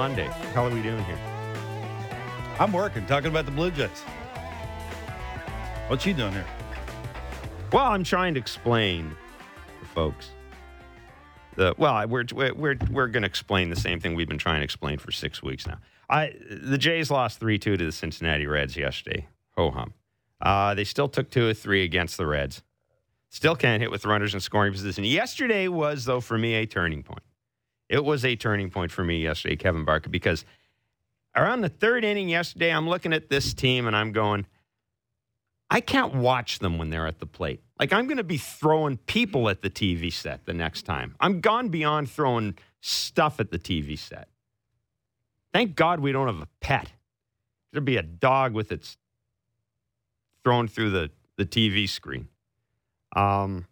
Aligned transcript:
Monday. 0.00 0.30
Hell 0.54 0.66
are 0.66 0.74
we 0.74 0.80
doing 0.80 1.04
here? 1.04 1.18
I'm 2.58 2.72
working, 2.72 3.04
talking 3.04 3.28
about 3.28 3.44
the 3.44 3.50
Blue 3.50 3.70
Jays. 3.70 4.00
What 5.88 6.06
you 6.06 6.14
doing 6.14 6.32
here? 6.32 6.46
Well, 7.70 7.84
I'm 7.84 8.02
trying 8.02 8.32
to 8.32 8.40
explain 8.40 9.14
for 9.78 9.84
folks. 9.84 10.30
The 11.56 11.74
well, 11.76 12.08
we're 12.08 12.24
we're 12.32 12.78
we're, 12.90 13.08
going 13.08 13.24
to 13.24 13.26
explain 13.26 13.68
the 13.68 13.76
same 13.76 14.00
thing 14.00 14.14
we've 14.14 14.26
been 14.26 14.38
trying 14.38 14.60
to 14.60 14.64
explain 14.64 14.96
for 14.96 15.12
six 15.12 15.42
weeks 15.42 15.66
now. 15.66 15.76
I 16.08 16.32
the 16.50 16.78
Jays 16.78 17.10
lost 17.10 17.38
three 17.38 17.58
two 17.58 17.76
to 17.76 17.84
the 17.84 17.92
Cincinnati 17.92 18.46
Reds 18.46 18.78
yesterday. 18.78 19.28
Ho 19.58 19.70
hum. 19.70 19.92
Uh, 20.40 20.72
they 20.72 20.84
still 20.84 21.10
took 21.10 21.28
two 21.28 21.46
or 21.46 21.52
three 21.52 21.84
against 21.84 22.16
the 22.16 22.26
Reds. 22.26 22.62
Still 23.28 23.54
can't 23.54 23.82
hit 23.82 23.90
with 23.90 24.06
runners 24.06 24.32
in 24.32 24.40
scoring 24.40 24.72
position. 24.72 25.04
Yesterday 25.04 25.68
was 25.68 26.06
though 26.06 26.22
for 26.22 26.38
me 26.38 26.54
a 26.54 26.64
turning 26.64 27.02
point. 27.02 27.22
It 27.90 28.04
was 28.04 28.24
a 28.24 28.36
turning 28.36 28.70
point 28.70 28.92
for 28.92 29.02
me 29.02 29.20
yesterday, 29.20 29.56
Kevin 29.56 29.84
Barker, 29.84 30.08
because 30.08 30.44
around 31.34 31.62
the 31.62 31.68
third 31.68 32.04
inning 32.04 32.28
yesterday, 32.28 32.70
I'm 32.70 32.88
looking 32.88 33.12
at 33.12 33.28
this 33.28 33.52
team 33.52 33.86
and 33.88 33.96
I'm 33.96 34.12
going. 34.12 34.46
I 35.72 35.80
can't 35.80 36.14
watch 36.14 36.60
them 36.60 36.78
when 36.78 36.90
they're 36.90 37.06
at 37.06 37.18
the 37.18 37.26
plate. 37.26 37.62
Like 37.78 37.92
I'm 37.92 38.06
going 38.06 38.16
to 38.16 38.24
be 38.24 38.38
throwing 38.38 38.96
people 38.96 39.48
at 39.48 39.62
the 39.62 39.70
TV 39.70 40.12
set 40.12 40.46
the 40.46 40.54
next 40.54 40.82
time. 40.82 41.14
I'm 41.20 41.40
gone 41.40 41.68
beyond 41.68 42.10
throwing 42.10 42.56
stuff 42.80 43.40
at 43.40 43.50
the 43.50 43.58
TV 43.58 43.98
set. 43.98 44.28
Thank 45.52 45.74
God 45.74 46.00
we 46.00 46.12
don't 46.12 46.28
have 46.28 46.40
a 46.40 46.48
pet. 46.60 46.92
There'd 47.72 47.84
be 47.84 47.96
a 47.96 48.02
dog 48.02 48.52
with 48.52 48.72
its 48.72 48.96
thrown 50.44 50.68
through 50.68 50.90
the, 50.90 51.10
the 51.36 51.44
TV 51.44 51.88
screen. 51.88 52.28
Um, 53.14 53.66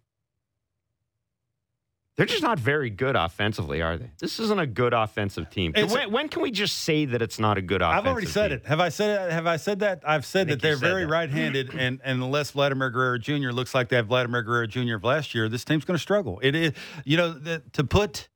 they're 2.19 2.27
just 2.27 2.42
not 2.42 2.58
very 2.58 2.91
good 2.91 3.14
offensively, 3.14 3.80
are 3.80 3.97
they? 3.97 4.11
This 4.19 4.41
isn't 4.41 4.58
a 4.58 4.66
good 4.66 4.92
offensive 4.92 5.50
team. 5.50 5.72
When, 5.72 6.11
when 6.11 6.28
can 6.28 6.42
we 6.42 6.50
just 6.50 6.78
say 6.78 7.05
that 7.05 7.22
it's 7.22 7.38
not 7.38 7.58
a 7.58 7.62
good 7.62 7.80
offensive 7.80 8.06
I've 8.06 8.12
already 8.12 8.27
said 8.27 8.48
team? 8.48 8.56
it. 8.58 8.66
Have 8.66 8.80
I 8.80 8.88
said 8.88 9.28
it? 9.28 9.33
Have 9.33 9.47
I 9.47 9.56
said 9.56 9.78
that? 9.80 10.02
I've 10.05 10.27
said 10.27 10.48
that 10.48 10.61
they're 10.61 10.74
very 10.74 11.05
that. 11.05 11.12
right-handed, 11.12 11.74
and 11.78 12.00
and 12.02 12.20
unless 12.20 12.50
Vladimir 12.50 12.91
Guerrero 12.91 13.19
Jr. 13.19 13.50
looks 13.50 13.72
like 13.72 13.89
they 13.89 13.94
have 13.94 14.08
Vladimir 14.08 14.42
Guerrero 14.42 14.66
Jr. 14.66 14.96
of 14.96 15.05
last 15.05 15.33
year, 15.33 15.48
this 15.48 15.64
team's 15.64 15.84
going 15.84 15.94
to 15.94 16.02
struggle. 16.02 16.41
It 16.42 16.56
is, 16.56 16.72
you 17.05 17.16
know, 17.16 17.33
the, 17.33 17.62
to 17.74 17.84
put 17.84 18.28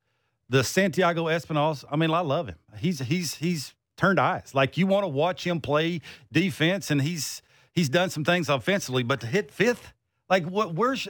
the 0.47 0.63
Santiago 0.63 1.25
Espinals. 1.25 1.83
I 1.91 1.97
mean, 1.97 2.09
I 2.09 2.21
love 2.21 2.47
him. 2.47 2.55
He's 2.77 2.99
he's 2.99 3.35
he's 3.35 3.75
turned 3.97 4.17
eyes. 4.17 4.55
Like 4.55 4.77
you 4.77 4.87
want 4.87 5.03
to 5.03 5.09
watch 5.09 5.45
him 5.45 5.59
play 5.59 5.99
defense, 6.31 6.89
and 6.89 7.01
he's 7.01 7.41
he's 7.73 7.89
done 7.89 8.09
some 8.09 8.23
things 8.23 8.47
offensively, 8.47 9.03
but 9.03 9.19
to 9.19 9.27
hit 9.27 9.51
fifth, 9.51 9.91
like 10.29 10.45
what? 10.45 10.73
Where's 10.73 11.05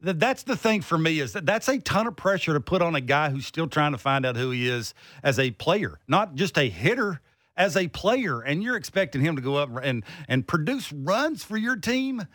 that's 0.00 0.42
the 0.42 0.56
thing 0.56 0.82
for 0.82 0.98
me 0.98 1.20
is 1.20 1.32
that 1.32 1.46
that's 1.46 1.68
a 1.68 1.78
ton 1.78 2.06
of 2.06 2.16
pressure 2.16 2.52
to 2.52 2.60
put 2.60 2.82
on 2.82 2.94
a 2.94 3.00
guy 3.00 3.30
who's 3.30 3.46
still 3.46 3.66
trying 3.66 3.92
to 3.92 3.98
find 3.98 4.26
out 4.26 4.36
who 4.36 4.50
he 4.50 4.68
is 4.68 4.94
as 5.22 5.38
a 5.38 5.50
player, 5.52 5.98
not 6.06 6.34
just 6.34 6.58
a 6.58 6.68
hitter, 6.68 7.20
as 7.56 7.76
a 7.76 7.88
player. 7.88 8.40
And 8.40 8.62
you're 8.62 8.76
expecting 8.76 9.22
him 9.22 9.36
to 9.36 9.42
go 9.42 9.56
up 9.56 9.70
and 9.82 10.04
and 10.28 10.46
produce 10.46 10.92
runs 10.92 11.44
for 11.44 11.56
your 11.56 11.76
team. 11.76 12.26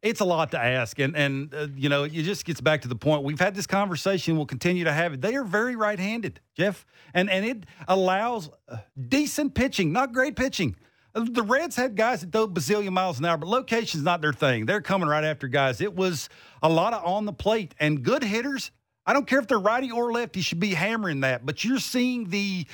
It's 0.00 0.20
a 0.20 0.24
lot 0.24 0.52
to 0.52 0.58
ask, 0.60 0.98
and 1.00 1.16
and 1.16 1.52
uh, 1.52 1.66
you 1.74 1.88
know 1.88 2.04
it 2.04 2.12
just 2.12 2.44
gets 2.44 2.60
back 2.60 2.82
to 2.82 2.88
the 2.88 2.94
point. 2.94 3.24
We've 3.24 3.40
had 3.40 3.56
this 3.56 3.66
conversation. 3.66 4.36
We'll 4.36 4.46
continue 4.46 4.84
to 4.84 4.92
have 4.92 5.14
it. 5.14 5.20
They 5.20 5.34
are 5.34 5.42
very 5.42 5.74
right-handed, 5.74 6.40
Jeff, 6.54 6.86
and 7.14 7.28
and 7.28 7.44
it 7.44 7.66
allows 7.88 8.48
uh, 8.68 8.76
decent 9.08 9.54
pitching, 9.54 9.92
not 9.92 10.12
great 10.12 10.36
pitching. 10.36 10.76
The 11.14 11.42
Reds 11.42 11.74
had 11.74 11.96
guys 11.96 12.20
that 12.20 12.38
a 12.38 12.46
bazillion 12.46 12.90
miles 12.90 13.18
an 13.18 13.24
hour, 13.24 13.36
but 13.36 13.48
location's 13.48 14.04
not 14.04 14.20
their 14.20 14.32
thing. 14.32 14.66
They're 14.66 14.80
coming 14.80 15.08
right 15.08 15.24
after 15.24 15.48
guys. 15.48 15.80
It 15.80 15.94
was 15.94 16.28
a 16.62 16.68
lot 16.68 16.92
of 16.92 17.04
on 17.04 17.24
the 17.24 17.32
plate 17.32 17.74
and 17.80 18.02
good 18.02 18.22
hitters. 18.22 18.70
I 19.06 19.14
don't 19.14 19.26
care 19.26 19.38
if 19.38 19.46
they're 19.46 19.58
righty 19.58 19.90
or 19.90 20.12
lefty, 20.12 20.42
should 20.42 20.60
be 20.60 20.74
hammering 20.74 21.20
that. 21.20 21.46
But 21.46 21.64
you're 21.64 21.78
seeing 21.78 22.28
the, 22.28 22.66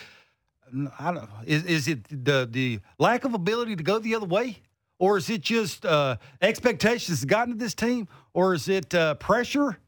I 0.98 1.12
don't 1.12 1.28
is, 1.46 1.64
is 1.64 1.88
it 1.88 2.24
the 2.24 2.48
the 2.50 2.80
lack 2.98 3.24
of 3.24 3.34
ability 3.34 3.76
to 3.76 3.82
go 3.84 4.00
the 4.00 4.16
other 4.16 4.26
way, 4.26 4.58
or 4.98 5.16
is 5.16 5.30
it 5.30 5.40
just 5.40 5.86
uh, 5.86 6.16
expectations 6.42 7.24
gotten 7.24 7.54
to 7.54 7.58
this 7.58 7.74
team, 7.74 8.08
or 8.32 8.52
is 8.52 8.68
it 8.68 8.92
uh, 8.94 9.14
pressure? 9.14 9.78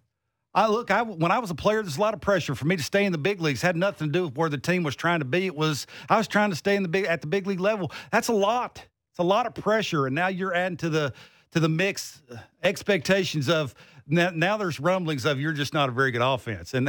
I 0.56 0.68
look, 0.68 0.90
I 0.90 1.02
when 1.02 1.30
I 1.30 1.38
was 1.38 1.50
a 1.50 1.54
player, 1.54 1.82
there's 1.82 1.98
a 1.98 2.00
lot 2.00 2.14
of 2.14 2.22
pressure 2.22 2.54
for 2.54 2.64
me 2.64 2.76
to 2.76 2.82
stay 2.82 3.04
in 3.04 3.12
the 3.12 3.18
big 3.18 3.42
leagues. 3.42 3.60
Had 3.60 3.76
nothing 3.76 4.08
to 4.08 4.12
do 4.12 4.24
with 4.24 4.38
where 4.38 4.48
the 4.48 4.56
team 4.56 4.82
was 4.82 4.96
trying 4.96 5.18
to 5.18 5.26
be. 5.26 5.44
It 5.44 5.54
was 5.54 5.86
I 6.08 6.16
was 6.16 6.26
trying 6.26 6.48
to 6.48 6.56
stay 6.56 6.76
in 6.76 6.82
the 6.82 6.88
big 6.88 7.04
at 7.04 7.20
the 7.20 7.26
big 7.26 7.46
league 7.46 7.60
level. 7.60 7.92
That's 8.10 8.28
a 8.28 8.32
lot. 8.32 8.82
It's 9.10 9.18
a 9.18 9.22
lot 9.22 9.46
of 9.46 9.54
pressure, 9.54 10.06
and 10.06 10.14
now 10.14 10.28
you're 10.28 10.54
adding 10.54 10.78
to 10.78 10.88
the 10.88 11.12
to 11.52 11.60
the 11.60 11.68
mix 11.68 12.22
uh, 12.32 12.38
expectations 12.62 13.50
of 13.50 13.74
now, 14.06 14.30
now 14.34 14.56
there's 14.56 14.80
rumblings 14.80 15.26
of 15.26 15.38
you're 15.38 15.52
just 15.52 15.74
not 15.74 15.90
a 15.90 15.92
very 15.92 16.10
good 16.10 16.22
offense. 16.22 16.72
And 16.72 16.88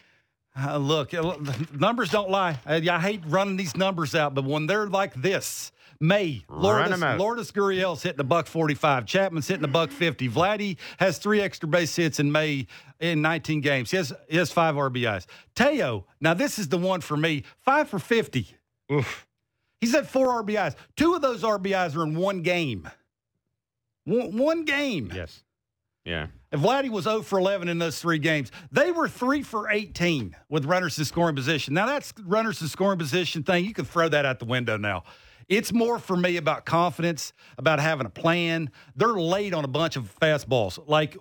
uh, 0.56 0.76
look, 0.76 1.12
uh, 1.12 1.36
numbers 1.72 2.10
don't 2.10 2.30
lie. 2.30 2.60
I, 2.64 2.76
I 2.76 3.00
hate 3.00 3.22
running 3.26 3.56
these 3.56 3.76
numbers 3.76 4.14
out, 4.14 4.34
but 4.34 4.44
when 4.44 4.66
they're 4.66 4.86
like 4.86 5.14
this. 5.14 5.72
May 6.00 6.44
Lourdes. 6.48 7.00
Lourdes 7.18 7.50
Gurriel's 7.50 8.02
hitting 8.02 8.20
a 8.20 8.24
buck 8.24 8.46
45. 8.46 9.04
Chapman's 9.06 9.48
hitting 9.48 9.62
the 9.62 9.68
buck 9.68 9.90
50. 9.90 10.28
Vladdy 10.28 10.76
has 10.98 11.18
three 11.18 11.40
extra 11.40 11.68
base 11.68 11.94
hits 11.96 12.20
in 12.20 12.30
May 12.30 12.66
in 13.00 13.20
19 13.20 13.60
games. 13.60 13.90
He 13.90 13.96
has, 13.96 14.12
he 14.28 14.36
has 14.36 14.52
five 14.52 14.76
RBIs. 14.76 15.26
Teo, 15.56 16.06
now 16.20 16.34
this 16.34 16.58
is 16.58 16.68
the 16.68 16.78
one 16.78 17.00
for 17.00 17.16
me, 17.16 17.42
five 17.60 17.88
for 17.88 17.98
50. 17.98 18.46
Oof. 18.92 19.26
He's 19.80 19.92
had 19.92 20.08
four 20.08 20.42
RBIs. 20.42 20.74
Two 20.96 21.14
of 21.14 21.22
those 21.22 21.42
RBIs 21.42 21.96
are 21.96 22.04
in 22.04 22.16
one 22.16 22.42
game. 22.42 22.88
One, 24.04 24.36
one 24.36 24.64
game. 24.64 25.12
Yes. 25.14 25.42
Yeah. 26.04 26.28
And 26.50 26.62
Vladdy 26.62 26.88
was 26.88 27.04
0 27.04 27.22
for 27.22 27.38
11 27.38 27.68
in 27.68 27.78
those 27.78 28.00
three 28.00 28.18
games. 28.18 28.50
They 28.72 28.90
were 28.90 29.08
3 29.08 29.42
for 29.42 29.68
18 29.70 30.34
with 30.48 30.64
runners 30.64 30.98
in 30.98 31.04
scoring 31.04 31.36
position. 31.36 31.74
Now, 31.74 31.86
that's 31.86 32.14
runners 32.24 32.62
in 32.62 32.68
scoring 32.68 32.98
position 32.98 33.42
thing. 33.42 33.64
You 33.66 33.74
can 33.74 33.84
throw 33.84 34.08
that 34.08 34.24
out 34.24 34.38
the 34.38 34.46
window 34.46 34.78
now. 34.78 35.04
It's 35.48 35.72
more 35.72 35.98
for 35.98 36.16
me 36.16 36.36
about 36.36 36.66
confidence, 36.66 37.32
about 37.56 37.80
having 37.80 38.06
a 38.06 38.10
plan. 38.10 38.70
They're 38.94 39.08
late 39.08 39.54
on 39.54 39.64
a 39.64 39.68
bunch 39.68 39.96
of 39.96 40.14
fastballs. 40.20 40.78
Like 40.86 41.16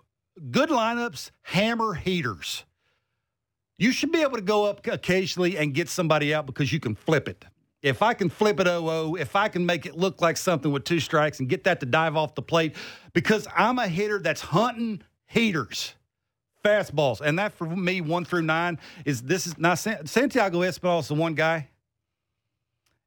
good 0.52 0.70
lineups, 0.70 1.32
hammer 1.44 1.94
heaters. 1.94 2.66
You 3.78 3.92
should 3.92 4.12
be 4.12 4.22
able 4.22 4.38
to 4.38 4.42
go 4.42 4.66
up 4.66 4.86
occasionally 4.88 5.58
and 5.58 5.74
get 5.74 5.88
somebody 5.88 6.34
out 6.34 6.46
because 6.46 6.74
you 6.74 6.80
can 6.80 6.96
flip 6.96 7.30
it. 7.30 7.46
If 7.84 8.02
I 8.02 8.14
can 8.16 8.30
flip 8.30 8.60
it 8.60 8.68
0 8.68 9.16
if 9.16 9.36
I 9.36 9.48
can 9.50 9.66
make 9.66 9.86
it 9.86 9.96
look 9.96 10.20
like 10.20 10.36
something 10.36 10.72
with 10.72 10.84
two 10.84 11.00
strikes 11.00 11.40
and 11.40 11.48
get 11.48 11.64
that 11.66 11.80
to 11.82 11.86
dive 11.86 12.16
off 12.18 12.34
the 12.34 12.42
plate, 12.42 12.76
because 13.14 13.48
I'm 13.56 13.78
a 13.78 13.88
hitter 13.88 14.20
that's 14.20 14.42
hunting 14.42 15.04
heaters, 15.28 15.94
fastballs. 16.66 17.22
And 17.22 17.38
that 17.38 17.54
for 17.54 17.68
me, 17.68 18.02
one 18.02 18.26
through 18.26 18.42
nine, 18.42 18.80
is 19.06 19.22
this 19.22 19.46
is 19.46 19.58
now 19.60 19.76
San- 19.76 20.08
Santiago 20.08 20.62
Espinal 20.62 21.00
is 21.02 21.08
the 21.08 21.14
one 21.14 21.36
guy, 21.36 21.70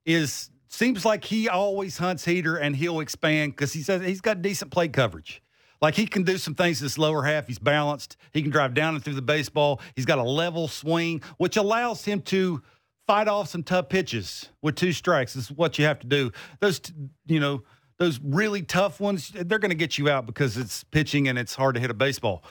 is 0.07 0.50
seems 0.71 1.05
like 1.05 1.25
he 1.25 1.49
always 1.49 1.99
hunts 1.99 2.25
heater 2.25 2.57
and 2.57 2.75
he'll 2.77 3.01
expand 3.01 3.53
because 3.53 3.73
he 3.73 3.83
says 3.83 4.03
he's 4.03 4.21
got 4.21 4.41
decent 4.41 4.71
plate 4.71 4.93
coverage. 4.93 5.43
Like 5.83 5.95
he 5.95 6.07
can 6.07 6.23
do 6.23 6.39
some 6.39 6.55
things 6.55 6.81
in 6.81 6.85
this 6.85 6.99
lower 6.99 7.23
half. 7.25 7.47
He's 7.47 7.59
balanced. 7.59 8.17
He 8.33 8.43
can 8.43 8.51
drive 8.51 8.75
down 8.75 8.95
and 8.95 9.05
through 9.05 9.15
the 9.15 9.23
baseball. 9.23 9.81
He's 9.97 10.05
got 10.05 10.19
a 10.19 10.23
level 10.23 10.69
swing, 10.69 11.23
which 11.39 11.57
allows 11.57 12.05
him 12.05 12.21
to 12.23 12.63
fight 13.07 13.29
off 13.29 13.49
some 13.49 13.63
tough 13.63 13.89
pitches 13.89 14.49
with 14.63 14.77
two 14.77 14.93
strikes. 14.93 15.35
This 15.35 15.45
is 15.45 15.53
what 15.53 15.79
you 15.79 15.87
have 15.87 15.99
to 16.01 16.07
do. 16.07 16.31
Those, 16.61 16.81
you 17.27 17.41
know, 17.41 17.63
those 17.99 18.21
really 18.23 18.63
tough 18.63 19.01
ones, 19.01 19.31
they're 19.31 19.59
going 19.59 19.71
to 19.71 19.75
get 19.75 19.99
you 19.99 20.09
out 20.09 20.27
because 20.27 20.57
it's 20.57 20.85
pitching 20.85 21.29
and 21.29 21.39
it's 21.39 21.55
hard 21.55 21.75
to 21.75 21.81
hit 21.81 21.91
a 21.91 21.95
baseball. 21.95 22.45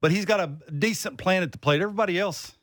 But 0.00 0.12
he's 0.12 0.24
got 0.24 0.40
a 0.40 0.46
decent 0.72 1.18
plan 1.18 1.42
at 1.42 1.52
the 1.52 1.58
plate. 1.58 1.82
Everybody 1.82 2.18
else, 2.18 2.55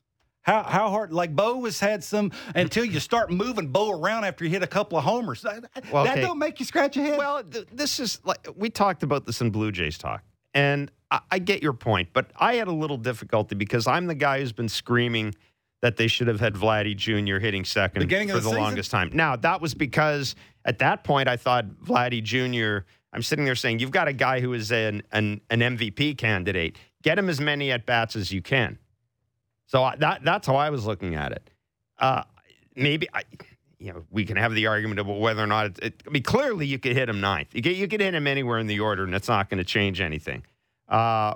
how 0.44 0.64
how 0.64 0.90
hard? 0.90 1.12
Like 1.12 1.36
Bo 1.36 1.64
has 1.66 1.80
had 1.80 2.04
some 2.04 2.32
until 2.54 2.86
you 2.86 3.00
start 3.00 3.32
moving 3.32 3.68
Bo 3.68 3.92
around 3.92 4.26
after 4.26 4.44
you 4.44 4.52
hit 4.52 4.62
a 4.62 4.68
couple 4.68 4.98
of 4.98 5.04
homers. 5.04 5.42
That, 5.42 5.66
Well, 5.92 6.04
that 6.04 6.22
don't 6.22 6.38
make 6.38 6.60
you 6.60 6.66
scratch 6.66 6.96
your 6.96 7.06
head. 7.06 7.18
Well, 7.18 7.44
th- 7.44 7.68
this 7.72 8.00
is 8.00 8.20
like 8.24 8.48
we 8.56 8.70
talked 8.70 9.04
about 9.04 9.26
this 9.26 9.42
in 9.42 9.50
Blue 9.50 9.72
Jays 9.72 9.98
talk, 9.98 10.22
and 10.54 10.92
I, 11.10 11.22
I 11.32 11.40
get 11.40 11.64
your 11.64 11.74
point, 11.74 12.10
but 12.14 12.32
I 12.36 12.56
had 12.56 12.68
a 12.68 12.74
little 12.74 12.98
difficulty 12.98 13.56
because 13.56 13.88
I'm 13.88 14.08
the 14.08 14.16
guy 14.16 14.40
who's 14.40 14.52
been 14.52 14.70
screaming 14.70 15.34
that 15.82 15.98
they 15.98 16.08
should 16.08 16.28
have 16.28 16.40
had 16.40 16.54
Vladdy 16.56 16.96
Jr. 16.96 17.40
hitting 17.40 17.66
second 17.66 18.02
Beginning 18.02 18.30
for 18.30 18.36
the, 18.36 18.50
the 18.50 18.58
longest 18.58 18.92
time. 18.92 19.12
Now 19.14 19.36
that 19.38 19.62
was 19.62 19.74
because 19.74 20.36
at 20.66 20.80
that 20.80 21.04
point 21.04 21.28
I 21.30 21.38
thought 21.38 21.68
Vladdy 21.84 22.22
Jr. 22.22 22.86
I'm 23.14 23.22
sitting 23.22 23.46
there 23.46 23.56
saying 23.56 23.80
you've 23.80 23.92
got 23.92 24.08
a 24.08 24.14
guy 24.14 24.42
who 24.42 24.54
is 24.54 24.72
an 24.72 25.04
an, 25.14 25.40
an 25.50 25.60
MVP 25.60 26.18
candidate. 26.18 26.78
Get 27.02 27.18
him 27.18 27.30
as 27.30 27.40
many 27.40 27.72
at 27.72 27.86
bats 27.86 28.16
as 28.16 28.32
you 28.32 28.42
can. 28.42 28.80
So 29.66 29.84
I, 29.84 29.96
that 29.98 30.24
that's 30.24 30.48
how 30.48 30.56
I 30.56 30.70
was 30.70 30.86
looking 30.86 31.16
at 31.16 31.32
it. 31.32 31.50
Uh, 31.98 32.24
maybe 32.76 33.08
I, 33.14 33.24
you 33.80 33.92
know, 33.92 34.04
we 34.10 34.24
can 34.24 34.38
have 34.38 34.54
the 34.54 34.68
argument 34.68 35.00
about 35.00 35.20
whether 35.20 35.44
or 35.44 35.48
not 35.48 35.66
it, 35.66 35.80
it, 35.82 36.04
I 36.08 36.10
mean, 36.10 36.24
clearly 36.24 36.66
you 36.66 36.80
could 36.80 36.96
hit 36.96 37.10
him 37.10 37.20
ninth. 37.20 37.50
You 37.54 37.62
could, 37.62 37.76
you 37.76 37.88
could 37.88 38.00
hit 38.00 38.14
him 38.14 38.28
anywhere 38.28 38.60
in 38.60 38.68
the 38.68 38.80
order, 38.80 39.04
and 39.04 39.14
it's 39.14 39.28
not 39.28 39.50
going 39.50 39.58
to 39.58 39.64
change 39.66 40.00
anything. 40.00 40.44
Uh, 40.88 41.36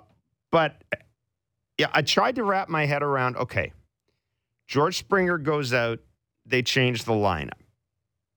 but 0.52 0.82
yeah, 1.78 1.88
I 1.92 2.02
tried 2.04 2.36
to 2.36 2.44
wrap 2.44 2.70
my 2.70 2.86
head 2.86 3.04
around. 3.04 3.36
Okay, 3.38 3.74
George 4.68 4.98
Springer 4.98 5.38
goes 5.38 5.74
out. 5.74 6.00
They 6.46 6.62
change 6.62 7.04
the 7.04 7.12
lineup, 7.12 7.60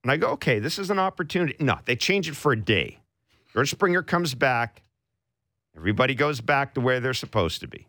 and 0.03 0.11
I 0.11 0.17
go, 0.17 0.31
okay, 0.31 0.59
this 0.59 0.79
is 0.79 0.91
an 0.91 0.99
opportunity. 0.99 1.55
No, 1.61 1.79
they 1.85 1.95
change 1.95 2.29
it 2.29 2.35
for 2.35 2.53
a 2.53 2.61
day. 2.61 2.99
George 3.53 3.71
Springer 3.71 4.03
comes 4.03 4.35
back. 4.35 4.83
Everybody 5.77 6.17
goes 6.17 6.41
back 6.41 6.75
to 6.75 6.81
where 6.81 6.99
they're 6.99 7.15
supposed 7.15 7.61
to 7.61 7.69
be, 7.69 7.87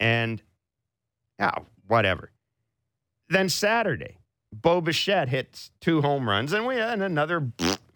and 0.00 0.42
yeah, 1.40 1.54
whatever. 1.88 2.30
Then 3.28 3.48
Saturday, 3.48 4.18
Bo 4.52 4.80
Bichette 4.80 5.28
hits 5.28 5.70
two 5.80 6.02
home 6.02 6.28
runs, 6.28 6.52
and 6.52 6.66
we 6.66 6.76
had 6.76 7.00
another 7.00 7.50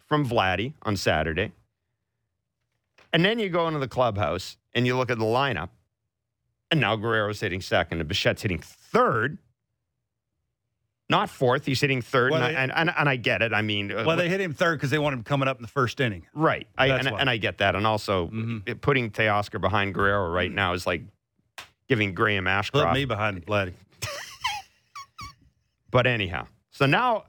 from 0.07 0.27
Vladdy 0.27 0.73
on 0.81 0.97
Saturday. 0.97 1.51
And 3.13 3.23
then 3.23 3.39
you 3.39 3.47
go 3.49 3.67
into 3.67 3.79
the 3.79 3.87
clubhouse 3.87 4.57
and 4.73 4.85
you 4.85 4.97
look 4.97 5.09
at 5.09 5.17
the 5.19 5.25
lineup, 5.25 5.69
and 6.71 6.81
now 6.81 6.95
Guerrero's 6.95 7.39
hitting 7.39 7.61
second, 7.61 8.01
and 8.01 8.09
Bichette's 8.09 8.41
hitting 8.41 8.59
third. 8.59 9.37
Not 11.07 11.29
fourth, 11.29 11.65
he's 11.67 11.79
hitting 11.79 12.01
third, 12.01 12.31
Well, 12.31 12.41
and, 12.41 12.55
they- 12.55 12.59
I, 12.59 12.63
and, 12.63 12.71
and, 12.73 12.91
and 12.97 13.07
I 13.09 13.15
get 13.15 13.43
it. 13.43 13.53
I 13.53 13.61
mean, 13.61 13.91
uh, 13.91 14.03
Well, 14.07 14.17
they 14.17 14.27
hit 14.27 14.41
him 14.41 14.53
third 14.55 14.79
because 14.79 14.89
they 14.89 14.97
want 14.97 15.13
him 15.13 15.23
coming 15.23 15.47
up 15.47 15.57
in 15.57 15.61
the 15.61 15.67
first 15.67 15.99
inning. 16.01 16.25
right, 16.33 16.67
I, 16.77 16.87
and, 16.87 17.07
and 17.07 17.29
I 17.29 17.37
get 17.37 17.59
that, 17.59 17.75
and 17.75 17.85
also 17.85 18.27
Mhm. 18.29 18.63
it- 18.67 18.81
putting 18.81 19.11
Teoscar 19.11 19.61
behind 19.61 19.93
Guerrero 19.93 20.29
right 20.31 20.51
now 20.51 20.73
is 20.73 20.87
like 20.87 21.03
giving 21.87 22.13
Graham 22.13 22.45
Put 22.45 22.51
Ashcroft 22.51 22.93
me 22.93 23.05
behind 23.05 23.45
Vladdy. 23.45 23.73
But 25.91 26.07
anyhow, 26.07 26.47
so 26.71 26.85
now, 26.85 27.23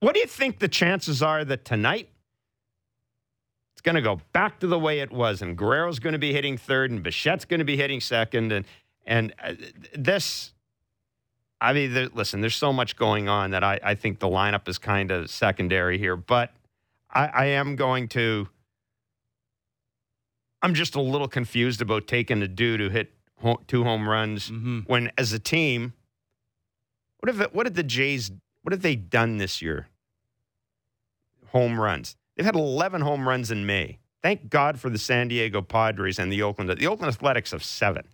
what 0.00 0.12
do 0.12 0.20
you 0.20 0.26
think 0.26 0.58
the 0.58 0.68
chances 0.68 1.22
are 1.22 1.46
that 1.46 1.64
tonight 1.64 2.10
it's 3.72 3.80
going 3.80 3.94
to 3.94 4.02
go 4.02 4.20
back 4.34 4.60
to 4.60 4.66
the 4.66 4.78
way 4.78 5.00
it 5.00 5.10
was, 5.10 5.40
and 5.40 5.56
Guerrero's 5.56 5.98
going 5.98 6.12
to 6.12 6.18
be 6.18 6.34
hitting 6.34 6.58
third, 6.58 6.90
and 6.90 7.02
Bichette's 7.02 7.46
going 7.46 7.60
to 7.60 7.64
be 7.64 7.78
hitting 7.78 8.02
second, 8.02 8.52
and 8.52 8.66
and 9.06 9.32
uh, 9.42 9.54
this. 9.94 10.52
I 11.58 11.72
mean, 11.72 11.94
there, 11.94 12.08
listen, 12.12 12.42
there's 12.42 12.54
so 12.54 12.70
much 12.70 12.96
going 12.96 13.30
on 13.30 13.52
that 13.52 13.64
I, 13.64 13.80
I 13.82 13.94
think 13.94 14.18
the 14.18 14.28
lineup 14.28 14.68
is 14.68 14.76
kind 14.76 15.10
of 15.10 15.30
secondary 15.30 15.96
here, 15.96 16.16
but 16.16 16.52
I, 17.10 17.26
I 17.28 17.44
am 17.46 17.76
going 17.76 18.08
to. 18.08 18.46
I'm 20.60 20.74
just 20.74 20.96
a 20.96 21.00
little 21.00 21.28
confused 21.28 21.80
about 21.80 22.06
taking 22.06 22.42
a 22.42 22.48
dude 22.48 22.80
who 22.80 22.90
hit 22.90 23.10
two 23.66 23.84
home 23.84 24.08
runs 24.08 24.48
hmm 24.48 24.80
when, 24.86 25.10
as 25.16 25.32
a 25.32 25.38
team, 25.38 25.92
what 27.18 27.34
have 27.34 27.52
what 27.52 27.64
did 27.64 27.74
the 27.74 27.82
Jays 27.82 28.30
what 28.62 28.72
have 28.72 28.82
they 28.82 28.96
done 28.96 29.36
this 29.38 29.60
year? 29.60 29.88
Home 31.48 31.78
runs. 31.78 32.16
They've 32.36 32.46
had 32.46 32.56
11 32.56 33.02
home 33.02 33.28
runs 33.28 33.50
in 33.50 33.66
May. 33.66 33.98
Thank 34.22 34.48
God 34.48 34.80
for 34.80 34.88
the 34.88 34.98
San 34.98 35.28
Diego 35.28 35.60
Padres 35.60 36.18
and 36.18 36.32
the 36.32 36.42
Oakland. 36.42 36.70
The 36.70 36.86
Oakland 36.86 37.14
Athletics 37.14 37.52
have 37.52 37.62
seven. 37.62 38.08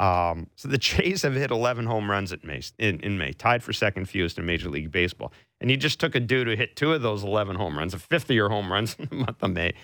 Um, 0.00 0.48
so 0.56 0.66
the 0.66 0.78
Jays 0.78 1.22
have 1.22 1.34
hit 1.34 1.50
11 1.50 1.84
home 1.84 2.10
runs 2.10 2.32
at 2.32 2.42
May, 2.42 2.62
in, 2.78 3.00
in 3.00 3.18
May, 3.18 3.32
tied 3.32 3.62
for 3.62 3.72
second 3.74 4.08
fewest 4.08 4.38
in 4.38 4.46
Major 4.46 4.70
League 4.70 4.90
Baseball. 4.90 5.32
And 5.60 5.70
you 5.70 5.76
just 5.76 6.00
took 6.00 6.14
a 6.14 6.20
dude 6.20 6.48
who 6.48 6.56
hit 6.56 6.74
two 6.74 6.94
of 6.94 7.02
those 7.02 7.22
11 7.22 7.56
home 7.56 7.76
runs, 7.76 7.92
a 7.92 7.98
fifth 7.98 8.24
of 8.24 8.30
your 8.30 8.48
home 8.48 8.72
runs 8.72 8.96
in 8.98 9.08
the 9.10 9.16
month 9.16 9.42
of 9.42 9.52
May, 9.52 9.74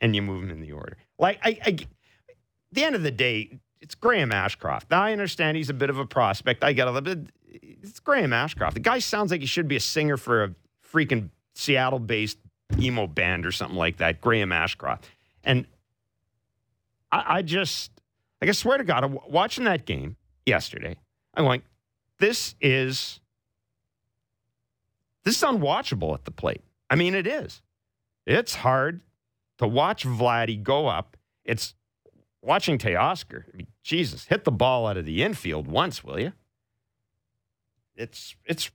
and 0.00 0.16
you 0.16 0.22
move 0.22 0.44
him 0.44 0.50
in 0.50 0.60
the 0.62 0.72
order. 0.72 0.96
Like, 1.18 1.38
I, 1.44 1.58
I, 1.64 1.70
at 1.70 1.86
the 2.72 2.84
end 2.84 2.94
of 2.94 3.02
the 3.02 3.10
day, 3.10 3.60
it's 3.80 3.94
Graham 3.94 4.32
Ashcroft. 4.32 4.90
Now, 4.90 5.02
I 5.02 5.12
understand 5.12 5.56
he's 5.56 5.70
a 5.70 5.74
bit 5.74 5.90
of 5.90 5.98
a 5.98 6.06
prospect. 6.06 6.64
I 6.64 6.72
get 6.72 6.88
it. 6.88 7.04
But 7.04 7.18
it's 7.82 8.00
Graham 8.00 8.32
Ashcroft. 8.32 8.74
The 8.74 8.80
guy 8.80 8.98
sounds 8.98 9.30
like 9.30 9.40
he 9.40 9.46
should 9.46 9.68
be 9.68 9.76
a 9.76 9.80
singer 9.80 10.16
for 10.16 10.44
a 10.44 10.54
freaking 10.92 11.30
Seattle 11.54 11.98
based 11.98 12.38
emo 12.78 13.06
band 13.06 13.46
or 13.46 13.52
something 13.52 13.76
like 13.76 13.98
that, 13.98 14.20
Graham 14.20 14.52
Ashcroft. 14.52 15.08
And 15.44 15.66
I, 17.10 17.24
I 17.36 17.42
just, 17.42 17.90
like, 18.40 18.48
I 18.48 18.52
swear 18.52 18.78
to 18.78 18.84
God, 18.84 19.18
watching 19.28 19.64
that 19.64 19.86
game 19.86 20.16
yesterday, 20.44 20.96
I'm 21.34 21.44
like, 21.44 21.62
this 22.18 22.54
is, 22.60 23.20
this 25.24 25.36
is 25.36 25.42
unwatchable 25.42 26.14
at 26.14 26.24
the 26.24 26.30
plate. 26.30 26.62
I 26.90 26.96
mean, 26.96 27.14
it 27.14 27.26
is. 27.26 27.62
It's 28.26 28.56
hard 28.56 29.00
to 29.58 29.66
watch 29.66 30.04
Vladdy 30.04 30.62
go 30.62 30.86
up. 30.86 31.16
It's 31.44 31.74
watching 32.42 32.78
Teoscar. 32.78 33.44
I 33.52 33.56
mean, 33.56 33.66
Jesus, 33.82 34.26
hit 34.26 34.44
the 34.44 34.52
ball 34.52 34.86
out 34.86 34.96
of 34.96 35.04
the 35.04 35.22
infield 35.22 35.66
once, 35.66 36.02
will 36.04 36.18
you? 36.20 36.32
It's 37.96 38.36
it's 38.44 38.70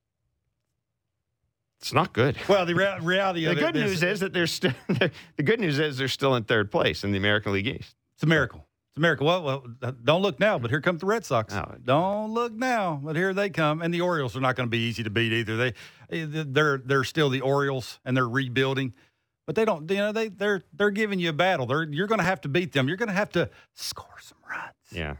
it's 1.80 1.94
not 1.94 2.14
good. 2.14 2.38
Well, 2.48 2.66
the 2.66 2.76
rea- 2.76 3.00
reality 3.02 3.46
The 3.46 3.56
good 3.56 3.76
news 3.76 4.04
is 4.04 4.22
that 4.22 4.34
they're 4.34 4.48
still. 4.48 4.74
The 5.36 5.44
good 5.44 5.60
news 5.60 5.80
is 5.80 5.98
they're 5.98 6.08
still 6.08 6.36
in 6.36 6.44
third 6.44 6.72
place 6.72 7.04
in 7.04 7.12
the 7.12 7.18
American 7.18 7.52
League 7.54 7.68
East. 7.68 7.96
it's 8.14 8.24
a 8.24 8.26
miracle. 8.26 8.66
It's 8.90 8.98
a 8.98 9.02
miracle. 9.02 9.26
Well, 9.26 9.44
well, 9.44 9.64
uh, 9.82 9.92
don't 10.04 10.22
look 10.22 10.40
now, 10.40 10.60
but 10.60 10.70
here 10.70 10.80
come 10.80 10.98
the 10.98 11.08
Red 11.08 11.26
Sox. 11.26 11.54
Oh. 11.54 11.76
Don't 11.84 12.32
look 12.32 12.54
now, 12.54 13.02
but 13.04 13.16
here 13.16 13.34
they 13.34 13.50
come. 13.50 13.82
And 13.82 13.92
the 13.94 14.02
Orioles 14.02 14.38
are 14.38 14.40
not 14.40 14.56
going 14.56 14.68
to 14.68 14.72
be 14.72 14.78
easy 14.78 15.04
to 15.04 15.10
beat 15.10 15.34
either. 15.34 15.58
They, 15.58 15.74
eh, 16.12 16.26
they're 16.30 16.78
they're 16.78 17.04
still 17.04 17.30
the 17.30 17.42
Orioles, 17.42 18.00
and 18.06 18.16
they're 18.16 18.30
rebuilding. 18.30 18.94
But 19.46 19.56
they 19.56 19.66
don't, 19.66 19.90
you 19.90 19.98
know, 19.98 20.12
they 20.12 20.30
they're 20.30 20.62
they're 20.74 20.92
giving 20.92 21.20
you 21.20 21.30
a 21.30 21.34
battle. 21.34 21.66
They're 21.66 21.84
you're 21.84 22.08
going 22.08 22.20
to 22.20 22.26
have 22.26 22.42
to 22.42 22.50
beat 22.50 22.72
them. 22.72 22.88
You're 22.88 22.98
going 22.98 23.10
to 23.10 23.16
have 23.16 23.32
to 23.32 23.50
score 23.74 24.18
some 24.22 24.38
runs 24.50 24.74
Yeah, 24.92 25.16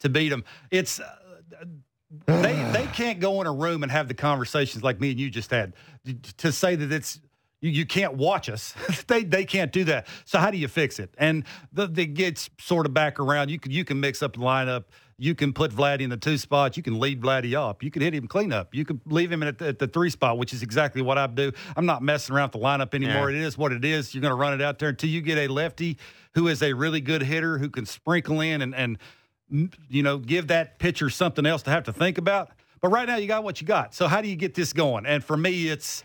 to 0.00 0.08
beat 0.08 0.28
them. 0.28 0.44
It's 0.70 1.00
uh, 1.00 1.06
they 2.26 2.52
they 2.72 2.86
can't 2.92 3.20
go 3.20 3.40
in 3.40 3.46
a 3.46 3.52
room 3.52 3.82
and 3.82 3.90
have 3.90 4.08
the 4.08 4.14
conversations 4.14 4.84
like 4.84 5.00
me 5.00 5.10
and 5.10 5.20
you 5.20 5.30
just 5.30 5.50
had 5.50 5.72
to 6.38 6.52
say 6.52 6.76
that 6.76 6.92
it's 6.92 7.20
you, 7.60 7.70
you 7.70 7.86
can't 7.86 8.14
watch 8.14 8.50
us. 8.50 8.74
they 9.06 9.24
they 9.24 9.44
can't 9.44 9.72
do 9.72 9.84
that. 9.84 10.06
So 10.24 10.38
how 10.38 10.50
do 10.50 10.58
you 10.58 10.68
fix 10.68 10.98
it? 10.98 11.14
And 11.16 11.44
the 11.72 11.86
the 11.86 12.04
gets 12.04 12.50
sort 12.60 12.86
of 12.86 12.92
back 12.92 13.18
around. 13.18 13.50
You 13.50 13.58
can 13.58 13.72
you 13.72 13.84
can 13.84 14.00
mix 14.00 14.22
up 14.22 14.34
the 14.34 14.40
lineup. 14.40 14.84
You 15.22 15.36
can 15.36 15.52
put 15.52 15.70
Vladdy 15.70 16.00
in 16.00 16.10
the 16.10 16.16
two 16.16 16.36
spots. 16.36 16.76
You 16.76 16.82
can 16.82 16.98
lead 16.98 17.20
Vladdy 17.20 17.54
up. 17.54 17.84
You 17.84 17.92
can 17.92 18.02
hit 18.02 18.12
him 18.12 18.26
clean 18.26 18.52
up. 18.52 18.74
You 18.74 18.84
can 18.84 19.00
leave 19.06 19.30
him 19.30 19.44
at 19.44 19.56
the, 19.56 19.68
at 19.68 19.78
the 19.78 19.86
three 19.86 20.10
spot, 20.10 20.36
which 20.36 20.52
is 20.52 20.64
exactly 20.64 21.00
what 21.00 21.16
I 21.16 21.28
do. 21.28 21.52
I'm 21.76 21.86
not 21.86 22.02
messing 22.02 22.34
around 22.34 22.46
with 22.52 22.60
the 22.60 22.66
lineup 22.66 22.92
anymore. 22.92 23.30
Yeah. 23.30 23.38
It 23.38 23.44
is 23.44 23.56
what 23.56 23.70
it 23.70 23.84
is. 23.84 24.12
You're 24.12 24.20
going 24.20 24.32
to 24.32 24.36
run 24.36 24.52
it 24.52 24.60
out 24.60 24.80
there 24.80 24.88
until 24.88 25.10
you 25.10 25.20
get 25.20 25.38
a 25.38 25.46
lefty 25.46 25.96
who 26.34 26.48
is 26.48 26.60
a 26.60 26.72
really 26.72 27.00
good 27.00 27.22
hitter 27.22 27.58
who 27.58 27.70
can 27.70 27.86
sprinkle 27.86 28.40
in 28.40 28.62
and 28.62 28.74
and 28.74 28.98
you 29.88 30.02
know, 30.02 30.18
give 30.18 30.48
that 30.48 30.80
pitcher 30.80 31.08
something 31.08 31.46
else 31.46 31.62
to 31.62 31.70
have 31.70 31.84
to 31.84 31.92
think 31.92 32.18
about. 32.18 32.50
But 32.80 32.88
right 32.88 33.06
now, 33.06 33.16
you 33.16 33.28
got 33.28 33.44
what 33.44 33.60
you 33.60 33.66
got. 33.66 33.94
So 33.94 34.08
how 34.08 34.22
do 34.22 34.28
you 34.28 34.34
get 34.34 34.54
this 34.54 34.72
going? 34.72 35.06
And 35.06 35.22
for 35.22 35.36
me, 35.36 35.68
it's 35.68 36.02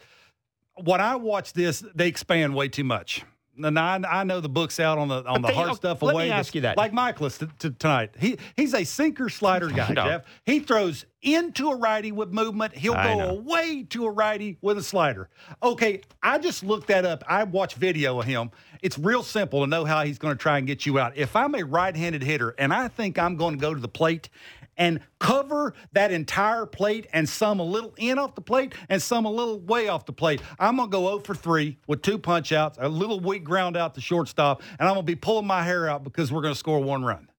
when 0.75 1.01
I 1.01 1.15
watch 1.15 1.53
this, 1.53 1.83
they 1.95 2.07
expand 2.07 2.53
way 2.53 2.67
too 2.67 2.83
much. 2.83 3.25
And 3.63 3.77
I, 3.79 3.99
I 4.07 4.23
know 4.23 4.39
the 4.39 4.49
book's 4.49 4.79
out 4.79 4.97
on 4.97 5.07
the 5.07 5.23
on 5.25 5.41
the 5.41 5.47
they- 5.49 5.53
hard 5.53 5.75
stuff 5.75 6.01
let 6.01 6.11
me 6.13 6.23
away. 6.23 6.31
ask 6.31 6.53
you 6.55 6.61
that. 6.61 6.77
like 6.77 6.93
Michaelis 6.93 7.37
t- 7.37 7.47
t- 7.59 7.69
tonight. 7.71 8.11
He 8.19 8.37
he's 8.55 8.73
a 8.73 8.83
sinker 8.83 9.29
slider 9.29 9.67
guy, 9.71 9.89
know. 9.89 10.05
Jeff. 10.05 10.25
He 10.45 10.59
throws 10.59 11.05
into 11.21 11.69
a 11.71 11.75
righty 11.75 12.11
with 12.11 12.31
movement. 12.31 12.73
He'll 12.75 12.93
I 12.93 13.13
go 13.13 13.19
know. 13.19 13.29
away 13.29 13.83
to 13.89 14.05
a 14.05 14.11
righty 14.11 14.57
with 14.61 14.77
a 14.77 14.83
slider. 14.83 15.29
Okay, 15.63 16.01
I 16.21 16.37
just 16.37 16.63
looked 16.63 16.87
that 16.87 17.05
up. 17.05 17.23
I 17.27 17.43
watched 17.43 17.77
video 17.77 18.19
of 18.19 18.25
him. 18.25 18.51
It's 18.83 18.97
real 18.99 19.23
simple 19.23 19.61
to 19.61 19.67
know 19.67 19.83
how 19.85 20.03
he's 20.05 20.19
going 20.19 20.35
to 20.35 20.41
try 20.41 20.59
and 20.59 20.67
get 20.67 20.85
you 20.85 20.99
out. 20.99 21.17
If 21.17 21.35
I'm 21.35 21.55
a 21.55 21.63
right-handed 21.63 22.21
hitter 22.21 22.53
and 22.59 22.71
I 22.71 22.87
think 22.89 23.17
I'm 23.17 23.35
going 23.35 23.55
to 23.55 23.59
go 23.59 23.73
to 23.73 23.79
the 23.79 23.87
plate 23.87 24.29
and 24.77 24.99
cover 25.19 25.73
that 25.93 26.11
entire 26.11 26.65
plate 26.65 27.07
and 27.11 27.27
some 27.27 27.59
a 27.59 27.63
little 27.63 27.93
in 27.97 28.19
off 28.19 28.35
the 28.35 28.41
plate 28.41 28.73
and 28.89 29.01
some 29.01 29.25
a 29.25 29.31
little 29.31 29.59
way 29.59 29.87
off 29.87 30.05
the 30.05 30.13
plate. 30.13 30.41
I'm 30.59 30.77
going 30.77 30.89
to 30.89 30.91
go 30.91 31.07
0 31.07 31.19
for 31.19 31.35
3 31.35 31.77
with 31.87 32.01
two 32.01 32.17
punch 32.17 32.51
outs, 32.51 32.77
a 32.79 32.87
little 32.87 33.19
weak 33.19 33.43
ground 33.43 33.75
out 33.75 33.95
to 33.95 34.01
shortstop, 34.01 34.61
and 34.79 34.87
I'm 34.87 34.95
going 34.95 35.05
to 35.05 35.11
be 35.11 35.15
pulling 35.15 35.47
my 35.47 35.63
hair 35.63 35.89
out 35.89 36.03
because 36.03 36.31
we're 36.31 36.41
going 36.41 36.53
to 36.53 36.59
score 36.59 36.79
one 36.79 37.03
run. 37.03 37.29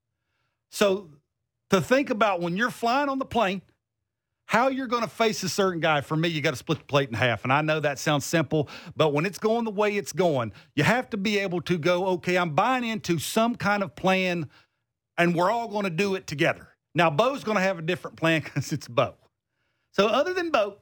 So 0.71 1.11
to 1.71 1.81
think 1.81 2.11
about 2.11 2.41
when 2.41 2.57
you're 2.57 2.71
flying 2.71 3.09
on 3.09 3.19
the 3.19 3.25
plane, 3.25 3.63
how 4.47 4.69
you're 4.69 4.87
going 4.87 5.03
to 5.03 5.09
face 5.09 5.43
a 5.43 5.49
certain 5.49 5.79
guy, 5.79 6.01
for 6.01 6.17
me, 6.17 6.29
you 6.29 6.41
got 6.41 6.53
to 6.53 6.57
split 6.57 6.79
the 6.79 6.85
plate 6.85 7.11
in 7.11 7.15
half. 7.15 7.45
And 7.45 7.53
I 7.53 7.61
know 7.61 7.81
that 7.81 7.99
sounds 7.99 8.25
simple, 8.25 8.69
but 8.97 9.13
when 9.13 9.27
it's 9.27 9.39
going 9.39 9.67
the 9.67 9.71
way 9.71 9.95
it's 9.95 10.13
going, 10.13 10.53
you 10.75 10.85
have 10.85 11.11
to 11.11 11.19
be 11.19 11.39
able 11.39 11.61
to 11.63 11.77
go, 11.77 12.07
okay, 12.07 12.37
I'm 12.37 12.55
buying 12.55 12.85
into 12.85 13.19
some 13.19 13.57
kind 13.57 13.83
of 13.83 13.95
plan, 13.95 14.49
and 15.19 15.35
we're 15.35 15.51
all 15.51 15.69
going 15.69 15.85
to 15.85 15.91
do 15.91 16.15
it 16.15 16.27
together. 16.27 16.68
Now, 16.99 17.11
Bo's 17.11 17.45
going 17.45 17.57
to 17.57 17.63
have 17.63 17.79
a 17.79 17.83
different 17.83 18.17
plan 18.17 18.41
because 18.45 18.73
it's 18.73 18.89
Bo. 18.89 19.15
So, 19.93 20.09
other 20.09 20.35
than 20.35 20.51
Bo, 20.51 20.79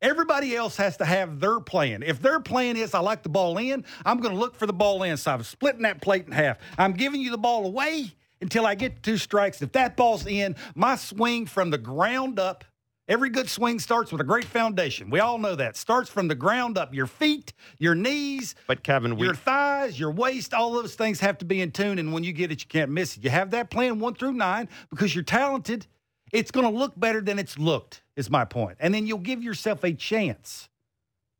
everybody 0.00 0.54
else 0.54 0.76
has 0.76 0.96
to 0.98 1.04
have 1.04 1.40
their 1.40 1.58
plan. 1.58 2.04
If 2.04 2.22
their 2.22 2.38
plan 2.38 2.76
is, 2.76 2.94
I 2.94 3.00
like 3.00 3.24
the 3.24 3.28
ball 3.28 3.58
in, 3.58 3.84
I'm 4.06 4.20
going 4.20 4.32
to 4.32 4.40
look 4.40 4.54
for 4.54 4.66
the 4.66 4.72
ball 4.72 5.02
in. 5.02 5.16
So, 5.16 5.32
I'm 5.32 5.42
splitting 5.42 5.82
that 5.82 6.00
plate 6.00 6.26
in 6.26 6.32
half. 6.32 6.58
I'm 6.78 6.92
giving 6.92 7.20
you 7.20 7.32
the 7.32 7.38
ball 7.38 7.66
away 7.66 8.14
until 8.40 8.64
I 8.64 8.76
get 8.76 9.02
two 9.02 9.18
strikes. 9.18 9.60
If 9.60 9.72
that 9.72 9.96
ball's 9.96 10.24
in, 10.24 10.54
my 10.76 10.94
swing 10.94 11.46
from 11.46 11.70
the 11.70 11.78
ground 11.78 12.38
up, 12.38 12.64
every 13.10 13.28
good 13.28 13.50
swing 13.50 13.78
starts 13.78 14.12
with 14.12 14.20
a 14.20 14.24
great 14.24 14.46
foundation. 14.46 15.10
We 15.10 15.20
all 15.20 15.36
know 15.36 15.56
that. 15.56 15.76
Starts 15.76 16.08
from 16.08 16.28
the 16.28 16.34
ground 16.34 16.78
up. 16.78 16.94
Your 16.94 17.06
feet, 17.06 17.52
your 17.78 17.94
knees, 17.94 18.54
but 18.66 18.82
Kevin, 18.82 19.16
we 19.16 19.26
your 19.26 19.34
thighs, 19.34 19.98
your 19.98 20.12
waist, 20.12 20.54
all 20.54 20.72
those 20.72 20.94
things 20.94 21.20
have 21.20 21.36
to 21.38 21.44
be 21.44 21.60
in 21.60 21.72
tune. 21.72 21.98
And 21.98 22.12
when 22.12 22.24
you 22.24 22.32
get 22.32 22.50
it, 22.50 22.62
you 22.62 22.68
can't 22.68 22.90
miss 22.90 23.16
it. 23.16 23.24
You 23.24 23.30
have 23.30 23.50
that 23.50 23.68
plan 23.68 23.98
one 23.98 24.14
through 24.14 24.32
nine 24.32 24.68
because 24.88 25.14
you're 25.14 25.24
talented. 25.24 25.86
It's 26.32 26.52
going 26.52 26.72
to 26.72 26.78
look 26.78 26.98
better 26.98 27.20
than 27.20 27.38
it's 27.40 27.58
looked, 27.58 28.02
is 28.14 28.30
my 28.30 28.44
point. 28.44 28.78
And 28.80 28.94
then 28.94 29.06
you'll 29.06 29.18
give 29.18 29.42
yourself 29.42 29.82
a 29.82 29.92
chance 29.92 30.68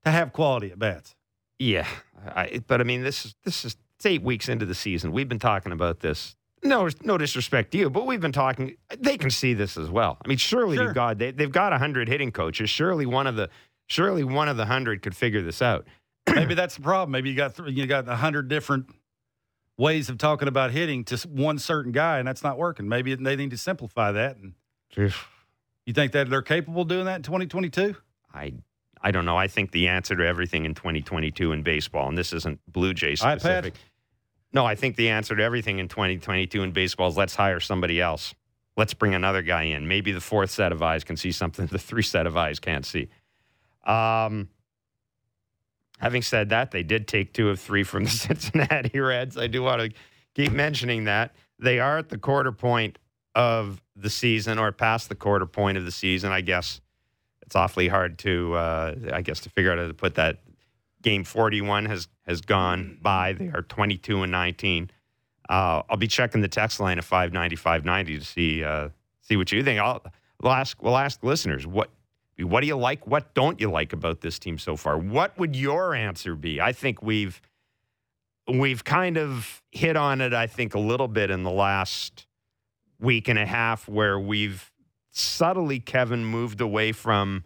to 0.04 0.10
have 0.10 0.32
quality 0.32 0.72
at 0.72 0.78
bats. 0.78 1.14
Yeah, 1.60 1.86
I, 2.26 2.62
but 2.66 2.80
I 2.80 2.84
mean, 2.84 3.02
this 3.02 3.26
is 3.26 3.34
this 3.44 3.64
is 3.64 3.76
it's 3.96 4.06
eight 4.06 4.22
weeks 4.22 4.48
into 4.48 4.64
the 4.64 4.74
season. 4.74 5.12
We've 5.12 5.28
been 5.28 5.38
talking 5.38 5.72
about 5.72 6.00
this. 6.00 6.34
No, 6.62 6.88
no 7.02 7.16
disrespect 7.16 7.70
to 7.72 7.78
you, 7.78 7.88
but 7.90 8.06
we've 8.06 8.20
been 8.20 8.32
talking. 8.32 8.76
They 8.98 9.16
can 9.16 9.30
see 9.30 9.54
this 9.54 9.76
as 9.78 9.88
well. 9.88 10.18
I 10.24 10.28
mean, 10.28 10.36
surely 10.38 10.76
Sure. 10.76 10.88
to 10.88 10.92
God, 10.94 11.18
they, 11.18 11.30
they've 11.30 11.50
got 11.50 11.72
hundred 11.78 12.08
hitting 12.08 12.30
coaches. 12.32 12.68
Surely 12.68 13.06
one 13.06 13.26
of 13.26 13.36
the 13.36 13.48
surely 13.86 14.24
one 14.24 14.48
of 14.48 14.56
the 14.58 14.66
hundred 14.66 15.00
could 15.02 15.16
figure 15.16 15.40
this 15.42 15.62
out. 15.62 15.86
Maybe 16.34 16.54
that's 16.54 16.76
the 16.76 16.82
problem. 16.82 17.12
Maybe 17.12 17.30
you 17.30 17.36
got 17.36 17.54
th- 17.56 17.70
you 17.74 17.86
got 17.86 18.08
a 18.08 18.16
hundred 18.16 18.48
different 18.48 18.86
ways 19.78 20.10
of 20.10 20.18
talking 20.18 20.48
about 20.48 20.70
hitting 20.70 21.02
to 21.04 21.16
one 21.28 21.58
certain 21.58 21.92
guy, 21.92 22.18
and 22.18 22.28
that's 22.28 22.42
not 22.42 22.58
working. 22.58 22.86
Maybe 22.88 23.14
they 23.14 23.36
need 23.36 23.50
to 23.52 23.56
simplify 23.58 24.12
that. 24.12 24.36
And 24.36 24.52
you 24.96 25.10
You 25.86 25.94
think 25.94 26.12
that 26.12 26.28
they're 26.28 26.42
capable 26.42 26.82
of 26.82 26.88
doing 26.88 27.06
that 27.06 27.16
in 27.16 27.22
2022? 27.22 27.96
I 28.34 28.52
I 29.02 29.10
don't 29.12 29.24
know. 29.24 29.38
I 29.38 29.48
think 29.48 29.72
the 29.72 29.88
answer 29.88 30.14
to 30.14 30.26
everything 30.26 30.66
in 30.66 30.74
2022 30.74 31.52
in 31.52 31.62
baseball, 31.62 32.08
and 32.10 32.18
this 32.18 32.34
isn't 32.34 32.60
Blue 32.70 32.92
Jays 32.92 33.22
iPad? 33.22 33.72
No, 34.52 34.66
I 34.66 34.74
think 34.74 34.96
the 34.96 35.10
answer 35.10 35.36
to 35.36 35.42
everything 35.42 35.78
in 35.78 35.88
2022 35.88 36.62
in 36.62 36.72
baseball 36.72 37.08
is 37.08 37.16
let's 37.16 37.34
hire 37.34 37.60
somebody 37.60 38.00
else. 38.00 38.34
Let's 38.76 38.94
bring 38.94 39.14
another 39.14 39.42
guy 39.42 39.64
in. 39.64 39.86
Maybe 39.86 40.12
the 40.12 40.20
fourth 40.20 40.50
set 40.50 40.72
of 40.72 40.82
eyes 40.82 41.04
can 41.04 41.16
see 41.16 41.32
something 41.32 41.66
the 41.70 41.78
three 41.78 42.02
set 42.02 42.26
of 42.26 42.36
eyes 42.36 42.58
can't 42.58 42.84
see. 42.84 43.08
Um, 43.84 44.48
having 45.98 46.22
said 46.22 46.50
that, 46.50 46.70
they 46.70 46.82
did 46.82 47.06
take 47.06 47.32
two 47.32 47.50
of 47.50 47.60
three 47.60 47.84
from 47.84 48.04
the 48.04 48.10
Cincinnati 48.10 48.98
Reds. 48.98 49.36
I 49.36 49.46
do 49.46 49.62
want 49.62 49.82
to 49.82 49.92
keep 50.34 50.52
mentioning 50.52 51.04
that. 51.04 51.34
They 51.58 51.78
are 51.78 51.98
at 51.98 52.08
the 52.08 52.18
quarter 52.18 52.52
point 52.52 52.98
of 53.34 53.82
the 53.94 54.10
season 54.10 54.58
or 54.58 54.72
past 54.72 55.08
the 55.08 55.14
quarter 55.14 55.46
point 55.46 55.78
of 55.78 55.84
the 55.84 55.92
season, 55.92 56.32
I 56.32 56.40
guess 56.40 56.80
it's 57.50 57.56
awfully 57.56 57.88
hard 57.88 58.16
to, 58.20 58.54
uh, 58.54 58.94
I 59.12 59.22
guess, 59.22 59.40
to 59.40 59.50
figure 59.50 59.72
out 59.72 59.78
how 59.78 59.88
to 59.88 59.94
put 59.94 60.14
that. 60.14 60.38
Game 61.02 61.24
41 61.24 61.86
has 61.86 62.08
has 62.26 62.40
gone 62.40 62.98
by. 63.00 63.32
They 63.32 63.48
are 63.48 63.62
22 63.62 64.22
and 64.22 64.32
19. 64.32 64.90
Uh, 65.48 65.82
I'll 65.88 65.96
be 65.96 66.06
checking 66.06 66.42
the 66.42 66.48
text 66.48 66.78
line 66.78 66.98
at 66.98 67.04
590 67.04 67.56
590 67.56 68.18
to 68.18 68.24
see 68.24 68.64
uh, 68.64 68.90
see 69.20 69.36
what 69.36 69.50
you 69.50 69.64
think. 69.64 69.80
I'll 69.80 70.02
we'll 70.42 70.52
ask 70.52 70.82
we'll 70.82 70.96
ask 70.96 71.22
listeners 71.22 71.66
what 71.66 71.90
what 72.42 72.60
do 72.60 72.66
you 72.66 72.76
like, 72.76 73.06
what 73.06 73.34
don't 73.34 73.60
you 73.60 73.70
like 73.70 73.92
about 73.92 74.20
this 74.20 74.38
team 74.38 74.58
so 74.58 74.76
far? 74.76 74.98
What 74.98 75.36
would 75.38 75.56
your 75.56 75.94
answer 75.94 76.34
be? 76.34 76.60
I 76.60 76.72
think 76.72 77.02
we've 77.02 77.40
we've 78.48 78.84
kind 78.84 79.16
of 79.18 79.62
hit 79.70 79.96
on 79.96 80.20
it. 80.20 80.32
I 80.32 80.46
think 80.46 80.74
a 80.74 80.78
little 80.78 81.08
bit 81.08 81.30
in 81.30 81.42
the 81.42 81.50
last 81.50 82.26
week 82.98 83.28
and 83.28 83.38
a 83.38 83.46
half 83.46 83.88
where 83.88 84.18
we've 84.18 84.70
subtly, 85.10 85.80
Kevin, 85.80 86.24
moved 86.24 86.60
away 86.60 86.92
from 86.92 87.44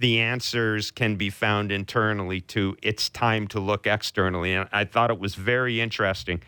the 0.00 0.18
answers 0.18 0.90
can 0.90 1.16
be 1.16 1.28
found 1.28 1.70
internally 1.70 2.40
to 2.40 2.74
it's 2.82 3.10
time 3.10 3.46
to 3.48 3.60
look 3.60 3.86
externally. 3.86 4.54
And 4.54 4.66
I 4.72 4.84
thought 4.86 5.10
it 5.10 5.20
was 5.20 5.34
very 5.34 5.78
interesting. 5.78 6.40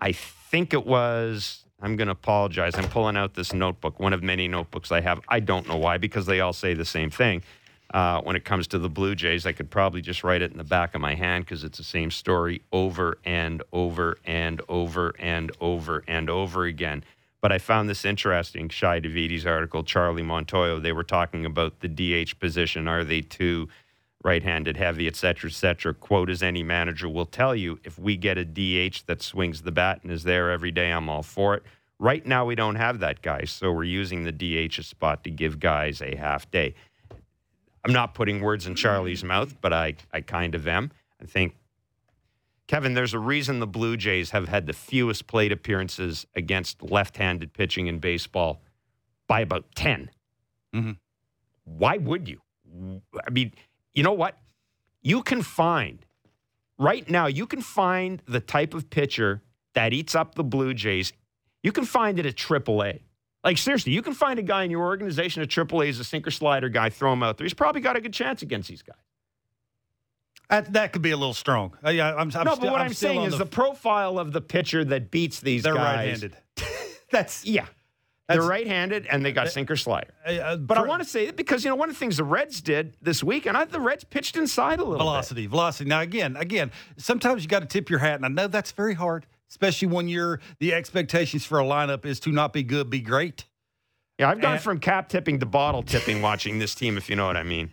I 0.00 0.10
think 0.10 0.74
it 0.74 0.84
was, 0.84 1.64
I'm 1.80 1.94
going 1.94 2.08
to 2.08 2.12
apologize. 2.12 2.74
I'm 2.74 2.88
pulling 2.88 3.16
out 3.16 3.34
this 3.34 3.52
notebook, 3.52 4.00
one 4.00 4.12
of 4.12 4.24
many 4.24 4.48
notebooks 4.48 4.90
I 4.90 5.00
have. 5.02 5.20
I 5.28 5.38
don't 5.38 5.68
know 5.68 5.76
why, 5.76 5.98
because 5.98 6.26
they 6.26 6.40
all 6.40 6.52
say 6.52 6.74
the 6.74 6.84
same 6.84 7.10
thing. 7.10 7.44
Uh, 7.94 8.20
when 8.22 8.34
it 8.34 8.44
comes 8.44 8.66
to 8.66 8.78
the 8.80 8.90
Blue 8.90 9.14
Jays, 9.14 9.46
I 9.46 9.52
could 9.52 9.70
probably 9.70 10.00
just 10.00 10.24
write 10.24 10.42
it 10.42 10.50
in 10.50 10.58
the 10.58 10.64
back 10.64 10.96
of 10.96 11.00
my 11.00 11.14
hand 11.14 11.44
because 11.44 11.62
it's 11.62 11.78
the 11.78 11.84
same 11.84 12.10
story 12.10 12.62
over 12.72 13.18
and 13.24 13.62
over 13.72 14.18
and 14.24 14.60
over 14.68 15.14
and 15.20 15.52
over 15.60 16.02
and 16.08 16.28
over 16.28 16.64
again. 16.64 17.04
But 17.40 17.52
I 17.52 17.58
found 17.58 17.88
this 17.88 18.04
interesting. 18.04 18.68
Shi 18.68 19.00
Davidi's 19.00 19.46
article, 19.46 19.84
Charlie 19.84 20.22
Montoyo, 20.22 20.82
they 20.82 20.92
were 20.92 21.04
talking 21.04 21.44
about 21.44 21.80
the 21.80 21.88
DH 21.88 22.38
position. 22.40 22.88
Are 22.88 23.04
they 23.04 23.20
too 23.20 23.68
right 24.24 24.42
handed 24.42 24.76
heavy, 24.76 25.06
et 25.06 25.16
cetera, 25.16 25.50
et 25.50 25.54
cetera? 25.54 25.94
Quote, 25.94 26.30
as 26.30 26.42
any 26.42 26.62
manager 26.62 27.08
will 27.08 27.26
tell 27.26 27.54
you, 27.54 27.78
if 27.84 27.98
we 27.98 28.16
get 28.16 28.38
a 28.38 28.44
DH 28.44 29.04
that 29.06 29.22
swings 29.22 29.62
the 29.62 29.72
bat 29.72 30.00
and 30.02 30.10
is 30.10 30.24
there 30.24 30.50
every 30.50 30.72
day, 30.72 30.90
I'm 30.90 31.08
all 31.08 31.22
for 31.22 31.54
it. 31.54 31.62
Right 31.98 32.26
now, 32.26 32.44
we 32.44 32.54
don't 32.54 32.74
have 32.74 33.00
that 33.00 33.22
guy. 33.22 33.44
So 33.44 33.72
we're 33.72 33.84
using 33.84 34.24
the 34.24 34.32
DH 34.32 34.82
spot 34.84 35.24
to 35.24 35.30
give 35.30 35.60
guys 35.60 36.02
a 36.02 36.16
half 36.16 36.50
day. 36.50 36.74
I'm 37.84 37.92
not 37.92 38.14
putting 38.14 38.40
words 38.40 38.66
in 38.66 38.74
Charlie's 38.74 39.22
mouth, 39.22 39.54
but 39.60 39.72
I, 39.72 39.94
I 40.12 40.20
kind 40.20 40.54
of 40.54 40.66
am. 40.66 40.90
I 41.22 41.26
think 41.26 41.54
Kevin, 42.68 42.94
there's 42.94 43.14
a 43.14 43.18
reason 43.18 43.60
the 43.60 43.66
Blue 43.66 43.96
Jays 43.96 44.30
have 44.30 44.48
had 44.48 44.66
the 44.66 44.72
fewest 44.72 45.26
plate 45.26 45.52
appearances 45.52 46.26
against 46.34 46.82
left 46.82 47.16
handed 47.16 47.52
pitching 47.52 47.86
in 47.86 47.98
baseball 47.98 48.60
by 49.28 49.40
about 49.40 49.66
10. 49.76 50.10
Mm-hmm. 50.74 50.92
Why 51.64 51.96
would 51.96 52.28
you? 52.28 52.40
I 53.26 53.30
mean, 53.30 53.52
you 53.94 54.02
know 54.02 54.12
what? 54.12 54.36
You 55.02 55.22
can 55.22 55.42
find, 55.42 56.04
right 56.78 57.08
now, 57.08 57.26
you 57.26 57.46
can 57.46 57.60
find 57.60 58.20
the 58.26 58.40
type 58.40 58.74
of 58.74 58.90
pitcher 58.90 59.42
that 59.74 59.92
eats 59.92 60.14
up 60.14 60.34
the 60.34 60.44
Blue 60.44 60.74
Jays. 60.74 61.12
You 61.62 61.70
can 61.70 61.84
find 61.84 62.18
it 62.18 62.26
at 62.26 62.34
AAA. 62.34 63.00
Like, 63.44 63.58
seriously, 63.58 63.92
you 63.92 64.02
can 64.02 64.12
find 64.12 64.40
a 64.40 64.42
guy 64.42 64.64
in 64.64 64.72
your 64.72 64.82
organization 64.82 65.40
at 65.40 65.48
AAA 65.48 65.88
as 65.88 66.00
a 66.00 66.04
sinker 66.04 66.32
slider 66.32 66.68
guy, 66.68 66.90
throw 66.90 67.12
him 67.12 67.22
out 67.22 67.38
there. 67.38 67.44
He's 67.44 67.54
probably 67.54 67.80
got 67.80 67.94
a 67.94 68.00
good 68.00 68.12
chance 68.12 68.42
against 68.42 68.68
these 68.68 68.82
guys. 68.82 68.96
That, 70.48 70.72
that 70.74 70.92
could 70.92 71.02
be 71.02 71.10
a 71.10 71.16
little 71.16 71.34
strong. 71.34 71.76
Uh, 71.84 71.90
yeah, 71.90 72.14
I'm, 72.14 72.30
I'm 72.34 72.44
no, 72.44 72.56
but 72.56 72.62
what 72.70 72.80
I'm, 72.80 72.86
I'm, 72.86 72.94
saying 72.94 73.22
is 73.22 73.32
the, 73.32 73.38
the, 73.38 73.46
profile 73.46 74.18
of 74.18 74.32
the 74.32 74.40
pitcher 74.40 74.84
that 74.84 75.10
beats 75.10 75.40
these 75.40 75.64
they're 75.64 75.74
guys. 75.74 76.22
right-handed. 76.22 76.36
That's 77.10 77.44
Yeah. 77.44 77.66
That's- 78.28 78.42
They're 78.42 78.48
right-handed 78.50 79.06
and 79.06 79.24
they 79.24 79.30
got 79.32 79.50
sinker 79.50 79.76
slider. 79.76 80.12
uh, 80.26 80.30
uh, 80.32 80.56
But 80.56 80.78
I 80.78 80.82
want 80.82 81.02
to 81.02 81.08
say 81.08 81.26
it 81.28 81.36
because 81.36 81.62
you 81.64 81.70
know 81.70 81.76
one 81.76 81.88
of 81.88 81.94
the 81.94 81.98
things 81.98 82.16
the 82.16 82.24
Reds 82.24 82.60
did 82.60 82.96
this 83.00 83.22
week, 83.22 83.46
and 83.46 83.56
I, 83.56 83.64
the 83.64 83.80
Reds 83.80 84.02
pitched 84.02 84.36
inside 84.36 84.80
a 84.80 84.84
little 84.84 84.98
velocity, 84.98 85.46
velocity. 85.46 85.88
Now 85.88 86.00
again, 86.00 86.36
again, 86.36 86.72
sometimes 86.96 87.42
you 87.44 87.48
got 87.48 87.60
to 87.60 87.66
tip 87.66 87.88
your 87.88 88.00
hat, 88.00 88.16
and 88.16 88.24
I 88.24 88.28
know 88.28 88.48
that's 88.48 88.72
very 88.72 88.94
hard, 88.94 89.26
especially 89.48 89.88
when 89.88 90.08
you're 90.08 90.40
the 90.58 90.74
expectations 90.74 91.44
for 91.46 91.60
a 91.60 91.64
lineup 91.64 92.04
is 92.04 92.18
to 92.20 92.32
not 92.32 92.52
be 92.52 92.64
good, 92.64 92.90
be 92.90 93.00
great. 93.00 93.44
Yeah, 94.18 94.30
I've 94.30 94.40
gone 94.40 94.54
And- 94.54 94.62
from 94.62 94.80
cap 94.80 95.08
tipping 95.08 95.38
to 95.38 95.46
bottle 95.46 95.84
tipping 95.84 96.20
watching 96.20 96.58
this 96.58 96.74
team, 96.74 96.96
if 96.96 97.08
you 97.08 97.14
know 97.14 97.26
what 97.26 97.36
I 97.36 97.44
mean. 97.44 97.70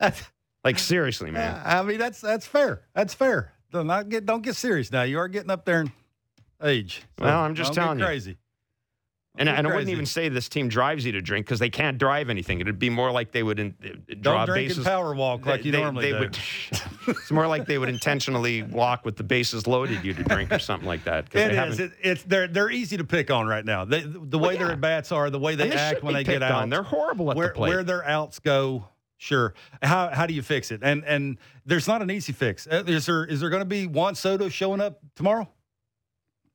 That's, 0.00 0.22
Like 0.64 0.78
seriously, 0.78 1.30
man. 1.30 1.60
I 1.64 1.82
mean, 1.82 1.98
that's 1.98 2.20
that's 2.20 2.46
fair. 2.46 2.82
That's 2.94 3.14
fair. 3.14 3.52
Don't 3.72 3.86
not 3.86 4.08
get 4.08 4.26
don't 4.26 4.42
get 4.42 4.54
serious 4.56 4.92
now. 4.92 5.02
You 5.02 5.18
are 5.18 5.28
getting 5.28 5.50
up 5.50 5.64
there 5.64 5.80
in 5.80 5.92
age. 6.62 7.02
So 7.18 7.24
Well, 7.24 7.40
I'm 7.40 7.54
just 7.54 7.72
telling 7.74 7.98
you. 7.98 8.04
crazy. 8.04 8.36
And, 9.38 9.46
Don't 9.46 9.56
and 9.56 9.66
I 9.66 9.70
wouldn't 9.70 9.88
even 9.88 10.04
say 10.04 10.28
this 10.28 10.50
team 10.50 10.68
drives 10.68 11.06
you 11.06 11.12
to 11.12 11.22
drink 11.22 11.46
because 11.46 11.58
they 11.58 11.70
can't 11.70 11.96
drive 11.96 12.28
anything. 12.28 12.60
It'd 12.60 12.78
be 12.78 12.90
more 12.90 13.10
like 13.10 13.32
they 13.32 13.42
would 13.42 13.58
in, 13.58 13.74
uh, 13.82 14.14
draw 14.20 14.44
Don't 14.44 14.46
drink 14.54 14.68
bases. 14.68 14.76
and 14.76 14.86
power 14.86 15.14
walk 15.14 15.46
like 15.46 15.62
they- 15.62 15.66
you 15.68 15.72
they- 15.72 15.80
normally 15.80 16.12
they 16.12 16.18
do. 16.18 16.18
Would, 16.18 16.38
it's 17.08 17.30
more 17.30 17.46
like 17.46 17.64
they 17.64 17.78
would 17.78 17.88
intentionally 17.88 18.62
walk 18.62 19.06
with 19.06 19.16
the 19.16 19.22
bases 19.24 19.66
loaded 19.66 20.04
you 20.04 20.12
to 20.12 20.22
drink 20.22 20.52
or 20.52 20.58
something 20.58 20.86
like 20.86 21.04
that. 21.04 21.24
It 21.24 21.30
they 21.30 21.58
is. 21.66 21.80
It, 21.80 21.92
it's, 22.02 22.22
they're, 22.24 22.46
they're 22.46 22.70
easy 22.70 22.98
to 22.98 23.04
pick 23.04 23.30
on 23.30 23.46
right 23.46 23.64
now. 23.64 23.86
They, 23.86 24.02
the 24.02 24.38
way 24.38 24.52
yeah. 24.52 24.58
their 24.64 24.72
at 24.72 24.82
bats 24.82 25.10
are, 25.12 25.30
the 25.30 25.38
way 25.38 25.54
they 25.54 25.70
and 25.70 25.80
act 25.80 26.02
when 26.02 26.12
they 26.12 26.24
get 26.24 26.42
out, 26.42 26.64
on. 26.64 26.68
They're 26.68 26.82
horrible 26.82 27.30
at 27.30 27.36
where 27.38 27.48
the 27.48 27.54
plate. 27.54 27.68
where 27.70 27.84
their 27.84 28.04
outs 28.06 28.38
go. 28.38 28.84
Sure. 29.22 29.54
How 29.82 30.08
how 30.08 30.26
do 30.26 30.34
you 30.34 30.42
fix 30.42 30.72
it? 30.72 30.80
And 30.82 31.04
and 31.04 31.38
there's 31.64 31.86
not 31.86 32.02
an 32.02 32.10
easy 32.10 32.32
fix. 32.32 32.66
Uh, 32.66 32.82
Is 32.88 33.06
there 33.06 33.24
is 33.24 33.38
there 33.38 33.50
going 33.50 33.60
to 33.60 33.64
be 33.64 33.86
Juan 33.86 34.16
Soto 34.16 34.48
showing 34.48 34.80
up 34.80 34.98
tomorrow? 35.14 35.48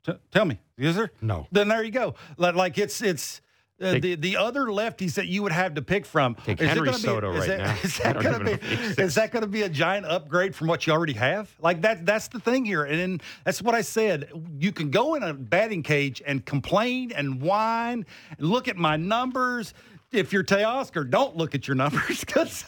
T- 0.05 0.12
tell 0.31 0.43
me, 0.43 0.59
is 0.77 0.97
there? 0.97 1.12
no. 1.21 1.47
Then 1.50 1.69
there 1.69 1.81
you 1.81 1.91
go. 1.91 2.15
Like, 2.36 2.55
like 2.55 2.77
it's 2.77 3.01
it's. 3.01 3.39
Uh, 3.79 3.91
Take- 3.93 4.01
the 4.01 4.15
the 4.15 4.36
other 4.38 4.63
lefties 4.65 5.13
that 5.13 5.27
you 5.27 5.43
would 5.43 5.53
have 5.53 5.75
to 5.75 5.81
pick 5.81 6.05
from 6.05 6.36
Take 6.43 6.59
is 6.62 6.67
Henry 6.67 6.89
be- 6.89 6.97
Soto 6.97 7.31
right 7.31 7.47
that- 7.47 7.57
now. 7.59 7.75
Is 7.83 7.97
that 8.00 8.19
going 8.19 8.38
to 8.39 8.43
know 8.43 8.51
if 8.51 8.62
he 8.63 8.95
be 8.95 9.01
is 9.03 9.15
that 9.15 9.31
going 9.31 9.43
to 9.43 9.47
be 9.47 9.62
a 9.62 9.69
giant 9.69 10.05
upgrade 10.05 10.53
from 10.53 10.67
what 10.67 10.86
you 10.88 10.91
already 10.91 11.13
have? 11.13 11.50
Like 11.62 11.81
that 11.83 12.05
that's 12.05 12.27
the 12.27 12.39
thing 12.41 12.65
here, 12.65 12.83
and 12.83 13.00
then 13.00 13.21
that's 13.45 13.62
what 13.62 13.75
I 13.75 13.81
said. 13.81 14.29
You 14.59 14.74
can 14.74 14.89
go 14.91 15.15
in 15.15 15.24
a 15.24 15.33
batting 15.33 15.83
cage 15.83 16.21
and 16.25 16.43
complain 16.45 17.13
and 17.13 17.39
whine, 17.41 18.05
and 18.38 18.47
look 18.50 18.67
at 18.67 18.75
my 18.75 18.97
numbers. 18.97 19.74
If 20.11 20.31
you're 20.31 20.43
Teoscar, 20.43 21.09
don't 21.09 21.35
look 21.35 21.53
at 21.53 21.67
your 21.67 21.75
numbers 21.75 22.19
because 22.25 22.63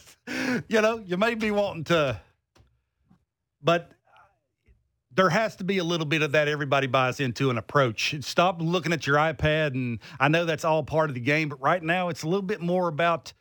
you 0.68 0.80
know 0.80 0.98
you 0.98 1.16
may 1.16 1.34
be 1.34 1.50
wanting 1.50 1.84
to, 1.84 2.20
but 3.62 3.92
there 5.12 5.28
has 5.28 5.56
to 5.56 5.64
be 5.64 5.78
a 5.78 5.84
little 5.84 6.06
bit 6.06 6.22
of 6.22 6.32
that 6.32 6.48
everybody 6.48 6.86
buys 6.86 7.18
into 7.20 7.50
an 7.50 7.58
approach. 7.58 8.14
Stop 8.22 8.60
looking 8.60 8.92
at 8.92 9.06
your 9.06 9.16
iPad, 9.16 9.74
and 9.74 9.98
I 10.20 10.28
know 10.28 10.44
that's 10.44 10.64
all 10.64 10.82
part 10.82 11.10
of 11.10 11.14
the 11.14 11.20
game, 11.20 11.48
but 11.48 11.60
right 11.60 11.82
now 11.82 12.08
it's 12.08 12.22
a 12.22 12.26
little 12.26 12.42
bit 12.42 12.60
more 12.60 12.88
about, 12.88 13.32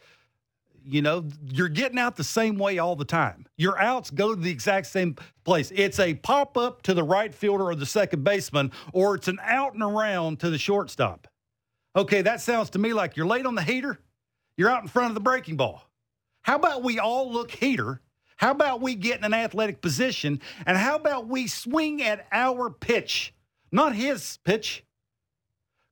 you 0.84 1.02
know, 1.02 1.26
you're 1.46 1.70
getting 1.70 2.00
out 2.00 2.16
the 2.16 2.24
same 2.24 2.58
way 2.58 2.80
all 2.80 2.96
the 2.96 3.06
time. 3.06 3.46
Your 3.56 3.80
outs 3.80 4.10
go 4.10 4.34
to 4.34 4.42
the 4.42 4.50
exact 4.50 4.88
same 4.88 5.16
place. 5.44 5.72
It's 5.76 6.00
a 6.00 6.16
pop 6.16 6.58
up 6.58 6.82
to 6.84 6.94
the 6.94 7.04
right 7.04 7.34
fielder 7.34 7.66
or 7.66 7.76
the 7.76 7.86
second 7.86 8.24
baseman, 8.24 8.72
or 8.92 9.16
it's 9.16 9.28
an 9.28 9.40
out 9.44 9.74
and 9.74 9.84
around 9.84 10.40
to 10.40 10.50
the 10.50 10.58
shortstop. 10.58 11.28
Okay, 11.96 12.22
that 12.22 12.42
sounds 12.42 12.70
to 12.72 12.80
me 12.80 12.94
like 12.94 13.18
you're 13.18 13.26
late 13.28 13.46
on 13.46 13.56
the 13.56 13.64
heater. 13.64 14.00
You're 14.58 14.70
out 14.70 14.82
in 14.84 14.88
front 14.90 15.10
of 15.10 15.16
the 15.16 15.22
breaking 15.22 15.58
ball. 15.58 15.84
How 16.42 16.56
about 16.56 16.84
we 16.84 17.00
all 17.00 17.32
look 17.32 17.52
heater? 17.52 18.02
How 18.38 18.52
about 18.52 18.82
we 18.82 18.96
get 18.96 19.18
in 19.20 19.26
an 19.26 19.34
athletic 19.34 19.82
position? 19.82 20.42
And 20.66 20.78
how 20.78 20.96
about 20.96 21.28
we 21.28 21.48
swing 21.48 22.02
at 22.02 22.26
our 22.32 22.70
pitch, 22.70 23.34
not 23.72 23.96
his 23.96 24.38
pitch? 24.44 24.84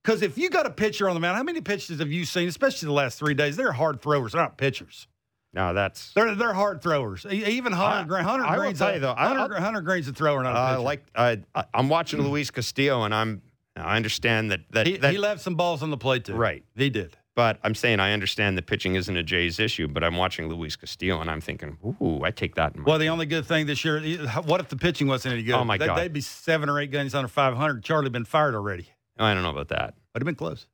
Because 0.04 0.22
if 0.22 0.38
you 0.38 0.50
got 0.50 0.66
a 0.66 0.70
pitcher 0.70 1.10
on 1.10 1.16
the 1.16 1.20
mound, 1.20 1.36
how 1.36 1.44
many 1.44 1.60
pitches 1.60 2.00
have 2.00 2.12
you 2.12 2.24
seen, 2.24 2.48
especially 2.48 2.86
the 2.86 2.94
last 2.94 3.20
three 3.20 3.34
days? 3.34 3.58
They're 3.58 3.74
hard 3.74 4.02
throwers, 4.02 4.32
they're 4.32 4.42
not 4.42 4.58
pitchers. 4.58 5.08
No, 5.54 5.74
that's. 5.74 6.14
They're 6.14 6.36
they're 6.36 6.54
hard 6.54 6.82
throwers. 6.82 7.26
Even 7.26 7.72
Hunter, 7.74 8.18
I- 8.18 8.22
Hunter 8.22 8.46
I 8.46 8.52
will 8.56 8.62
Greene's 8.64 8.80
tell 8.80 8.94
you, 8.94 9.00
though, 9.00 9.16
I- 9.18 9.28
Hunter, 9.36 9.60
Hunter 9.60 9.82
Greene's 9.82 10.08
a 10.08 10.14
thrower, 10.14 10.44
not 10.44 10.56
a 10.56 10.60
Uh, 10.60 10.70
pitcher. 10.72 10.82
like 10.82 11.06
I, 11.16 11.42
I- 11.56 11.66
I'm 11.74 11.90
watching 11.90 12.22
Luis 12.22 12.52
Castillo, 12.52 13.04
and 13.04 13.14
I'm. 13.16 13.42
I 13.78 13.96
understand 13.96 14.52
that 14.52 14.62
that, 14.72 14.88
he, 14.88 14.98
that 14.98 15.12
he 15.12 15.18
left 15.18 15.42
some 15.42 15.56
balls 15.56 15.84
on 15.84 15.90
the 15.92 15.98
plate 15.98 16.26
too. 16.26 16.34
Right. 16.36 16.64
he 16.76 16.90
did. 16.90 17.18
But 17.36 17.60
I'm 17.64 17.76
saying 17.76 18.00
I 18.00 18.14
understand 18.14 18.58
that 18.58 18.66
pitching 18.66 18.96
isn't 18.96 19.16
a 19.16 19.22
Jays 19.22 19.60
issue, 19.60 19.88
but 19.88 20.04
I'm 20.04 20.16
watching 20.16 20.50
Luis 20.50 20.76
Castillo 20.76 21.22
and 21.22 21.30
I'm 21.30 21.40
thinking, 21.40 21.78
ooh, 22.02 22.24
I 22.24 22.32
take 22.32 22.56
that 22.56 22.74
in 22.74 22.80
mind. 22.82 22.88
Well, 22.88 22.98
the 22.98 23.10
only 23.10 23.28
good 23.28 23.46
thing 23.46 23.68
this 23.68 23.86
year, 23.86 24.02
what 24.46 24.60
if 24.60 24.70
the 24.70 24.76
pitching 24.76 25.06
wasn't 25.06 25.34
any 25.36 25.44
good? 25.44 25.54
Oh, 25.54 25.64
my 25.64 25.78
They- 25.78 25.86
God. 25.86 26.00
They'd 26.00 26.12
be 26.14 26.22
seven 26.22 26.68
or 26.68 26.80
eight 26.80 26.90
games 26.90 27.14
under 27.14 27.28
500. 27.28 27.84
Charlie 27.84 28.10
been 28.10 28.26
fired 28.26 28.56
already. 28.56 28.88
I 29.20 29.36
don't 29.36 29.44
know 29.44 29.52
about 29.52 29.68
that. 29.68 29.94
Would 30.16 30.24
have 30.24 30.26
been 30.26 30.34
close. 30.34 30.66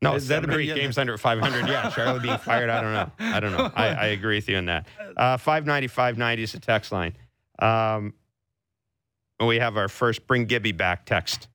No, 0.00 0.14
Is 0.14 0.26
seven 0.26 0.48
that 0.48 0.56
or 0.56 0.60
eight 0.60 0.74
games 0.74 0.96
under 0.96 1.18
500. 1.18 1.68
Yeah, 1.68 1.90
Charlie 1.90 2.20
being 2.20 2.38
fired. 2.38 2.70
I 2.70 2.80
don't 2.80 2.94
know. 2.94 3.10
I 3.18 3.40
don't 3.40 3.52
know. 3.52 3.70
I, 3.74 3.88
I 3.88 4.06
agree 4.06 4.36
with 4.36 4.48
you 4.48 4.56
on 4.56 4.64
that. 4.66 4.86
Uh, 5.16 5.36
590, 5.36 5.88
590 5.88 6.42
is 6.42 6.52
the 6.52 6.60
text 6.60 6.90
line. 6.90 7.14
Um, 7.58 8.14
we 9.38 9.58
have 9.58 9.76
our 9.76 9.88
first 9.88 10.26
bring 10.26 10.46
Gibby 10.46 10.72
back 10.72 11.04
text 11.04 11.48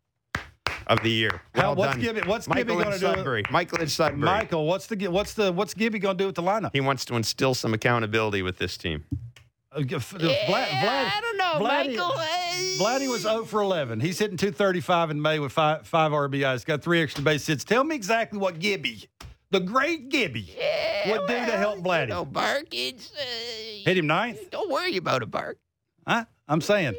of 0.87 1.01
the 1.03 1.09
year. 1.09 1.41
How- 1.53 1.61
Well 1.73 1.75
what's 1.75 1.91
done. 1.93 2.01
Gibby? 2.01 2.21
What's 2.27 2.47
Michael 2.47 2.63
Gibby 2.75 2.83
going 2.83 2.93
to 2.93 2.99
do? 2.99 3.05
Sudbury. 3.05 3.43
Michael 3.51 3.81
in 3.81 3.87
Sudbury. 3.87 4.21
Michael, 4.25 4.65
what's 4.67 4.87
the 4.87 5.07
what's 5.07 5.33
the 5.33 5.51
what's 5.51 5.73
Gibby 5.73 5.99
going 5.99 6.17
to 6.17 6.21
do 6.23 6.25
with 6.27 6.35
the 6.35 6.43
lineup? 6.43 6.71
He 6.73 6.81
wants 6.81 7.05
to 7.05 7.15
instill 7.15 7.53
some 7.53 7.73
accountability 7.73 8.41
with 8.41 8.57
this 8.57 8.77
team. 8.77 9.05
Uh, 9.71 9.81
g- 9.81 9.95
f- 9.95 10.11
Vlad, 10.13 10.45
Vlad, 10.45 11.11
I 11.13 11.19
don't 11.21 11.37
know, 11.37 11.65
Vladdy- 11.65 11.97
Michael. 11.97 12.15
Vladdy 12.85 13.09
was 13.11 13.23
0 13.23 13.43
for 13.45 13.61
11. 13.61 13.99
He's 13.99 14.17
hitting 14.19 14.37
235 14.37 15.11
in 15.11 15.21
May 15.21 15.39
with 15.39 15.51
five, 15.51 15.85
five 15.85 16.11
RBIs. 16.13 16.65
Got 16.65 16.81
three 16.81 17.01
extra 17.01 17.21
base 17.23 17.45
hits. 17.45 17.63
Tell 17.65 17.83
me 17.83 17.93
exactly 17.95 18.39
what 18.39 18.59
Gibby, 18.59 19.03
the 19.51 19.59
great 19.59 20.07
Gibby, 20.09 20.55
would 21.07 21.27
do 21.27 21.33
to 21.35 21.57
help 21.57 21.79
Vladdy. 21.79 22.09
No, 22.09 22.23
Bark, 22.23 22.67
it's. 22.71 23.11
Uh, 23.11 23.21
Hit 23.85 23.97
him 23.97 24.07
ninth? 24.07 24.49
Don't 24.49 24.71
worry 24.71 24.95
about 24.97 25.21
it, 25.23 25.29
Bark. 25.29 25.57
Huh? 26.07 26.25
I'm 26.47 26.61
saying 26.61 26.95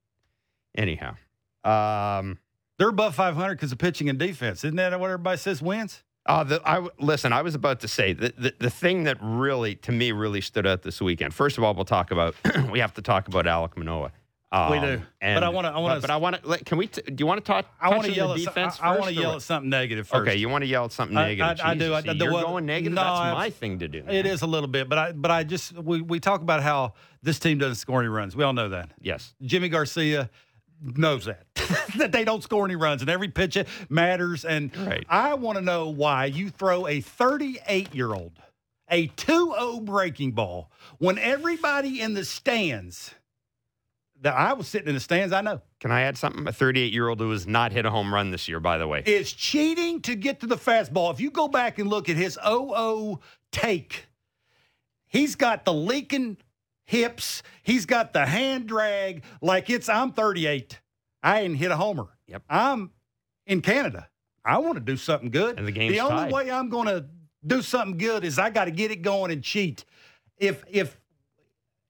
Anyhow, 0.76 1.16
um, 1.64 2.38
they're 2.78 2.88
above 2.88 3.14
500 3.14 3.54
because 3.54 3.72
of 3.72 3.78
pitching 3.78 4.08
and 4.08 4.18
defense. 4.18 4.64
Isn't 4.64 4.76
that 4.76 4.98
what 5.00 5.06
everybody 5.06 5.38
says 5.38 5.62
wins? 5.62 6.02
Uh, 6.26 6.42
the, 6.44 6.60
I 6.64 6.74
w- 6.74 6.90
listen. 6.98 7.32
I 7.32 7.42
was 7.42 7.54
about 7.54 7.80
to 7.80 7.88
say 7.88 8.12
the, 8.12 8.32
the 8.36 8.52
the 8.58 8.70
thing 8.70 9.04
that 9.04 9.16
really, 9.20 9.76
to 9.76 9.92
me, 9.92 10.10
really 10.10 10.40
stood 10.40 10.66
out 10.66 10.82
this 10.82 11.00
weekend. 11.00 11.32
First 11.34 11.56
of 11.56 11.62
all, 11.62 11.72
we'll 11.72 11.84
talk 11.84 12.10
about. 12.10 12.34
we 12.72 12.80
have 12.80 12.94
to 12.94 13.02
talk 13.02 13.28
about 13.28 13.44
Alek 13.44 13.76
Manoah. 13.76 14.10
Um, 14.50 14.70
We 14.72 14.80
do. 14.80 15.02
But 15.20 15.42
I 15.44 15.48
wanna- 15.48 15.68
I 15.70 15.78
wanna- 15.78 15.94
But, 15.96 16.00
but 16.02 16.10
I 16.10 16.16
want 16.16 16.42
to. 16.42 16.64
Can 16.64 16.78
we? 16.78 16.88
T- 16.88 17.02
do 17.02 17.14
you 17.22 17.26
want 17.26 17.44
to 17.44 17.46
talk? 17.46 17.66
I 17.80 17.90
want 17.90 18.04
to 18.06 18.12
yell 18.12 18.32
at 18.32 18.38
some- 18.40 18.44
defense. 18.54 18.78
I, 18.80 18.88
I 18.94 18.98
want 18.98 19.04
to 19.06 19.12
yell 19.14 19.30
what? 19.30 19.36
at 19.36 19.42
something 19.42 19.70
negative 19.70 20.08
first. 20.08 20.22
Okay, 20.28 20.36
you 20.36 20.48
want 20.48 20.62
to 20.62 20.66
yell 20.68 20.84
at 20.86 20.92
something 20.92 21.16
I- 21.16 21.28
negative? 21.34 21.60
I- 21.64 21.70
I 21.70 21.74
do. 21.74 21.78
Jesus, 21.80 21.94
I- 21.94 22.02
see, 22.12 22.18
the 22.18 22.24
you're 22.24 22.32
one- 22.32 22.44
going 22.44 22.66
negative. 22.66 22.92
No, 22.94 23.02
That's 23.04 23.20
I- 23.20 23.32
my 23.32 23.50
thing 23.50 23.78
to 23.78 23.86
do. 23.88 23.98
It 23.98 24.06
man. 24.06 24.26
is 24.26 24.42
a 24.42 24.46
little 24.48 24.68
bit, 24.68 24.88
but 24.88 24.98
I 24.98 25.12
but 25.12 25.30
I 25.30 25.44
just 25.44 25.74
we, 25.74 26.00
we 26.02 26.18
talk 26.18 26.40
about 26.42 26.60
how 26.62 26.94
this 27.22 27.38
team 27.38 27.58
doesn't 27.58 27.76
score 27.76 28.00
any 28.00 28.08
runs. 28.08 28.34
We 28.34 28.42
all 28.42 28.52
know 28.52 28.68
that. 28.70 28.90
Yes. 29.00 29.32
Jimmy 29.42 29.68
Garcia 29.68 30.28
knows 30.82 31.24
that 31.26 31.45
that 31.96 32.12
they 32.12 32.24
don't 32.24 32.42
score 32.42 32.64
any 32.64 32.76
runs 32.76 33.02
and 33.02 33.10
every 33.10 33.28
pitch 33.28 33.56
matters. 33.88 34.44
And 34.44 34.76
Right. 34.76 35.04
I 35.08 35.34
want 35.34 35.58
to 35.58 35.64
know 35.64 35.88
why 35.88 36.26
you 36.26 36.50
throw 36.50 36.86
a 36.86 37.00
38 37.00 37.94
year 37.94 38.12
old 38.14 38.32
a 38.88 39.08
2-0 39.08 39.84
breaking 39.84 40.32
ball 40.32 40.70
when 40.98 41.18
everybody 41.18 42.00
in 42.00 42.14
the 42.14 42.24
stands 42.24 43.12
that 44.22 44.34
I 44.34 44.54
was 44.54 44.66
sitting 44.68 44.88
in 44.88 44.94
the 44.94 45.00
stands, 45.00 45.32
I 45.32 45.40
know 45.42 45.60
Can 45.80 45.90
I 45.90 46.02
add 46.02 46.16
something? 46.16 46.46
A 46.46 46.52
38 46.52 46.92
year 46.92 47.08
old 47.08 47.20
who 47.20 47.30
has 47.32 47.46
not 47.46 47.72
hit 47.72 47.84
a 47.84 47.90
home 47.90 48.14
run 48.14 48.30
this 48.30 48.48
year, 48.48 48.60
by 48.60 48.78
the 48.78 48.86
way. 48.88 49.02
is 49.04 49.32
cheating 49.32 50.00
to 50.02 50.14
get 50.14 50.40
to 50.40 50.46
the 50.46 50.56
fastball. 50.56 51.12
If 51.12 51.20
you 51.20 51.30
go 51.30 51.48
back 51.48 51.78
and 51.78 51.90
look 51.90 52.08
at 52.08 52.16
his 52.16 52.38
0-0 52.42 53.20
take, 53.52 54.06
he's 55.06 55.34
got 55.34 55.64
the 55.64 55.72
leaking 55.72 56.38
hips. 56.84 57.42
He's 57.62 57.84
got 57.86 58.12
the 58.12 58.24
hand 58.24 58.66
drag 58.68 59.24
like 59.42 59.68
it's 59.68 59.88
I'm 59.88 60.12
38. 60.12 60.80
I 61.26 61.40
ain't 61.40 61.56
hit 61.56 61.70
a 61.70 61.76
homer. 61.76 62.06
Yep. 62.28 62.42
I'm 62.48 62.90
in 63.46 63.60
Canada. 63.60 64.08
I 64.44 64.58
want 64.58 64.74
to 64.76 64.80
do 64.80 64.96
something 64.96 65.30
good. 65.30 65.58
And 65.58 65.66
the 65.66 65.72
game's 65.72 65.92
the 65.94 66.00
only 66.00 66.14
tied. 66.24 66.32
way 66.32 66.50
I'm 66.50 66.68
going 66.68 66.86
to 66.86 67.06
do 67.46 67.62
something 67.62 67.98
good 67.98 68.24
is 68.24 68.38
I 68.38 68.50
got 68.50 68.66
to 68.66 68.70
get 68.70 68.90
it 68.92 69.02
going 69.02 69.30
and 69.32 69.42
cheat. 69.42 69.84
If 70.38 70.64
if 70.70 71.00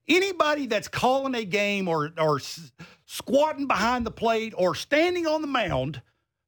anybody 0.09 0.67
that's 0.67 0.89
calling 0.89 1.35
a 1.35 1.45
game 1.45 1.87
or 1.89 2.13
or 2.19 2.37
s- 2.37 2.73
squatting 3.05 3.67
behind 3.67 4.07
the 4.07 4.11
plate 4.11 4.55
or 4.57 4.75
standing 4.75 5.27
on 5.27 5.41
the 5.43 5.47
mound 5.49 6.01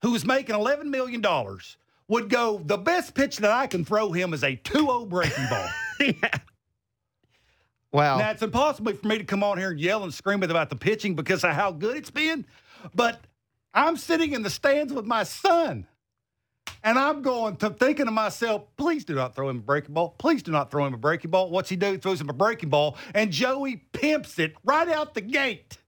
who's 0.02 0.24
making 0.24 0.54
11 0.54 0.90
million 0.90 1.20
dollars 1.20 1.76
would 2.06 2.30
go 2.30 2.58
the 2.64 2.78
best 2.78 3.14
pitch 3.14 3.36
that 3.38 3.50
I 3.50 3.66
can 3.66 3.84
throw 3.84 4.12
him 4.12 4.32
is 4.32 4.42
a 4.44 4.56
2-0 4.56 5.08
breaking 5.08 5.46
ball. 5.50 5.68
Well, 7.90 8.18
Now, 8.18 8.30
it's 8.30 8.42
impossible 8.42 8.92
for 8.94 9.06
me 9.06 9.16
to 9.18 9.24
come 9.24 9.42
on 9.42 9.56
here 9.56 9.70
and 9.70 9.80
yell 9.80 10.02
and 10.04 10.12
scream 10.12 10.42
about 10.42 10.68
the 10.68 10.76
pitching 10.76 11.14
because 11.14 11.42
of 11.42 11.52
how 11.54 11.72
good 11.72 11.96
it's 11.96 12.10
been, 12.10 12.44
but 12.94 13.20
I'm 13.74 13.96
sitting 13.96 14.32
in 14.32 14.42
the 14.42 14.50
stands 14.50 14.92
with 14.92 15.04
my 15.04 15.24
son. 15.24 15.86
And 16.84 16.98
I'm 16.98 17.22
going 17.22 17.56
to 17.56 17.70
thinking 17.70 18.06
to 18.06 18.12
myself, 18.12 18.64
please 18.76 19.04
do 19.04 19.14
not 19.14 19.34
throw 19.34 19.48
him 19.48 19.58
a 19.58 19.62
breaking 19.62 19.94
ball. 19.94 20.14
Please 20.18 20.42
do 20.44 20.52
not 20.52 20.70
throw 20.70 20.86
him 20.86 20.94
a 20.94 20.98
breaking 20.98 21.30
ball. 21.30 21.50
What's 21.50 21.68
he 21.68 21.76
do? 21.76 21.92
He 21.92 21.98
throws 21.98 22.20
him 22.20 22.30
a 22.30 22.34
breaking 22.34 22.68
ball, 22.68 22.96
and 23.14 23.32
Joey 23.32 23.76
pimps 23.92 24.38
it 24.38 24.54
right 24.64 24.88
out 24.88 25.14
the 25.14 25.20
gate. 25.20 25.78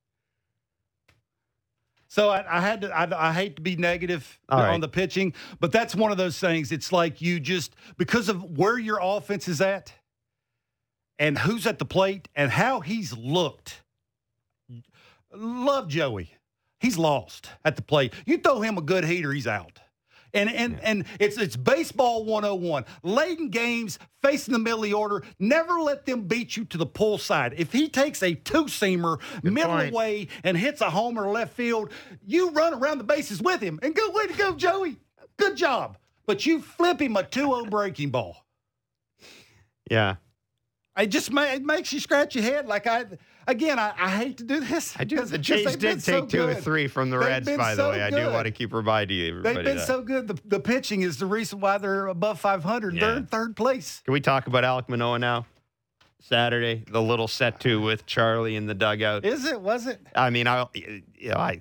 So 2.09 2.29
I, 2.29 2.59
I 2.59 2.61
had 2.61 2.81
to. 2.81 2.91
I, 2.91 3.29
I 3.29 3.33
hate 3.33 3.55
to 3.57 3.63
be 3.63 3.77
negative 3.77 4.41
uh, 4.49 4.57
All 4.57 4.61
on 4.63 4.69
right. 4.69 4.81
the 4.81 4.89
pitching, 4.89 5.33
but 5.61 5.71
that's 5.71 5.95
one 5.95 6.11
of 6.11 6.19
those 6.19 6.39
things. 6.41 6.73
It's 6.73 6.91
like 6.93 7.21
you 7.21 7.39
just 7.39 7.77
because 7.99 8.29
of 8.29 8.59
where 8.59 8.79
your 8.79 8.99
offense 9.01 9.47
is 9.47 9.61
at, 9.61 9.93
and 11.21 11.39
who's 11.39 11.69
at 11.69 11.79
the 11.79 11.85
plate, 11.85 12.29
and 12.35 12.51
how 12.51 12.81
he's 12.81 13.17
looked. 13.17 13.83
Love 15.33 15.87
Joey. 15.87 16.35
He's 16.81 16.99
lost 16.99 17.51
at 17.65 17.77
the 17.77 17.83
plate. 17.83 18.15
You 18.27 18.39
throw 18.39 18.61
him 18.61 18.79
a 18.79 18.83
good 18.83 19.05
heater, 19.05 19.33
he's 19.33 19.47
out. 19.47 19.79
And 20.33 20.49
and 20.49 20.79
and 20.81 21.05
it's 21.19 21.37
it's 21.37 21.57
baseball 21.57 22.25
101. 22.25 22.85
Late 23.03 23.39
in 23.39 23.51
games, 23.51 23.99
facing 24.23 24.53
the 24.53 24.61
middle 24.61 24.79
of 24.79 24.85
the 24.85 24.93
order, 24.95 25.25
never 25.41 25.81
let 25.81 26.07
them 26.07 26.23
beat 26.23 26.57
you 26.57 26.65
to 26.67 26.79
the 26.79 26.87
pull 26.87 27.19
side. 27.19 27.55
If 27.57 27.73
he 27.73 27.89
takes 27.89 28.23
a 28.23 28.35
two-seamer 28.35 29.21
middle 29.43 29.73
point. 29.73 29.93
away 29.93 30.29
and 30.45 30.57
hits 30.57 30.81
a 30.81 30.91
homer 30.91 31.29
left 31.29 31.55
field, 31.55 31.91
you 32.25 32.51
run 32.51 32.75
around 32.75 32.99
the 32.99 33.05
bases 33.05 33.43
with 33.43 33.61
him 33.61 33.81
and 33.83 33.93
go, 33.95 34.09
way 34.11 34.29
to 34.29 34.35
go, 34.35 34.55
Joey. 34.55 34.99
Good 35.37 35.57
job. 35.57 35.99
But 36.27 36.47
you 36.47 36.61
flip 36.63 37.03
him 37.03 37.17
a 37.17 37.25
2-0 37.25 37.69
breaking 37.69 38.11
ball. 38.11 38.47
yeah. 39.91 40.17
It 40.99 41.07
just 41.07 41.31
ma- 41.31 41.45
it 41.45 41.63
makes 41.63 41.93
you 41.93 42.01
scratch 42.01 42.35
your 42.35 42.45
head. 42.45 42.67
Like 42.67 42.87
I, 42.87 43.05
again, 43.47 43.79
I, 43.79 43.93
I 43.97 44.11
hate 44.11 44.39
to 44.39 44.45
do 44.45 44.61
this. 44.61 44.95
I 44.99 45.05
do. 45.05 45.21
The 45.23 45.39
Jays 45.39 45.77
did 45.77 46.03
so 46.03 46.21
take 46.21 46.31
two 46.31 46.49
or 46.49 46.55
three 46.55 46.89
from 46.89 47.11
the 47.11 47.19
They've 47.19 47.29
Reds, 47.29 47.57
by 47.57 47.75
the 47.75 47.83
so 47.83 47.91
way. 47.91 48.03
I 48.03 48.11
do 48.11 48.31
want 48.31 48.47
to 48.47 48.51
keep 48.51 48.73
reminding 48.73 49.17
you. 49.17 49.43
They've 49.43 49.55
been 49.55 49.77
that. 49.77 49.87
so 49.87 50.03
good. 50.03 50.29
The, 50.29 50.39
the 50.45 50.61
pitching 50.61 51.03
is 51.03 51.19
the 51.19 51.27
reason 51.27 51.61
why 51.61 51.79
they're 51.79 52.09
above 52.09 52.41
500. 52.41 52.99
They're 52.99 53.17
in 53.17 53.27
third 53.27 53.57
place. 53.57 54.03
Can 54.05 54.13
we 54.13 54.21
talk 54.21 54.47
about 54.47 54.65
Alek 54.65 54.89
Manoah 54.89 55.19
now? 55.19 55.47
Saturday, 56.23 56.85
the 56.87 57.01
little 57.01 57.29
set 57.29 57.61
to 57.61 57.81
with 57.81 58.05
Charlie 58.05 58.55
in 58.57 58.67
the 58.67 58.75
dugout. 58.75 59.25
Is 59.25 59.47
it? 59.47 59.61
Was 59.61 59.87
it? 59.87 60.01
I 60.15 60.31
mean, 60.31 60.47
I, 60.47 60.67
you 60.75 61.31
know, 61.31 61.37
I 61.37 61.61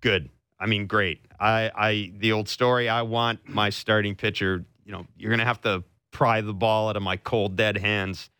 good. 0.00 0.30
I 0.58 0.66
mean, 0.66 0.86
great. 0.86 1.20
I, 1.38 1.70
I, 1.74 2.12
the 2.18 2.32
old 2.32 2.48
story. 2.48 2.88
I 2.88 3.02
want 3.02 3.48
my 3.48 3.70
starting 3.70 4.14
pitcher. 4.14 4.64
You 4.84 4.92
know, 4.92 5.06
you're 5.16 5.30
gonna 5.30 5.44
have 5.44 5.60
to 5.62 5.84
pry 6.10 6.40
the 6.40 6.52
ball 6.52 6.88
out 6.88 6.96
of 6.96 7.02
my 7.02 7.16
cold 7.16 7.56
dead 7.56 7.76
hands, 7.78 8.30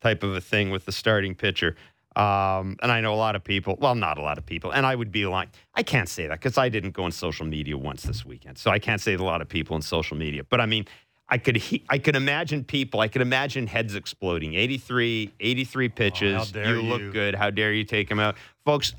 type 0.00 0.22
of 0.22 0.34
a 0.34 0.40
thing 0.40 0.70
with 0.70 0.84
the 0.84 0.92
starting 0.92 1.34
pitcher. 1.34 1.76
Um, 2.16 2.76
and 2.82 2.90
I 2.90 3.00
know 3.00 3.14
a 3.14 3.16
lot 3.16 3.36
of 3.36 3.44
people. 3.44 3.76
Well, 3.80 3.94
not 3.94 4.18
a 4.18 4.22
lot 4.22 4.38
of 4.38 4.46
people. 4.46 4.72
And 4.72 4.84
I 4.84 4.94
would 4.94 5.12
be 5.12 5.26
like, 5.26 5.50
I 5.74 5.84
can't 5.84 6.08
say 6.08 6.26
that 6.26 6.40
because 6.40 6.58
I 6.58 6.68
didn't 6.68 6.90
go 6.90 7.04
on 7.04 7.12
social 7.12 7.46
media 7.46 7.76
once 7.78 8.02
this 8.02 8.24
weekend, 8.24 8.58
so 8.58 8.70
I 8.70 8.80
can't 8.80 9.00
say 9.00 9.14
a 9.14 9.22
lot 9.22 9.40
of 9.40 9.48
people 9.48 9.76
in 9.76 9.82
social 9.82 10.16
media. 10.16 10.44
But 10.44 10.60
I 10.60 10.66
mean. 10.66 10.86
I 11.30 11.36
could 11.36 11.56
he, 11.56 11.84
I 11.90 11.98
could 11.98 12.16
imagine 12.16 12.64
people. 12.64 13.00
I 13.00 13.08
could 13.08 13.20
imagine 13.20 13.66
heads 13.66 13.94
exploding. 13.94 14.54
83, 14.54 15.30
83 15.38 15.88
pitches. 15.90 16.52
dare 16.52 16.76
you 16.76 16.80
look 16.80 17.12
good. 17.12 17.34
How 17.34 17.50
dare 17.50 17.74
you 17.74 17.84
take 17.84 18.10
him 18.10 18.18
out, 18.18 18.36
folks? 18.64 18.94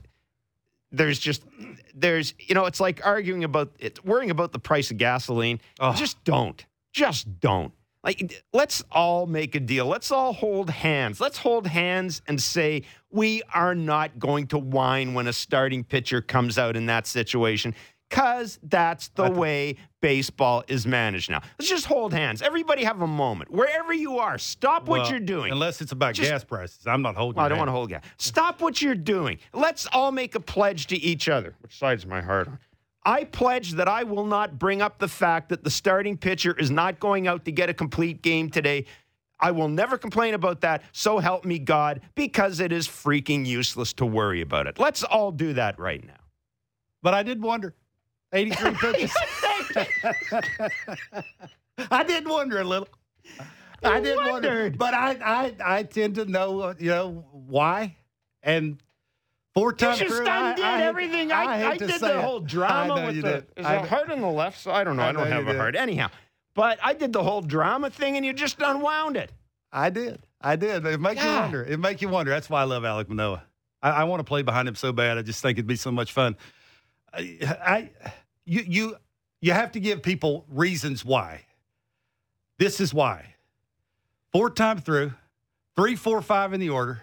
There's 0.91 1.17
just 1.17 1.41
there's 1.95 2.35
you 2.39 2.53
know 2.53 2.67
it's 2.67 2.79
like 2.79 3.03
arguing 3.03 3.43
about 3.43 3.71
it, 3.79 4.05
worrying 4.05 4.29
about 4.29 4.51
the 4.51 4.59
price 4.59 4.91
of 4.91 4.97
gasoline. 4.97 5.59
Oh. 5.79 5.93
Just 5.93 6.23
don't. 6.23 6.63
Just 6.93 7.39
don't. 7.39 7.73
Like 8.03 8.43
let's 8.53 8.83
all 8.91 9.25
make 9.25 9.55
a 9.55 9.59
deal. 9.59 9.85
Let's 9.85 10.11
all 10.11 10.33
hold 10.33 10.69
hands. 10.69 11.19
Let's 11.19 11.37
hold 11.37 11.67
hands 11.67 12.21
and 12.27 12.41
say 12.41 12.83
we 13.11 13.41
are 13.53 13.75
not 13.75 14.19
going 14.19 14.47
to 14.47 14.57
whine 14.57 15.13
when 15.13 15.27
a 15.27 15.33
starting 15.33 15.83
pitcher 15.83 16.21
comes 16.21 16.57
out 16.57 16.75
in 16.75 16.85
that 16.85 17.07
situation 17.07 17.75
cuz 18.09 18.57
that's 18.63 19.09
the 19.09 19.29
way 19.29 19.75
baseball 20.01 20.63
is 20.67 20.87
managed 20.87 21.29
now. 21.29 21.41
Let's 21.59 21.69
just 21.69 21.85
hold 21.85 22.13
hands. 22.13 22.41
Everybody 22.41 22.83
have 22.85 23.01
a 23.01 23.07
moment. 23.07 23.51
Wherever 23.51 23.93
you 23.93 24.17
are, 24.17 24.37
stop 24.37 24.87
what 24.87 25.01
Well, 25.01 25.09
you're 25.11 25.19
doing. 25.19 25.51
Unless 25.51 25.81
it's 25.81 25.91
about 25.91 26.15
Just- 26.15 26.29
gas 26.29 26.43
prices. 26.43 26.87
I'm 26.87 27.01
not 27.01 27.15
holding 27.15 27.35
Well, 27.37 27.45
I 27.45 27.49
don't 27.49 27.57
want 27.57 27.67
to 27.67 27.73
hold 27.73 27.89
gas. 27.89 28.03
Stop 28.17 28.61
what 28.61 28.81
you're 28.81 28.95
doing. 28.95 29.39
Let's 29.53 29.85
all 29.91 30.11
make 30.11 30.33
a 30.35 30.39
pledge 30.39 30.87
to 30.87 30.95
each 30.97 31.27
other. 31.27 31.53
Which 31.59 31.77
side's 31.77 32.05
my 32.05 32.21
heart 32.21 32.47
on? 32.47 32.59
I 33.03 33.23
pledge 33.23 33.73
that 33.73 33.87
I 33.87 34.03
will 34.03 34.25
not 34.25 34.59
bring 34.59 34.81
up 34.81 34.99
the 34.99 35.07
fact 35.07 35.49
that 35.49 35.63
the 35.63 35.69
starting 35.69 36.17
pitcher 36.17 36.53
is 36.57 36.69
not 36.69 36.99
going 36.99 37.27
out 37.27 37.45
to 37.45 37.51
get 37.51 37.69
a 37.69 37.73
complete 37.73 38.21
game 38.21 38.49
today. 38.49 38.85
I 39.39 39.51
will 39.51 39.69
never 39.69 39.97
complain 39.97 40.33
about 40.33 40.61
that. 40.61 40.83
So 40.91 41.19
help 41.19 41.45
me 41.45 41.59
God, 41.59 42.01
because 42.15 42.59
it 42.59 42.71
is 42.71 42.87
freaking 42.87 43.45
useless 43.45 43.93
to 43.93 44.05
worry 44.05 44.41
about 44.41 44.67
it. 44.67 44.79
Let's 44.79 45.03
all 45.03 45.31
do 45.31 45.53
that 45.53 45.79
right 45.79 46.05
now. 46.05 46.13
But 47.01 47.13
I 47.13 47.23
did 47.23 47.41
wonder. 47.41 47.73
83 48.33 48.71
pitches. 48.81 49.15
I 51.91 52.03
did 52.03 52.27
wonder 52.27 52.59
a 52.59 52.63
little. 52.63 52.89
I 53.81 54.01
did 54.01 54.17
wonder, 54.17 54.69
but 54.71 54.93
I, 54.93 55.17
I, 55.23 55.77
I 55.77 55.83
tend 55.83 56.15
to 56.15 56.25
know, 56.25 56.75
you 56.77 56.89
know, 56.89 57.25
why. 57.31 57.95
And 58.43 58.83
four 59.53 59.73
times 59.73 59.99
just 59.99 60.15
through, 60.15 60.27
I, 60.27 60.51
I 60.53 60.55
hate- 60.77 60.83
everying. 60.83 61.31
I, 61.31 61.57
hate 61.57 61.65
I 61.65 61.77
did 61.77 61.99
the 62.01 62.17
it. 62.17 62.23
whole 62.23 62.41
I 62.43 62.45
drama 62.47 63.05
with 63.07 63.15
the 63.17 63.21
did. 63.21 63.47
is 63.57 63.65
I 63.65 63.75
a 63.75 63.85
heart 63.85 64.11
on 64.11 64.21
the 64.21 64.27
left 64.27 64.59
side. 64.59 64.75
I 64.75 64.83
don't 64.83 64.97
know. 64.97 65.03
I, 65.03 65.09
I 65.09 65.11
don't 65.11 65.29
know 65.29 65.35
have 65.35 65.47
a 65.47 65.51
did. 65.53 65.57
heart. 65.59 65.75
Anyhow, 65.75 66.09
but 66.53 66.79
I 66.83 66.93
did 66.93 67.13
the 67.13 67.23
whole 67.23 67.41
drama 67.41 67.89
thing, 67.89 68.17
and 68.17 68.25
you 68.25 68.33
just 68.33 68.57
unwound 68.61 69.17
it. 69.17 69.31
I 69.71 69.89
did. 69.89 70.19
I 70.41 70.55
did. 70.55 70.85
It 70.85 70.99
make 70.99 71.19
you 71.21 71.27
wonder. 71.27 71.63
It 71.63 71.79
make 71.79 72.01
you 72.01 72.09
wonder. 72.09 72.31
That's 72.31 72.49
why 72.49 72.61
I 72.61 72.63
love 72.63 72.83
Alek 72.83 73.09
Manoah. 73.09 73.43
I, 73.81 73.89
I 73.91 74.03
want 74.05 74.19
to 74.19 74.23
play 74.23 74.41
behind 74.41 74.67
him 74.67 74.75
so 74.75 74.91
bad. 74.91 75.17
I 75.17 75.21
just 75.21 75.41
think 75.41 75.57
it'd 75.57 75.67
be 75.67 75.75
so 75.75 75.91
much 75.91 76.11
fun. 76.13 76.35
I, 77.13 77.37
I 77.43 77.89
you 78.45 78.63
you 78.67 78.95
you 79.41 79.51
have 79.53 79.71
to 79.73 79.79
give 79.79 80.01
people 80.03 80.45
reasons 80.49 81.03
why. 81.05 81.41
This 82.57 82.79
is 82.81 82.93
why. 82.93 83.35
Four 84.33 84.49
time 84.49 84.79
through, 84.79 85.13
three, 85.75 85.95
four, 85.95 86.21
five 86.21 86.53
in 86.53 86.59
the 86.59 86.69
order. 86.69 87.01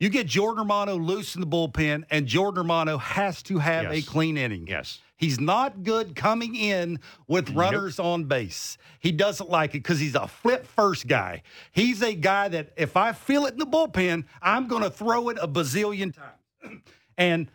You 0.00 0.08
get 0.08 0.26
Jordan 0.26 0.62
Romano 0.62 0.96
loose 0.96 1.34
in 1.34 1.42
the 1.42 1.46
bullpen, 1.46 2.04
and 2.10 2.26
Jordan 2.26 2.62
Romano 2.62 2.96
has 2.96 3.42
to 3.44 3.58
have 3.58 3.84
Yes. 3.84 3.92
a 3.92 4.02
clean 4.10 4.36
inning. 4.38 4.66
Yes. 4.66 4.98
He's 5.18 5.38
not 5.38 5.82
good 5.82 6.16
coming 6.16 6.56
in 6.56 6.98
with 7.28 7.50
runners 7.50 7.98
on 7.98 8.24
base. 8.24 8.78
He 9.00 9.12
doesn't 9.12 9.50
like 9.50 9.70
it 9.70 9.82
because 9.82 10.00
he's 10.00 10.14
a 10.14 10.26
flip 10.26 10.66
first 10.66 11.06
guy. 11.06 11.42
He's 11.72 12.02
a 12.02 12.14
guy 12.14 12.48
that 12.48 12.72
if 12.78 12.96
I 12.96 13.12
feel 13.12 13.44
it 13.44 13.52
in 13.52 13.58
the 13.58 13.66
bullpen, 13.66 14.24
I'm 14.40 14.66
going 14.66 14.82
to 14.82 14.88
throw 14.90 15.28
it 15.28 15.36
a 15.38 15.46
bazillion 15.46 16.14
times. 16.16 16.80
and 17.18 17.50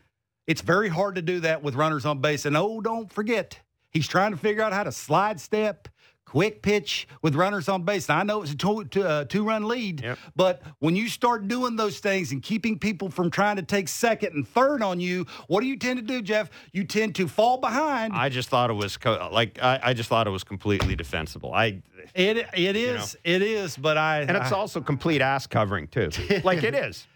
it's 0.45 0.61
very 0.61 0.89
hard 0.89 1.15
to 1.15 1.23
do 1.23 1.39
that 1.39 1.63
with 1.63 1.73
runners 1.73 2.05
on 2.05 2.21
base. 2.21 2.45
And 2.45 2.55
oh, 2.55 2.79
don't 2.79 3.11
forget, 3.11 3.59
he's 3.89 4.07
trying 4.07 4.29
to 4.33 4.37
figure 4.37 4.61
out 4.61 4.71
how 4.71 4.83
to 4.83 4.91
slide 4.91 5.39
step, 5.41 5.87
quick 6.25 6.61
pitch 6.61 7.07
with 7.21 7.35
runners 7.35 7.69
on 7.69 7.83
base. 7.83 8.09
Now, 8.09 8.17
I 8.17 8.23
know 8.23 8.41
it's 8.41 8.51
a 8.51 8.55
two, 8.57 8.83
two, 8.85 9.03
uh, 9.03 9.25
two 9.25 9.43
run 9.43 9.67
lead, 9.67 10.01
Yep. 10.01 10.17
but 10.35 10.61
when 10.79 10.95
you 10.95 11.07
start 11.07 11.47
doing 11.47 11.75
those 11.75 11.99
things 11.99 12.31
and 12.31 12.41
keeping 12.41 12.77
people 12.79 13.09
from 13.09 13.29
trying 13.31 13.55
to 13.57 13.61
take 13.61 13.87
second 13.87 14.33
and 14.33 14.47
third 14.47 14.81
on 14.81 14.99
you, 14.99 15.25
what 15.47 15.61
do 15.61 15.67
you 15.67 15.77
tend 15.77 15.97
to 15.99 16.03
do, 16.05 16.21
Jeff? 16.21 16.49
You 16.73 16.83
tend 16.83 17.15
to 17.15 17.27
fall 17.27 17.57
behind. 17.57 18.13
I 18.13 18.29
just 18.29 18.49
thought 18.49 18.69
it 18.69 18.73
was 18.73 18.97
co- 18.97 19.29
like 19.31 19.61
I, 19.61 19.79
I 19.81 19.93
just 19.93 20.09
thought 20.09 20.27
it 20.27 20.31
was 20.31 20.43
completely 20.43 20.95
defensible. 20.95 21.53
I 21.53 21.81
It 22.13 22.47
it 22.53 22.75
is 22.75 23.15
it 23.23 23.41
is, 23.41 23.77
but 23.77 23.97
I 23.97 24.21
and 24.21 24.31
it's 24.35 24.51
I- 24.51 24.55
also 24.57 24.81
complete 24.81 25.21
ass 25.21 25.47
covering 25.47 25.87
too. 25.87 26.09
like 26.43 26.63
it 26.63 26.73
is. 26.75 27.07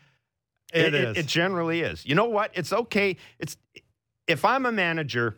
It 0.72 0.94
it, 0.94 0.94
is. 0.94 1.18
It, 1.18 1.26
generally 1.26 1.82
is. 1.82 2.06
You 2.06 2.14
know 2.14 2.26
what? 2.26 2.52
It's 2.54 2.72
okay. 2.72 3.18
It's 3.40 3.58
if 4.28 4.46
I'm 4.46 4.68
a 4.68 4.72
manager, 4.72 5.36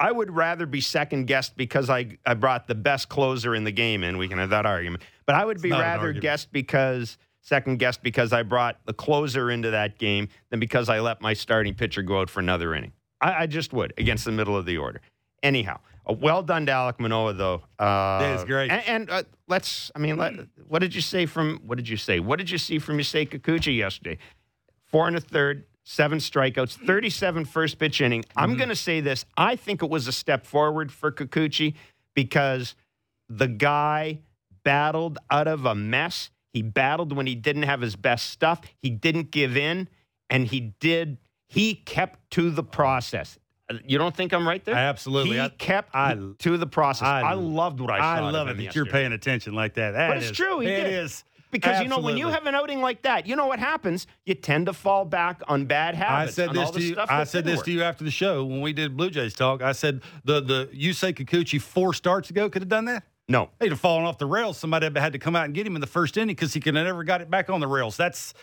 I 0.00 0.10
would 0.10 0.30
rather 0.34 0.64
be 0.64 0.80
second 0.80 1.26
guessed 1.26 1.56
because 1.56 1.90
I 1.90 2.16
I 2.24 2.34
brought 2.34 2.66
the 2.66 2.74
best 2.74 3.10
closer 3.10 3.54
in 3.54 3.64
the 3.64 3.70
game 3.70 4.02
in. 4.02 4.16
We 4.16 4.28
can 4.28 4.38
have 4.38 4.50
that 4.50 4.64
argument. 4.64 5.02
But 5.26 5.34
I 5.34 5.44
would 5.44 5.60
be 5.60 5.70
rather 5.70 6.12
guessed 6.12 6.50
because 6.50 7.18
second 7.42 7.78
guessed 7.78 8.02
because 8.02 8.32
I 8.32 8.42
brought 8.42 8.78
the 8.86 8.94
closer 8.94 9.50
into 9.50 9.70
that 9.72 9.98
game 9.98 10.28
than 10.48 10.58
because 10.58 10.88
I 10.88 11.00
let 11.00 11.20
my 11.20 11.34
starting 11.34 11.74
pitcher 11.74 12.02
go 12.02 12.20
out 12.20 12.30
for 12.30 12.40
another 12.40 12.74
inning. 12.74 12.92
I, 13.20 13.42
I 13.42 13.46
just 13.46 13.72
would 13.74 13.92
against 13.98 14.24
the 14.24 14.32
middle 14.32 14.56
of 14.56 14.64
the 14.64 14.78
order. 14.78 15.02
Anyhow, 15.42 15.80
well 16.08 16.42
done 16.42 16.66
to 16.66 16.72
Alek 16.72 16.98
Manoah 16.98 17.34
though. 17.34 17.62
Uh, 17.78 18.18
That 18.20 18.38
is 18.38 18.44
great. 18.44 18.70
And, 18.70 18.82
and 18.88 19.10
uh, 19.10 19.22
let's. 19.48 19.90
I 19.94 19.98
mean, 19.98 20.16
let, 20.16 20.32
what 20.66 20.78
did 20.78 20.94
you 20.94 21.02
say 21.02 21.26
from? 21.26 21.60
What 21.66 21.76
did 21.76 21.88
you 21.88 21.98
say? 21.98 22.20
What 22.20 22.38
did 22.38 22.50
you 22.50 22.58
see 22.58 22.78
from 22.78 22.96
Yusei 22.98 23.28
Kikuchi 23.28 23.76
yesterday? 23.76 24.16
Four 24.86 25.06
and 25.06 25.16
a 25.16 25.20
third, 25.20 25.66
seven 25.90 26.18
strikeouts, 26.18 26.74
37 26.86 27.44
first 27.44 27.78
pitch 27.78 28.00
inning. 28.00 28.24
I'm 28.36 28.50
mm-hmm. 28.50 28.58
going 28.58 28.68
to 28.68 28.76
say 28.76 29.00
this. 29.00 29.24
I 29.36 29.56
think 29.56 29.82
it 29.82 29.90
was 29.90 30.06
a 30.06 30.12
step 30.12 30.46
forward 30.46 30.92
for 30.92 31.10
Kikuchi 31.10 31.74
because 32.14 32.76
the 33.28 33.48
guy 33.48 34.20
battled 34.62 35.18
out 35.30 35.48
of 35.48 35.64
a 35.64 35.74
mess. 35.74 36.30
He 36.52 36.62
battled 36.62 37.16
when 37.16 37.26
he 37.26 37.34
didn't 37.34 37.64
have 37.64 37.80
his 37.80 37.96
best 37.96 38.30
stuff. 38.30 38.60
He 38.78 38.90
didn't 38.90 39.32
give 39.32 39.56
in, 39.56 39.88
and 40.28 40.46
he 40.46 40.74
did. 40.80 41.18
He 41.48 41.74
kept 41.74 42.30
to 42.32 42.50
the 42.50 42.62
process. 42.62 43.38
You 43.84 43.98
don't 43.98 44.14
think 44.14 44.32
I'm 44.32 44.46
right 44.46 44.64
there? 44.64 44.74
Absolutely. 44.74 45.34
He 45.34 45.40
I- 45.40 45.48
kept 45.48 45.94
I- 45.94 46.16
to 46.38 46.56
the 46.56 46.66
process. 46.66 47.06
I- 47.06 47.20
I, 47.20 47.32
loved 47.34 47.80
what 47.80 47.90
I 47.90 47.98
saw. 47.98 48.26
I 48.26 48.30
love 48.30 48.48
it 48.48 48.56
that 48.56 48.74
you're 48.74 48.86
paying 48.86 49.12
attention 49.12 49.54
like 49.54 49.74
that. 49.74 49.92
That 49.92 50.08
But 50.08 50.16
it's 50.18 50.30
is- 50.30 50.36
true, 50.36 50.60
he 50.60 50.68
It 50.68 50.84
did. 50.84 50.92
is. 51.04 51.24
Because 51.50 51.82
you 51.82 51.88
know 51.88 51.98
when 51.98 52.16
you 52.16 52.28
have 52.28 52.46
an 52.46 52.54
outing 52.54 52.80
like 52.80 53.02
that, 53.02 53.26
you 53.26 53.36
know 53.36 53.46
what 53.46 53.58
happens. 53.58 54.06
You 54.24 54.34
tend 54.34 54.66
to 54.66 54.72
fall 54.72 55.04
back 55.04 55.42
on 55.48 55.66
bad 55.66 55.94
habits. 55.94 56.38
I 56.38 56.46
said 56.46 56.54
this 56.54 56.70
to 56.70 56.82
you. 56.82 56.96
I 56.98 57.24
said 57.24 57.44
this 57.44 57.58
work. 57.58 57.66
to 57.66 57.72
you 57.72 57.82
after 57.82 58.04
the 58.04 58.10
show 58.10 58.44
when 58.44 58.60
we 58.60 58.72
did 58.72 58.96
Blue 58.96 59.10
Jays 59.10 59.34
talk. 59.34 59.62
I 59.62 59.72
said 59.72 60.02
the 60.24 60.40
the 60.40 60.70
Yusei 60.74 61.14
Kikuchi 61.14 61.60
four 61.60 61.94
starts 61.94 62.30
ago 62.30 62.48
could 62.48 62.62
have 62.62 62.68
done 62.68 62.84
that. 62.86 63.04
No, 63.28 63.48
He'd 63.60 63.70
have 63.70 63.78
fallen 63.78 64.04
off 64.04 64.18
the 64.18 64.26
rails. 64.26 64.58
Somebody 64.58 64.90
had 64.98 65.12
to 65.12 65.18
come 65.20 65.36
out 65.36 65.44
and 65.44 65.54
get 65.54 65.64
him 65.64 65.76
in 65.76 65.80
the 65.80 65.86
first 65.86 66.16
inning 66.16 66.34
because 66.34 66.52
he 66.52 66.58
could 66.58 66.74
have 66.74 66.84
never 66.84 67.04
got 67.04 67.20
it 67.20 67.30
back 67.30 67.48
on 67.48 67.60
the 67.60 67.68
rails. 67.68 67.96
That's 67.96 68.34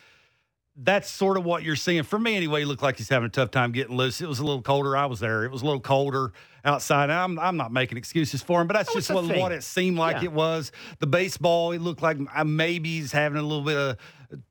that's 0.80 1.10
sort 1.10 1.38
of 1.38 1.44
what 1.46 1.63
you're 1.63 1.76
seeing. 1.76 2.04
For 2.04 2.20
me, 2.20 2.36
anyway, 2.36 2.60
he 2.60 2.66
looked 2.66 2.84
like 2.84 2.98
he's 2.98 3.10
having 3.10 3.26
a 3.26 3.30
tough 3.30 3.50
time 3.50 3.72
getting 3.72 3.98
loose. 3.98 4.22
It 4.22 4.28
was 4.30 4.40
a 4.40 4.46
little 4.46 4.62
colder. 4.62 4.96
I 4.96 5.08
was 5.08 5.20
there. 5.20 5.44
It 5.44 5.52
was 5.52 5.63
a 5.63 5.66
little 5.66 5.80
colder 5.82 6.32
outside. 6.63 7.10
I'm, 7.10 7.40
I'm 7.40 7.58
not 7.58 7.72
making 7.72 7.98
excuses 7.98 8.44
for 8.44 8.62
him, 8.62 8.68
but 8.68 8.76
that's 8.76 8.90
That 8.90 9.00
just 9.00 9.10
what, 9.12 9.26
what 9.26 9.52
it 9.52 9.63
seemed 9.63 9.98
like 9.98 10.18
Yeah. 10.18 10.26
it 10.26 10.32
was. 10.34 10.72
The 11.00 11.08
baseball, 11.08 11.72
it 11.72 11.80
looked 11.82 12.02
like 12.04 12.18
uh, 12.36 12.44
maybe 12.44 12.90
he's 13.00 13.12
having 13.12 13.40
a 13.40 13.42
little 13.42 13.63
bit 13.63 13.76
of, 13.78 13.98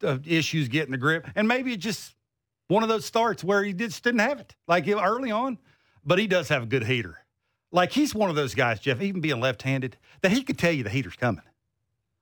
of 0.02 0.26
issues 0.26 0.68
getting 0.68 0.90
the 0.90 0.98
grip. 0.98 1.28
And 1.36 1.46
maybe 1.46 1.72
it 1.72 1.76
just 1.78 2.16
one 2.68 2.82
of 2.82 2.88
those 2.88 3.04
starts 3.04 3.44
where 3.44 3.62
he 3.62 3.72
just 3.72 4.02
didn't 4.02 4.20
have 4.20 4.40
it, 4.40 4.56
like 4.66 4.88
early 4.88 5.30
on. 5.30 5.58
But 6.04 6.18
he 6.18 6.26
does 6.26 6.48
have 6.48 6.64
a 6.64 6.66
good 6.66 6.84
heater. 6.84 7.18
Like 7.72 7.92
he's 7.92 8.14
one 8.14 8.30
of 8.30 8.36
those 8.36 8.54
guys, 8.54 8.80
Jeff, 8.80 9.00
even 9.00 9.20
being 9.20 9.40
left 9.40 9.62
handed, 9.62 9.96
that 10.22 10.32
he 10.32 10.42
could 10.42 10.58
tell 10.58 10.72
you 10.72 10.82
the 10.82 10.90
heater's 10.90 11.16
coming. 11.16 11.42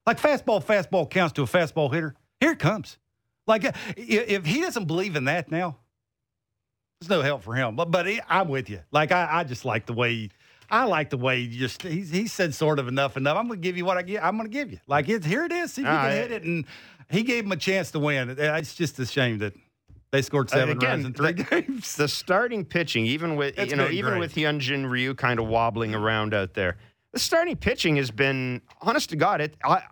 Like 0.06 0.20
fastball, 0.20 0.62
fastball 0.62 1.08
counts 1.08 1.32
to 1.34 1.42
a 1.42 1.46
fastball 1.46 1.92
hitter. 1.92 2.14
Here 2.40 2.52
it 2.52 2.58
comes. 2.58 2.98
Like 3.46 3.64
uh, 3.64 3.72
if 3.96 4.46
he 4.46 4.60
doesn't 4.60 4.86
believe 4.86 5.16
in 5.16 5.24
that 5.26 5.50
now, 5.50 5.76
there's 7.00 7.10
no 7.10 7.22
help 7.22 7.42
for 7.42 7.54
him. 7.54 7.76
But 7.76 7.90
but 7.90 8.06
he, 8.06 8.20
I'm 8.28 8.48
with 8.48 8.70
you. 8.70 8.80
Like 8.90 9.12
I, 9.12 9.28
I 9.30 9.44
just 9.44 9.64
like 9.64 9.86
the 9.86 9.92
way 9.92 10.14
he, 10.14 10.30
I 10.70 10.84
like 10.84 11.10
the 11.10 11.18
way 11.18 11.44
he 11.46 11.58
just 11.58 11.82
he, 11.82 12.00
he 12.02 12.26
said 12.26 12.54
sort 12.54 12.78
of 12.78 12.88
enough 12.88 13.16
enough. 13.16 13.36
I'm 13.36 13.46
gonna 13.48 13.60
give 13.60 13.76
you 13.76 13.84
what 13.84 13.96
I 13.98 14.02
get. 14.02 14.24
I'm 14.24 14.36
gonna 14.36 14.48
give 14.48 14.72
you. 14.72 14.80
Like 14.86 15.08
it's 15.08 15.26
here 15.26 15.44
it 15.44 15.52
is. 15.52 15.72
See 15.74 15.82
if 15.82 15.86
you 15.86 15.92
can 15.92 15.96
I- 16.06 16.12
hit 16.12 16.32
it. 16.32 16.42
And 16.44 16.64
he 17.10 17.22
gave 17.22 17.44
him 17.44 17.52
a 17.52 17.56
chance 17.56 17.90
to 17.90 17.98
win. 17.98 18.34
It's 18.38 18.74
just 18.74 18.98
a 18.98 19.04
shame 19.06 19.38
that 19.38 19.52
they 20.10 20.22
scored 20.22 20.48
seven 20.48 20.76
again, 20.78 20.90
runs 21.02 21.04
in 21.06 21.12
three 21.12 21.32
the- 21.32 21.42
games. 21.62 21.96
the 21.96 22.08
starting 22.08 22.64
pitching, 22.64 23.04
even 23.04 23.36
with 23.36 23.58
It's 23.58 23.70
you 23.72 23.76
know, 23.76 23.88
even 23.90 24.12
great. 24.12 24.20
with 24.20 24.34
Hyunjin 24.36 24.88
Ryu 24.90 25.14
kind 25.14 25.38
of 25.38 25.46
wobbling 25.48 25.94
around 25.94 26.32
out 26.32 26.54
there, 26.54 26.78
the 27.12 27.18
starting 27.18 27.56
pitching 27.56 27.96
has 27.96 28.10
been, 28.10 28.62
honest 28.80 29.10
to 29.10 29.16
God, 29.16 29.40
it. 29.42 29.54
I 29.64 29.82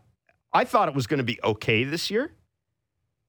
I 0.55 0.65
thought 0.65 0.89
it 0.89 0.95
was 0.95 1.07
going 1.07 1.19
to 1.19 1.25
be 1.25 1.39
okay 1.45 1.83
this 1.85 2.11
year. 2.11 2.31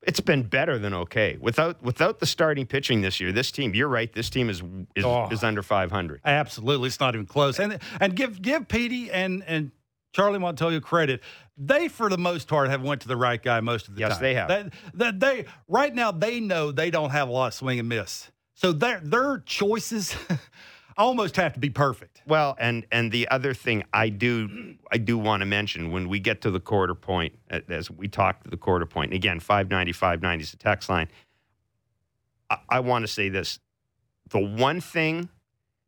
It's 0.06 0.20
been 0.20 0.44
better 0.44 0.78
than 0.78 0.94
okay 0.94 1.38
without 1.40 1.82
without 1.82 2.20
the 2.20 2.26
starting 2.26 2.66
pitching 2.66 3.02
this 3.02 3.20
year. 3.20 3.32
This 3.32 3.52
team, 3.52 3.74
you're 3.74 3.88
right. 3.88 4.12
This 4.12 4.30
team 4.30 4.50
is 4.50 4.62
is, 4.96 5.06
Oh. 5.06 5.30
is 5.32 5.44
under 5.44 5.62
500. 5.64 6.22
Absolutely, 6.26 6.88
it's 6.88 7.00
not 7.00 7.16
even 7.16 7.26
close. 7.26 7.60
And 7.60 7.80
and 8.00 8.16
give 8.16 8.42
give 8.42 8.68
Petey 8.68 9.10
and 9.12 9.44
and 9.48 9.72
Charlie 10.14 10.40
Montoyo 10.40 10.82
credit. 10.82 11.22
They, 11.58 11.88
for 11.88 12.10
the 12.10 12.18
most 12.18 12.48
part, 12.48 12.70
have 12.70 12.82
went 12.82 13.02
to 13.02 13.08
the 13.08 13.16
right 13.18 13.42
guy 13.42 13.60
most 13.62 13.88
of 13.88 13.96
the 13.96 14.02
Yes, 14.02 14.10
time. 14.10 14.16
Yes, 14.16 14.20
they 14.22 14.34
have. 14.34 14.48
That, 14.48 14.74
that 14.96 15.20
they 15.20 15.46
right 15.68 15.94
now 15.94 16.12
they 16.12 16.40
know 16.40 16.72
they 16.72 16.90
don't 16.92 17.12
have 17.12 17.30
a 17.30 17.32
lot 17.32 17.48
of 17.48 17.54
swing 17.54 17.80
and 17.80 17.88
miss. 17.90 18.30
So 18.56 18.72
their 18.72 19.00
their 19.00 19.40
choices 19.40 20.16
almost 20.98 21.36
have 21.38 21.54
to 21.54 21.60
be 21.60 21.70
perfect. 21.70 22.22
Well, 22.26 22.56
and 22.60 22.86
and 22.92 23.12
the 23.12 23.28
other 23.30 23.54
thing 23.54 23.84
I 23.94 24.10
do 24.10 24.76
I 24.92 24.98
do 24.98 25.18
want 25.18 25.42
to 25.42 25.46
mention 25.46 25.92
when 25.92 26.10
we 26.10 26.20
get 26.20 26.42
to 26.42 26.52
the 26.52 26.60
quarter 26.60 26.96
point, 26.96 27.36
as 27.50 27.90
we 27.90 28.08
talk 28.08 28.44
to 28.44 28.50
the 28.50 28.58
quarter 28.58 28.86
point, 28.86 29.12
and 29.12 29.16
again, 29.16 29.40
590, 29.40 29.92
590 29.92 30.44
is 30.44 30.52
the 30.52 30.58
text 30.58 30.90
line. 30.90 31.08
I, 32.50 32.58
I 32.70 32.80
want 32.80 33.04
to 33.04 33.08
say 33.08 33.30
this. 33.30 33.60
The 34.30 34.40
one 34.40 34.82
thing 34.82 35.30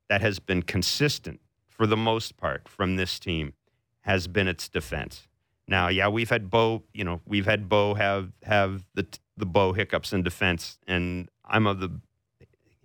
that 0.10 0.22
has 0.22 0.39
been 0.39 0.62
consistent 0.62 1.39
for 1.68 1.88
the 1.88 1.98
most 1.98 2.38
part 2.38 2.68
from 2.68 2.96
this 2.96 3.20
team 3.20 3.54
has 4.02 4.28
been 4.28 4.48
its 4.48 4.70
defense. 4.70 5.28
Now, 5.68 5.88
yeah, 5.88 6.08
we've 6.08 6.30
had 6.30 6.50
Bo, 6.50 6.84
you 6.94 7.04
know, 7.04 7.22
we've 7.26 7.46
had 7.46 7.68
Bo 7.68 7.96
have 7.96 8.32
have 8.44 8.86
the 8.94 9.06
the 9.38 9.46
Bo 9.46 9.74
hiccups 9.74 10.13
in 10.13 10.22
defense, 10.22 10.78
and 10.88 11.30
I'm 11.44 11.68
of 11.68 11.80
the 11.80 12.00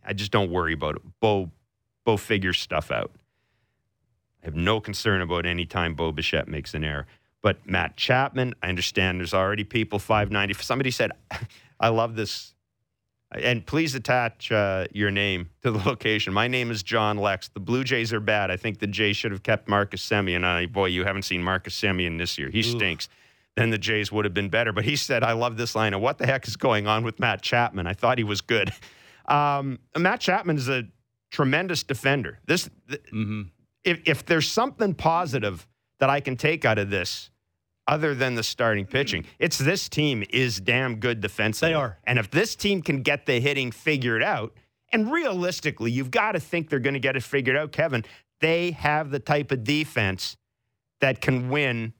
I 0.05 0.13
just 0.13 0.31
don't 0.31 0.51
worry 0.51 0.73
about 0.73 0.97
it. 0.97 1.03
Bo 1.21 1.51
Bo 2.05 2.17
figures 2.17 2.59
stuff 2.59 2.91
out. 2.91 3.13
I 4.43 4.47
have 4.47 4.55
no 4.55 4.81
concern 4.81 5.21
about 5.21 5.47
any 5.47 5.67
time 5.67 5.95
Bo 5.95 6.13
Bichette 6.13 6.49
makes 6.49 6.75
an 6.75 6.85
error. 6.85 7.07
But 7.43 7.67
Matt 7.67 7.97
Chapman, 7.97 8.55
I 8.63 8.69
understand 8.69 9.21
there's 9.21 9.35
already 9.35 9.65
people 9.65 9.99
590. 9.99 10.63
Somebody 10.63 10.91
said, 10.91 11.13
I 11.81 11.89
love 11.89 12.17
this. 12.17 12.55
And 13.33 13.65
please 13.65 13.95
attach 13.95 14.51
uh, 14.51 14.87
your 14.93 15.11
name 15.11 15.51
to 15.63 15.71
the 15.71 15.79
location. 15.89 16.33
My 16.33 16.49
name 16.49 16.71
is 16.71 16.83
John 16.83 17.17
Lex. 17.17 17.49
The 17.49 17.61
Blue 17.61 17.85
Jays 17.85 18.13
are 18.13 18.21
bad. 18.21 18.51
I 18.51 18.57
think 18.57 18.81
the 18.81 18.87
Jays 18.87 19.17
should 19.17 19.33
have 19.33 19.43
kept 19.43 19.69
Marcus 19.69 20.07
Semien. 20.07 20.45
Uh, 20.45 20.67
boy, 20.67 20.87
you 20.87 21.05
haven't 21.05 21.23
seen 21.23 21.43
Marcus 21.43 21.79
Semien 21.79 22.19
this 22.19 22.39
year. 22.39 22.51
He 22.51 22.63
stinks. 22.63 23.09
Then 23.57 23.71
the 23.71 23.79
Jays 23.79 24.11
would 24.11 24.25
have 24.25 24.35
been 24.35 24.49
better. 24.49 24.73
But 24.73 24.85
he 24.85 24.97
said, 24.97 25.23
I 25.23 25.33
love 25.33 25.57
this 25.57 25.75
line. 25.75 25.95
And 25.95 26.03
what 26.03 26.19
the 26.19 26.27
heck 26.27 26.47
is 26.49 26.57
going 26.57 26.87
on 26.87 27.05
with 27.05 27.21
Matt 27.21 27.43
Chapman? 27.43 27.87
I 27.87 27.95
thought 27.95 28.19
he 28.19 28.25
was 28.25 28.41
good. 28.41 28.73
Um, 29.27 29.79
Matt 29.97 30.19
Chapman 30.19 30.57
is 30.57 30.69
a 30.69 30.89
tremendous 31.31 31.83
defender. 31.83 32.39
This, 32.47 32.69
th- 32.89 33.03
Mm-hmm. 33.13 33.43
if, 33.85 34.01
if 34.07 34.25
there's 34.27 34.51
something 34.51 34.95
positive 34.95 35.67
that 35.99 36.11
I 36.11 36.21
can 36.21 36.37
take 36.37 36.65
out 36.65 36.79
of 36.79 36.91
this, 36.91 37.31
other 37.87 38.15
than 38.15 38.35
the 38.37 38.43
starting 38.43 38.87
pitching, 38.87 39.25
it's 39.39 39.59
this 39.59 39.89
team 39.89 40.23
is 40.31 40.61
damn 40.61 40.97
good 40.97 41.21
defensively. 41.21 41.71
They 41.71 41.75
are. 41.75 41.99
And 42.05 42.19
if 42.19 42.31
this 42.31 42.55
team 42.55 42.83
can 42.83 43.03
get 43.03 43.27
the 43.27 43.41
hitting 43.41 43.73
figured 43.73 44.23
out, 44.23 44.53
and 44.93 45.11
realistically, 45.13 45.91
you've 45.91 46.11
got 46.11 46.33
to 46.33 46.41
think 46.41 46.69
they're 46.69 46.79
going 46.79 46.95
to 46.95 47.01
get 47.01 47.17
it 47.17 47.23
figured 47.23 47.57
out, 47.57 47.73
Kevin. 47.73 48.05
they 48.41 48.71
have 48.73 49.11
the 49.11 49.19
type 49.19 49.51
of 49.53 49.65
defense 49.65 50.37
that 51.01 51.21
can 51.21 51.49
win 51.51 51.93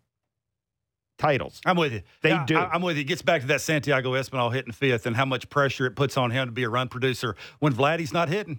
titles. 1.19 1.61
I'm 1.67 1.77
with 1.77 1.93
you. 1.93 2.03
They 2.23 2.31
Yeah, 2.31 2.47
do. 2.47 2.57
I, 2.57 2.75
am 2.75 2.83
with 2.83 2.97
you. 2.97 3.03
It 3.03 3.07
gets 3.07 3.23
back 3.23 3.43
to 3.43 3.47
that 3.49 3.61
Santiago 3.61 4.13
Espinal 4.13 4.53
hitting 4.53 4.73
fifth 4.73 5.07
and 5.07 5.15
how 5.17 5.25
much 5.25 5.49
pressure 5.51 5.87
it 5.87 5.97
puts 5.97 6.17
on 6.17 6.31
him 6.31 6.49
to 6.49 6.53
be 6.53 6.63
a 6.63 6.69
run 6.71 6.89
producer 6.89 7.37
when 7.59 7.73
Vladdy's 7.75 8.13
not 8.13 8.29
hitting. 8.29 8.59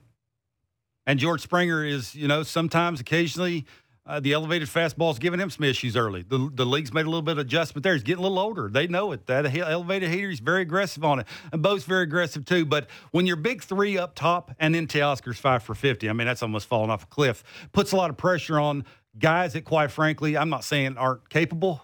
And 1.12 1.20
George 1.20 1.42
Springer 1.42 1.84
is, 1.84 2.16
you 2.16 2.30
know, 2.30 2.42
sometimes, 2.42 3.02
occasionally, 3.02 3.66
uh, 4.06 4.22
the 4.22 4.32
elevated 4.32 4.70
fastball's 4.70 5.20
giving 5.20 5.42
him 5.42 5.50
some 5.50 5.66
issues 5.66 5.98
early. 5.98 6.22
The, 6.22 6.50
the 6.54 6.66
league's 6.66 6.94
made 6.94 7.06
a 7.06 7.10
little 7.10 7.22
bit 7.22 7.34
of 7.34 7.40
adjustment 7.40 7.84
there. 7.84 7.92
He's 7.92 8.04
getting 8.04 8.24
a 8.24 8.28
little 8.30 8.40
older. 8.40 8.70
They 8.70 8.88
know 8.88 9.12
it. 9.12 9.28
That 9.28 9.46
elevated 9.54 10.10
heater, 10.10 10.30
he's 10.30 10.40
very 10.40 10.62
aggressive 10.62 11.04
on 11.04 11.20
it. 11.20 11.28
And 11.52 11.62
Bo's 11.62 11.84
very 11.84 12.04
aggressive 12.04 12.46
too. 12.46 12.66
But 12.66 12.90
when 13.12 13.26
you're 13.26 13.36
big 13.36 13.62
three 13.62 13.98
up 13.98 14.16
top 14.16 14.56
and 14.58 14.74
then 14.74 14.88
Teoscar's 14.88 15.38
five 15.38 15.64
for 15.64 15.76
50, 15.76 16.10
I 16.10 16.14
mean, 16.14 16.28
that's 16.28 16.42
almost 16.42 16.68
falling 16.68 16.90
off 16.90 17.04
a 17.04 17.08
cliff. 17.08 17.44
Puts 17.74 17.92
a 17.92 17.98
lot 17.98 18.10
of 18.10 18.16
pressure 18.16 18.58
on 18.58 18.86
guys 19.20 19.52
that, 19.52 19.66
quite 19.66 19.92
frankly, 19.92 20.38
I'm 20.38 20.50
not 20.50 20.64
saying 20.64 20.96
aren't 20.98 21.30
capable, 21.30 21.82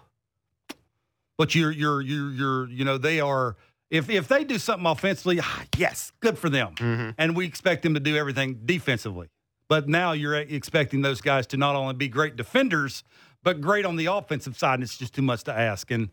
but 1.36 1.54
you're 1.54 1.70
you're 1.70 2.00
you're 2.00 2.30
you're 2.30 2.68
you 2.70 2.86
know 2.86 2.96
they 2.96 3.20
are 3.20 3.56
if 3.90 4.08
if 4.10 4.28
they 4.28 4.44
do 4.44 4.58
something 4.58 4.86
offensively, 4.86 5.38
ah, 5.42 5.64
yes, 5.76 6.12
good 6.20 6.38
for 6.38 6.48
them, 6.50 6.74
Mhm. 6.76 7.14
and 7.18 7.36
we 7.36 7.46
expect 7.46 7.82
them 7.82 7.94
to 7.94 8.00
do 8.00 8.16
everything 8.16 8.60
defensively. 8.64 9.28
But 9.68 9.88
now 9.88 10.12
you're 10.12 10.34
expecting 10.36 11.02
those 11.02 11.20
guys 11.20 11.46
to 11.48 11.56
not 11.56 11.76
only 11.76 11.94
be 11.94 12.08
great 12.08 12.36
defenders, 12.36 13.04
but 13.42 13.60
great 13.60 13.84
on 13.84 13.96
the 13.96 14.06
offensive 14.06 14.56
side, 14.58 14.74
and 14.74 14.82
it's 14.82 14.96
just 14.98 15.14
too 15.14 15.22
much 15.22 15.44
to 15.44 15.52
ask. 15.56 15.90
And 15.90 16.10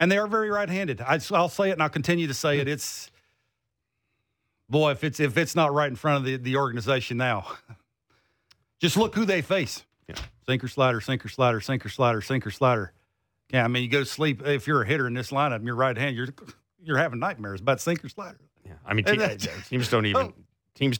and 0.00 0.12
they 0.12 0.18
are 0.18 0.28
very 0.28 0.48
right-handed. 0.50 1.00
I, 1.00 1.18
I'll 1.32 1.48
say 1.48 1.70
it, 1.70 1.72
and 1.72 1.82
I'll 1.82 1.88
continue 1.88 2.26
to 2.28 2.34
say 2.34 2.58
it. 2.58 2.68
It's 2.68 3.10
boy, 4.68 4.92
if 4.92 5.02
it's 5.04 5.20
if 5.20 5.36
it's 5.36 5.54
not 5.56 5.72
right 5.72 5.88
in 5.90 5.96
front 5.96 6.18
of 6.18 6.24
the 6.24 6.36
the 6.36 6.56
organization 6.56 7.16
now, 7.16 7.46
just 8.80 8.96
look 8.96 9.14
who 9.14 9.24
they 9.24 9.42
face. 9.42 9.84
Yeah. 10.08 10.16
Sinker 10.46 10.68
slider, 10.68 11.00
sinker 11.00 11.28
slider, 11.28 11.60
sinker 11.60 11.88
slider, 11.88 12.20
sinker 12.22 12.50
slider. 12.50 12.92
Yeah, 13.50 13.64
I 13.64 13.68
mean, 13.68 13.82
you 13.82 13.88
go 13.88 14.00
to 14.00 14.06
sleep 14.06 14.46
if 14.46 14.66
you're 14.66 14.82
a 14.82 14.86
hitter 14.86 15.06
in 15.06 15.14
this 15.14 15.30
lineup, 15.30 15.64
your 15.64 15.74
right 15.74 15.96
hand, 15.96 16.16
you're 16.16 16.28
you're 16.88 16.96
having 16.98 17.18
nightmares 17.20 17.60
about 17.60 17.80
sinker 17.80 18.08
slider. 18.08 18.40
Yeah. 18.66 18.72
I 18.84 18.94
mean, 18.94 19.04
te- 19.04 19.36
teams 19.68 19.88
don't 19.88 20.06
even. 20.06 20.32
Oh. 20.38 20.44
Teams, 20.74 20.96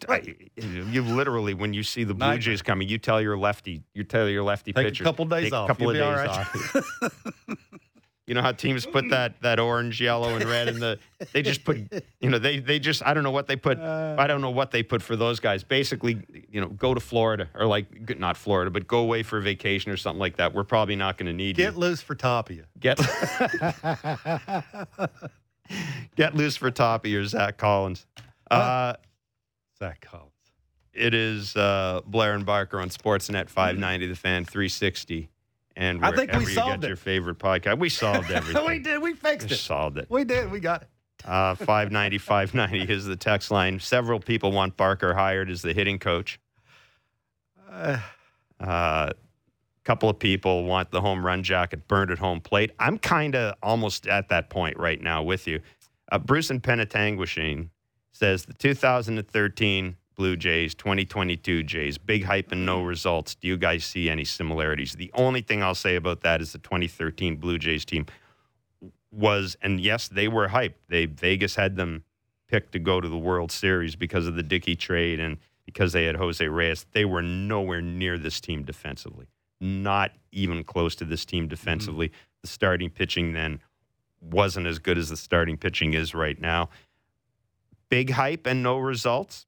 you 0.57 1.03
literally, 1.03 1.55
when 1.55 1.73
you 1.73 1.85
see 1.85 2.03
the 2.03 2.13
Blue 2.13 2.27
Nightmare. 2.27 2.41
Jays 2.41 2.63
coming, 2.63 2.89
you 2.89 2.99
tell 2.99 3.21
your 3.23 3.39
lefty, 3.39 3.85
you 3.95 4.03
tell 4.03 4.29
your 4.29 4.43
lefty 4.43 4.73
Take 4.73 4.87
a 4.87 4.89
pitcher, 4.89 5.05
couple 5.05 5.25
days 5.27 5.53
off. 5.53 5.67
a 5.67 5.73
couple 5.73 5.95
You'll 5.95 6.03
of 6.05 6.27
days 6.27 6.37
right. 6.37 7.05
off. 7.05 7.59
you 8.27 8.35
know 8.35 8.43
how 8.43 8.51
teams 8.51 8.85
put 8.87 9.09
that 9.11 9.41
that 9.43 9.61
orange, 9.61 10.01
yellow, 10.01 10.35
and 10.35 10.45
red 10.47 10.67
in 10.67 10.81
the. 10.81 10.99
They 11.33 11.43
just 11.43 11.63
put, 11.65 11.79
you 12.21 12.29
know, 12.29 12.41
they 12.41 12.59
they 12.59 12.81
just. 12.81 13.07
I 13.07 13.15
don't 13.15 13.23
know 13.23 13.31
what 13.31 13.47
they 13.47 13.55
put. 13.55 13.79
Uh. 13.79 14.17
I 14.19 14.27
don't 14.27 14.41
know 14.41 14.51
what 14.51 14.73
they 14.73 14.83
put 14.83 15.01
for 15.01 15.15
those 15.15 15.39
guys. 15.39 15.63
Basically, 15.63 16.25
you 16.51 16.61
know, 16.61 16.67
go 16.71 16.93
to 16.93 16.99
Florida 16.99 17.49
or 17.55 17.65
like 17.67 18.19
not 18.19 18.37
Florida, 18.37 18.73
but 18.73 18.89
go 18.89 18.99
away 18.99 19.23
for 19.23 19.39
a 19.39 19.43
vacation 19.43 19.93
or 19.93 19.97
something 19.97 20.19
like 20.19 20.39
that. 20.39 20.55
We're 20.55 20.65
probably 20.65 20.97
not 20.97 21.19
going 21.19 21.27
to 21.29 21.33
need 21.33 21.55
Get 21.55 21.75
you. 21.75 21.79
loose 21.79 22.03
for 22.03 22.17
Tapia. 22.17 22.65
Get 22.81 22.99
get 26.17 26.35
loose 26.35 26.57
for 26.57 26.71
Toppy 26.71 27.15
or 27.17 27.25
Zach 27.25 27.57
Collins. 27.59 28.07
Uh, 28.51 28.95
Zach 29.79 30.01
Collins. 30.01 30.25
It 30.93 31.15
is 31.15 31.55
uh, 31.57 32.01
Blair 32.07 32.35
and 32.35 32.45
Barker 32.45 32.81
on 32.81 32.89
Sportsnet 32.91 33.49
590, 33.49 34.07
The 34.09 34.17
Fan 34.17 34.45
360, 34.45 35.29
and 35.77 36.05
I 36.05 36.11
think 36.11 36.33
we 36.33 36.39
wherever 36.39 36.41
you 36.51 36.55
solved 36.57 36.81
get 36.81 36.85
it. 36.85 36.89
your 36.89 36.97
favorite 36.97 37.39
podcast. 37.39 37.79
We 37.79 37.89
solved 37.89 38.31
everything. 38.33 38.67
we 38.67 38.79
did. 38.81 39.01
We 39.01 39.15
fixed 39.15 39.49
We 39.49 39.55
it. 39.55 39.59
solved 39.59 39.99
it. 39.99 40.07
We 40.11 40.25
did. 40.25 40.51
We 40.51 40.59
got 40.61 40.83
it. 40.83 40.89
Uh, 41.25 41.55
590, 41.55 42.19
590 42.19 42.93
is 42.93 43.05
the 43.05 43.17
text 43.17 43.51
line. 43.51 43.79
Several 43.81 44.19
people 44.21 44.51
want 44.53 44.77
Barker 44.77 45.15
hired 45.15 45.51
as 45.51 45.63
the 45.63 45.73
hitting 45.73 45.99
coach. 45.99 46.41
Uh, 47.71 47.99
A 48.61 49.13
couple 49.89 50.11
of 50.11 50.19
people 50.19 50.65
want 50.65 50.91
the 50.91 51.01
home 51.01 51.25
run 51.25 51.43
jacket 51.43 51.89
burned 51.89 52.11
at 52.11 52.19
home 52.19 52.43
plate. 52.43 52.73
I'm 52.79 52.99
kind 52.99 53.35
of 53.35 53.55
almost 53.63 54.07
at 54.07 54.29
that 54.29 54.51
point 54.51 54.77
right 54.79 55.01
now 55.01 55.23
with 55.23 55.47
you. 55.47 55.61
Uh, 56.13 56.19
Bruce 56.19 56.51
and 56.51 56.63
Penetanguishene 56.63 57.71
says 58.13 58.45
the 58.45 58.53
2013 58.53 59.97
Blue 60.15 60.37
Jays, 60.37 60.75
2022 60.75 61.63
Jays, 61.63 61.97
big 61.97 62.25
hype 62.25 62.53
and 62.53 62.67
no 62.67 62.83
results. 62.83 63.35
Do 63.37 63.49
you 63.49 63.57
guys 63.57 63.83
see 63.83 64.11
any 64.11 64.27
similarities? 64.27 64.93
The 64.93 65.11
only 65.15 65.41
thing 65.41 65.63
I'll 65.63 65.75
say 65.75 65.97
about 65.97 66.21
that 66.21 66.43
is 66.43 66.53
the 66.53 66.59
2013 66.59 67.37
Blue 67.37 67.59
Jays 67.59 67.87
team 67.87 68.05
was, 69.11 69.57
and 69.63 69.81
yes, 69.81 70.07
they 70.07 70.29
were 70.29 70.49
hyped. 70.49 70.75
They 70.91 71.07
Vegas 71.07 71.55
had 71.55 71.77
them 71.77 72.05
picked 72.47 72.73
to 72.73 72.79
go 72.79 73.01
to 73.01 73.09
the 73.09 73.17
World 73.17 73.51
Series 73.51 73.97
because 73.97 74.27
of 74.27 74.35
the 74.35 74.43
Dickey 74.43 74.77
trade 74.77 75.19
and 75.19 75.39
because 75.65 75.95
they 75.95 76.05
had 76.05 76.17
Jose 76.17 76.47
Reyes. 76.47 76.85
They 76.93 77.07
were 77.07 77.23
nowhere 77.23 77.81
near 77.81 78.19
this 78.19 78.39
team 78.39 78.65
defensively, 78.65 79.29
not 79.61 80.13
even 80.33 80.65
close 80.65 80.95
to 80.97 81.05
this 81.05 81.25
team 81.25 81.49
defensively. 81.49 82.09
Mm-hmm. 82.09 82.17
The 82.43 82.49
starting 82.49 82.91
pitching 82.91 83.33
then 83.33 83.61
wasn't 84.21 84.67
as 84.67 84.79
good 84.79 84.99
as 84.99 85.09
the 85.09 85.17
starting 85.17 85.57
pitching 85.57 85.95
is 85.95 86.15
right 86.15 86.41
now. 86.41 86.71
Big 87.89 88.11
hype 88.11 88.47
and 88.47 88.63
no 88.63 88.79
results. 88.79 89.47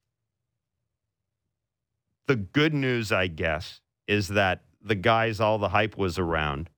The 2.27 2.35
good 2.35 2.73
news, 2.73 3.11
I 3.11 3.27
guess, 3.27 3.81
is 4.07 4.29
that 4.29 4.61
the 4.81 4.95
guys 4.95 5.39
all 5.39 5.57
the 5.57 5.69
hype 5.69 5.97
was 5.97 6.17
around, 6.17 6.69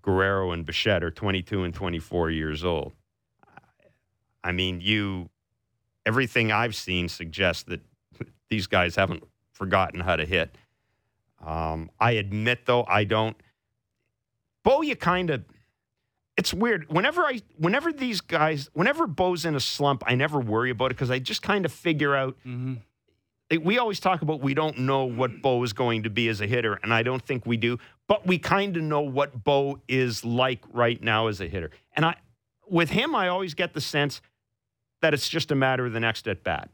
Guerrero 0.00 0.52
and 0.52 0.64
Bichette, 0.64 1.02
are 1.02 1.10
22 1.10 1.64
and 1.64 1.74
24 1.74 2.30
years 2.30 2.64
old. 2.64 2.92
I 4.44 4.52
mean, 4.52 4.80
you, 4.80 5.30
everything 6.04 6.50
I've 6.52 6.74
seen 6.74 7.08
suggests 7.08 7.62
that 7.64 7.80
these 8.48 8.66
guys 8.66 8.96
haven't 8.96 9.24
forgotten 9.52 10.00
how 10.00 10.16
to 10.16 10.24
hit. 10.24 10.56
Um, 11.42 11.90
I 12.00 12.12
admit, 12.12 12.66
though, 12.66 12.84
I 12.88 13.04
don't. 13.04 13.36
Bo, 14.64 14.82
you 14.82 14.96
kind 14.96 15.30
of. 15.30 15.44
It's 16.36 16.54
weird. 16.54 16.88
Whenever 16.90 17.22
I, 17.22 17.42
whenever 17.58 17.92
these 17.92 18.20
guys, 18.20 18.70
whenever 18.72 19.06
Bo's 19.06 19.44
in 19.44 19.54
a 19.54 19.60
slump, 19.60 20.02
I 20.06 20.14
never 20.14 20.40
worry 20.40 20.70
about 20.70 20.86
it 20.86 20.94
because 20.94 21.10
I 21.10 21.18
just 21.18 21.42
kind 21.42 21.64
of 21.66 21.72
figure 21.72 22.16
out. 22.16 22.36
mhm. 22.46 22.78
it- 23.50 23.62
We 23.62 23.78
always 23.78 24.00
talk 24.00 24.22
about 24.22 24.40
we 24.40 24.54
don't 24.54 24.78
know 24.78 25.04
what 25.04 25.42
Bo 25.42 25.62
is 25.62 25.72
going 25.74 26.04
to 26.04 26.10
be 26.10 26.28
as 26.28 26.40
a 26.40 26.46
hitter, 26.46 26.78
and 26.82 26.94
I 26.94 27.02
don't 27.02 27.22
think 27.22 27.44
we 27.44 27.56
do. 27.58 27.78
But 28.08 28.26
we 28.26 28.38
kind 28.38 28.76
of 28.76 28.82
know 28.82 29.02
what 29.02 29.44
Bo 29.44 29.80
is 29.88 30.24
like 30.24 30.64
right 30.72 31.02
now 31.02 31.26
as 31.26 31.40
a 31.40 31.46
hitter. 31.48 31.70
And 31.94 32.06
I, 32.06 32.14
with 32.66 32.90
him, 32.90 33.14
I 33.14 33.28
always 33.28 33.52
get 33.54 33.74
the 33.74 33.80
sense 33.82 34.22
that 35.02 35.12
it's 35.12 35.28
just 35.28 35.50
a 35.50 35.54
matter 35.54 35.84
of 35.84 35.92
the 35.92 36.00
next 36.00 36.26
at 36.28 36.42
bat. 36.42 36.70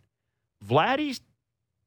Vladdy's 0.64 1.20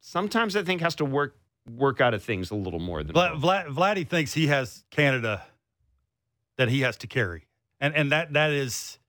sometimes 0.02 0.56
I 0.58 0.64
think 0.64 0.82
has 0.82 0.96
to 0.96 1.06
work 1.06 1.38
work 1.70 2.02
out 2.02 2.14
of 2.14 2.24
things 2.24 2.52
a 2.52 2.56
little 2.56 2.80
more 2.80 3.04
than 3.04 3.16
Vlad. 3.16 3.40
Vlad, 3.40 3.68
Vladdy 3.68 4.08
thinks 4.08 4.34
he 4.34 4.48
has 4.48 4.84
Canada 4.92 5.44
that 6.58 6.70
he 6.70 6.82
has 6.82 6.98
to 6.98 7.08
carry, 7.08 7.48
and 7.80 7.96
and 7.96 8.12
that 8.12 8.34
that 8.34 8.52
is 8.52 9.00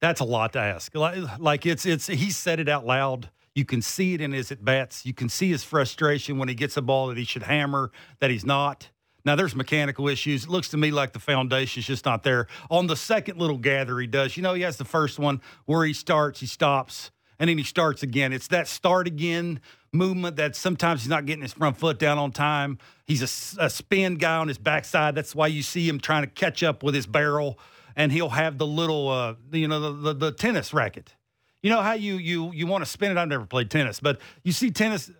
that's 0.00 0.20
a 0.20 0.24
lot 0.24 0.52
to 0.52 0.58
ask. 0.58 0.94
Like, 0.94 1.38
like 1.38 1.66
it's 1.66 1.86
it's 1.86 2.06
he 2.06 2.30
said 2.30 2.60
it 2.60 2.68
out 2.68 2.86
loud. 2.86 3.30
You 3.54 3.64
can 3.64 3.80
see 3.80 4.12
it 4.12 4.20
in 4.20 4.32
his 4.32 4.52
at 4.52 4.64
bats. 4.64 5.06
You 5.06 5.14
can 5.14 5.30
see 5.30 5.48
his 5.48 5.64
frustration 5.64 6.36
when 6.36 6.48
he 6.48 6.54
gets 6.54 6.76
a 6.76 6.82
ball 6.82 7.08
that 7.08 7.16
he 7.16 7.24
should 7.24 7.44
hammer 7.44 7.90
that 8.20 8.30
he's 8.30 8.44
not. 8.44 8.90
Now 9.24 9.34
there's 9.34 9.56
mechanical 9.56 10.08
issues. 10.08 10.44
It 10.44 10.50
looks 10.50 10.68
to 10.68 10.76
me 10.76 10.90
like 10.90 11.12
the 11.12 11.18
foundation's 11.18 11.86
just 11.86 12.04
not 12.04 12.22
there. 12.22 12.46
On 12.70 12.86
the 12.86 12.94
second 12.94 13.38
little 13.38 13.58
gather 13.58 13.98
he 13.98 14.06
does, 14.06 14.36
you 14.36 14.42
know, 14.42 14.54
he 14.54 14.62
has 14.62 14.76
the 14.76 14.84
first 14.84 15.18
one 15.18 15.40
where 15.64 15.84
he 15.84 15.94
starts, 15.94 16.38
he 16.38 16.46
stops, 16.46 17.10
and 17.38 17.50
then 17.50 17.58
he 17.58 17.64
starts 17.64 18.02
again. 18.02 18.32
It's 18.32 18.48
that 18.48 18.68
start 18.68 19.06
again 19.06 19.60
movement 19.96 20.36
that 20.36 20.54
sometimes 20.56 21.02
he's 21.02 21.08
not 21.08 21.26
getting 21.26 21.42
his 21.42 21.52
front 21.52 21.76
foot 21.76 21.98
down 21.98 22.18
on 22.18 22.32
time. 22.32 22.78
He's 23.06 23.22
a 23.58 23.68
spin 23.70 24.16
guy 24.16 24.36
on 24.36 24.48
his 24.48 24.58
backside. 24.58 25.14
That's 25.14 25.34
why 25.34 25.46
you 25.48 25.62
see 25.62 25.88
him 25.88 25.98
trying 26.00 26.22
to 26.22 26.28
catch 26.28 26.62
up 26.62 26.82
with 26.82 26.94
his 26.94 27.06
barrel, 27.06 27.58
and 27.96 28.12
he'll 28.12 28.28
have 28.30 28.58
the 28.58 28.66
little, 28.66 29.08
uh, 29.08 29.34
you 29.52 29.68
know, 29.68 29.80
the, 29.80 29.92
the, 29.92 30.14
the 30.14 30.32
tennis 30.32 30.72
racket. 30.74 31.14
You 31.62 31.70
know 31.70 31.82
how 31.82 31.94
you 31.94 32.16
you 32.16 32.52
you 32.52 32.66
want 32.66 32.84
to 32.84 32.90
spin 32.90 33.10
it? 33.10 33.16
I've 33.16 33.26
never 33.28 33.46
played 33.46 33.70
tennis, 33.70 33.98
but 33.98 34.20
you 34.44 34.52
see 34.52 34.70
tennis 34.70 35.10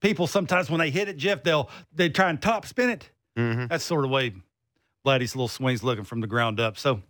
people 0.00 0.26
sometimes 0.26 0.68
when 0.68 0.78
they 0.80 0.90
hit 0.90 1.08
it, 1.08 1.16
Jeff, 1.16 1.42
they'll 1.42 1.70
they 1.94 2.08
try 2.10 2.28
and 2.28 2.40
top 2.42 2.66
spin 2.66 2.90
it. 2.90 3.10
Mhm. 3.38 3.68
That's 3.68 3.84
sort 3.84 4.04
of 4.04 4.10
the 4.10 4.14
way 4.14 4.34
Vladdy's 5.06 5.34
little 5.34 5.48
swings 5.48 5.82
looking 5.82 6.04
from 6.04 6.20
the 6.20 6.26
ground 6.26 6.60
up. 6.60 6.76
So, 6.76 7.00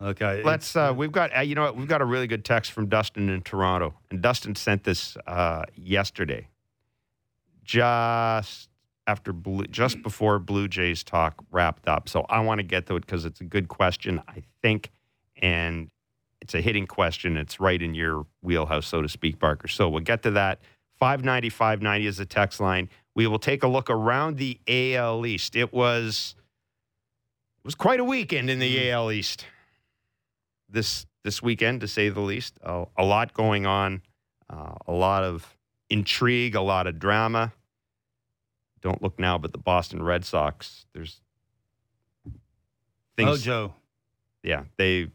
okay, 0.00 0.42
Let's. 0.42 0.74
Uh, 0.74 0.92
we've 0.96 1.12
got. 1.12 1.36
Uh, 1.36 1.40
you 1.40 1.54
know 1.54 1.62
what? 1.62 1.76
We've 1.76 1.88
got 1.88 2.00
a 2.00 2.04
really 2.04 2.26
good 2.26 2.44
text 2.44 2.72
from 2.72 2.88
Dustin 2.88 3.28
in 3.28 3.42
Toronto, 3.42 3.94
and 4.10 4.20
Dustin 4.22 4.54
sent 4.54 4.84
this 4.84 5.16
uh, 5.26 5.64
yesterday, 5.74 6.48
just 7.64 8.68
after 9.06 9.32
Blue, 9.32 9.64
just 9.64 10.02
before 10.02 10.38
Blue 10.38 10.68
Jays 10.68 11.02
talk 11.02 11.42
wrapped 11.50 11.88
up. 11.88 12.08
So 12.08 12.26
I 12.28 12.40
want 12.40 12.58
to 12.58 12.62
get 12.62 12.86
to 12.86 12.96
it 12.96 13.00
because 13.00 13.24
it's 13.24 13.40
a 13.40 13.44
good 13.44 13.68
question, 13.68 14.22
I 14.28 14.42
think, 14.62 14.90
and 15.40 15.90
it's 16.40 16.54
a 16.54 16.60
hitting 16.60 16.86
question. 16.86 17.36
It's 17.36 17.58
right 17.58 17.80
in 17.80 17.94
your 17.94 18.26
wheelhouse, 18.42 18.86
so 18.86 19.02
to 19.02 19.08
speak, 19.08 19.38
Barker. 19.38 19.68
So 19.68 19.88
we'll 19.88 20.02
get 20.02 20.22
to 20.22 20.30
that. 20.32 20.60
590, 20.98 21.48
590 21.48 22.06
is 22.06 22.16
the 22.18 22.26
text 22.26 22.60
line. 22.60 22.88
We 23.14 23.26
will 23.26 23.38
take 23.38 23.62
a 23.62 23.68
look 23.68 23.88
around 23.88 24.36
the 24.36 24.60
AL 24.68 25.24
East. 25.26 25.56
It 25.56 25.72
was 25.72 26.34
it 27.58 27.64
was 27.64 27.74
quite 27.74 28.00
a 28.00 28.04
weekend 28.04 28.50
in 28.50 28.58
the 28.58 28.90
AL 28.90 29.10
East 29.10 29.44
this 30.68 31.06
this 31.24 31.42
weekend, 31.42 31.80
to 31.80 31.88
say 31.88 32.08
the 32.08 32.20
least. 32.20 32.58
Uh, 32.62 32.86
a 32.96 33.04
lot 33.04 33.34
going 33.34 33.66
on, 33.66 34.02
uh, 34.48 34.74
a 34.86 34.92
lot 34.92 35.24
of 35.24 35.56
intrigue, 35.90 36.54
a 36.54 36.60
lot 36.60 36.86
of 36.86 36.98
drama. 36.98 37.52
don't 38.80 39.02
look 39.02 39.18
now, 39.18 39.38
but 39.38 39.52
the 39.52 39.58
Boston 39.58 40.02
Red 40.02 40.24
Sox. 40.24 40.86
There's 40.92 41.20
things. 43.16 43.44
Mojo. 43.44 43.72
Yeah, 44.42 44.64
they. 44.76 45.08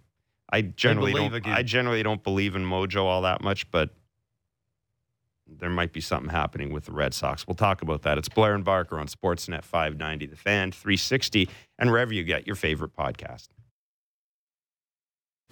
I 0.49 0.61
generally 0.61 1.13
believe 1.13 1.31
don't. 1.31 1.37
again. 1.37 1.53
I 1.53 1.63
generally 1.63 2.03
don't 2.03 2.23
believe 2.23 2.55
in 2.55 2.63
mojo 2.63 3.03
all 3.03 3.23
that 3.23 3.41
much, 3.41 3.71
but 3.71 3.89
there 5.47 5.69
might 5.69 5.93
be 5.93 6.01
something 6.01 6.29
happening 6.29 6.71
with 6.71 6.85
the 6.85 6.91
Red 6.91 7.13
Sox. 7.13 7.47
We'll 7.47 7.55
talk 7.55 7.81
about 7.81 8.03
that. 8.03 8.17
It's 8.17 8.29
Blair 8.29 8.53
and 8.53 8.63
Barker 8.63 8.99
on 8.99 9.07
Sportsnet 9.07 9.63
590, 9.63 10.27
The 10.27 10.35
Fan 10.35 10.71
360, 10.71 11.49
and 11.79 11.91
wherever 11.91 12.13
you 12.13 12.23
get 12.23 12.47
your 12.47 12.55
favorite 12.55 12.95
podcast. 12.95 13.49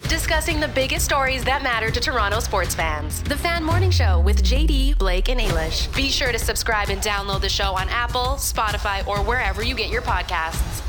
Discussing 0.03 0.59
the 0.59 0.67
biggest 0.67 1.05
stories 1.05 1.43
that 1.45 1.63
matter 1.63 1.89
to 1.89 1.99
Toronto 1.99 2.39
sports 2.39 2.75
fans. 2.75 3.23
The 3.23 3.37
Fan 3.37 3.63
Morning 3.63 3.91
Show 3.91 4.19
with 4.19 4.43
JD, 4.43 4.97
Blake, 4.97 5.29
and 5.29 5.39
Eilish. 5.39 5.93
Be 5.95 6.09
sure 6.09 6.31
to 6.31 6.39
subscribe 6.39 6.89
and 6.89 7.01
download 7.01 7.41
the 7.41 7.49
show 7.49 7.75
on 7.75 7.87
Apple, 7.89 8.35
Spotify, 8.37 9.05
or 9.07 9.19
wherever 9.23 9.63
you 9.63 9.73
get 9.75 9.89
your 9.89 10.01
podcasts. 10.01 10.83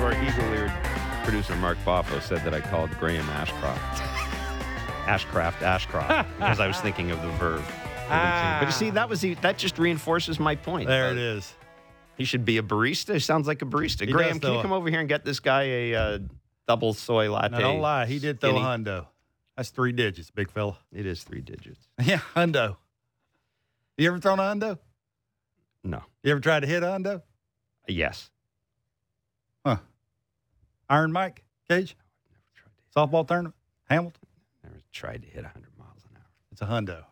Our 0.00 0.12
eagle-eared 0.12 0.72
producer 1.24 1.56
Mark 1.56 1.78
Boffo 1.84 2.22
said 2.22 2.44
that 2.44 2.54
I 2.54 2.60
called 2.60 2.90
Graham 2.98 3.28
Ashcroft. 3.30 4.02
Ashcraft, 5.06 5.62
Ashcroft, 5.62 6.28
because 6.36 6.60
I 6.60 6.68
was 6.68 6.78
thinking 6.80 7.10
of 7.10 7.20
the 7.22 7.30
verb. 7.30 7.64
But 8.10 8.66
you 8.66 8.72
see, 8.72 8.90
that 8.90 9.08
was 9.08 9.20
the, 9.20 9.34
that 9.34 9.58
just 9.58 9.78
reinforces 9.78 10.38
my 10.40 10.56
point. 10.56 10.88
There 10.88 11.08
Uh, 11.08 11.12
it 11.12 11.18
is. 11.18 11.54
He 12.16 12.24
should 12.24 12.44
be 12.44 12.58
a 12.58 12.62
barista. 12.62 13.14
He 13.14 13.20
sounds 13.20 13.46
like 13.46 13.62
a 13.62 13.64
barista. 13.64 14.06
He 14.06 14.12
Graham, 14.12 14.38
does, 14.38 14.48
can 14.48 14.56
you 14.56 14.62
come 14.62 14.72
over 14.72 14.90
here 14.90 15.00
and 15.00 15.08
get 15.08 15.24
this 15.24 15.40
guy 15.40 15.62
a 15.62 15.94
uh, 15.94 16.18
double 16.68 16.92
soy 16.92 17.30
latte? 17.32 17.52
Now, 17.52 17.58
don't 17.60 17.80
lie. 17.80 18.06
He 18.06 18.18
did 18.18 18.40
throw 18.40 18.52
hundo. 18.54 19.06
That's 19.56 19.70
three 19.70 19.92
digits, 19.92 20.30
big 20.30 20.50
fella. 20.50 20.76
It 20.92 21.06
is 21.06 21.22
three 21.22 21.40
digits. 21.40 21.88
Yeah, 22.02 22.20
hundo. 22.34 22.76
You 23.96 24.08
ever 24.08 24.18
thrown 24.18 24.38
a 24.38 24.42
hundo? 24.42 24.78
No. 25.84 26.02
You 26.22 26.32
ever 26.32 26.40
tried 26.40 26.60
to 26.60 26.66
hit 26.66 26.82
a 26.82 26.86
hundo? 26.86 27.22
Yes. 27.88 28.30
Huh. 29.64 29.76
Iron 30.88 31.12
Mike 31.12 31.44
Cage 31.68 31.96
Never 32.28 32.40
tried. 32.54 33.10
softball 33.10 33.26
tournament 33.26 33.54
Hamilton. 33.88 34.26
Never 34.62 34.80
tried 34.92 35.22
to 35.22 35.28
hit 35.28 35.42
100 35.42 35.68
miles 35.78 36.04
an 36.10 36.16
hour. 36.16 36.24
It's 36.52 36.60
a 36.62 36.66
hundo. 36.66 37.04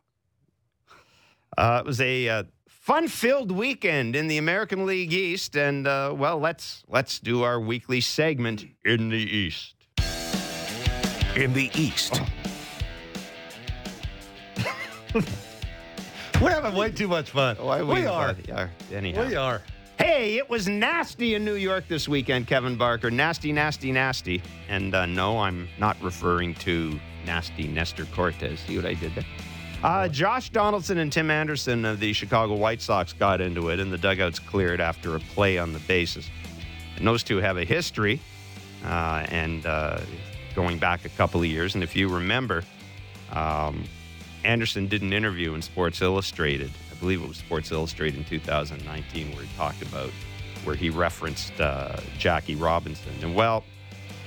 Uh, 1.56 1.82
it 1.84 1.87
was 1.87 2.00
a 2.00 2.28
uh, 2.28 2.42
fun-filled 2.66 3.50
weekend 3.50 4.14
in 4.14 4.28
the 4.28 4.38
American 4.38 4.87
League 4.87 5.12
East, 5.12 5.56
and 5.56 5.87
uh, 5.87 6.14
well, 6.16 6.38
let's 6.38 6.84
let's 6.88 7.18
do 7.18 7.42
our 7.42 7.61
weekly 7.61 8.00
segment 8.00 8.66
in 8.84 9.08
the 9.08 9.16
East. 9.16 9.74
In 11.37 11.52
the 11.52 11.70
East, 11.74 12.20
We're 16.40 16.50
having 16.50 16.74
way 16.74 16.90
too 16.92 17.08
much 17.08 17.30
fun. 17.30 17.56
Why 17.56 17.82
we 17.82 18.06
are. 18.06 18.37
Yeah, 18.46 18.68
anyhow. 18.92 19.26
We 19.26 19.34
are. 19.34 19.62
Hey, 19.98 20.37
it 20.37 20.48
was 20.48 20.68
nasty 20.68 21.34
in 21.34 21.44
New 21.44 21.54
York 21.54 21.88
this 21.88 22.08
weekend, 22.08 22.46
Kevin 22.46 22.76
Barker. 22.76 23.11
Nasty, 23.11 23.50
nasty, 23.50 23.90
nasty. 23.90 24.40
And 24.68 24.94
uh, 24.94 25.06
no, 25.06 25.40
I'm 25.40 25.68
not 25.78 25.96
referring 26.00 26.54
to 26.56 27.00
nasty 27.26 27.66
Nestor 27.66 28.04
Cortes. 28.06 28.61
See 28.61 28.76
what 28.76 28.87
I 28.87 28.94
did 28.94 29.14
there? 29.16 29.24
Uh, 29.82 30.08
Josh 30.08 30.50
Donaldson 30.50 30.98
and 30.98 31.12
Tim 31.12 31.30
Anderson 31.30 31.84
of 31.84 32.00
the 32.00 32.12
Chicago 32.12 32.54
White 32.54 32.82
Sox 32.82 33.12
got 33.12 33.40
into 33.40 33.68
it, 33.68 33.78
and 33.78 33.92
the 33.92 33.98
dugouts 33.98 34.40
cleared 34.40 34.80
after 34.80 35.14
a 35.14 35.20
play 35.20 35.56
on 35.56 35.72
the 35.72 35.78
bases. 35.80 36.28
And 36.96 37.06
those 37.06 37.22
two 37.22 37.36
have 37.36 37.58
a 37.58 37.64
history, 37.64 38.20
uh, 38.84 39.24
and 39.28 39.64
uh, 39.66 40.00
going 40.56 40.78
back 40.78 41.04
a 41.04 41.08
couple 41.10 41.40
of 41.40 41.46
years. 41.46 41.76
And 41.76 41.84
if 41.84 41.94
you 41.94 42.08
remember, 42.08 42.64
um, 43.32 43.84
Anderson 44.42 44.88
did 44.88 45.02
an 45.02 45.12
interview 45.12 45.54
in 45.54 45.62
Sports 45.62 46.02
Illustrated. 46.02 46.72
I 46.90 46.94
believe 46.96 47.22
it 47.22 47.28
was 47.28 47.36
Sports 47.36 47.70
Illustrated 47.70 48.18
in 48.18 48.24
2019, 48.24 49.30
where 49.32 49.44
he 49.44 49.56
talked 49.56 49.82
about 49.82 50.10
where 50.64 50.74
he 50.74 50.90
referenced 50.90 51.60
uh, 51.60 52.00
Jackie 52.18 52.56
Robinson. 52.56 53.12
And 53.22 53.32
well, 53.32 53.62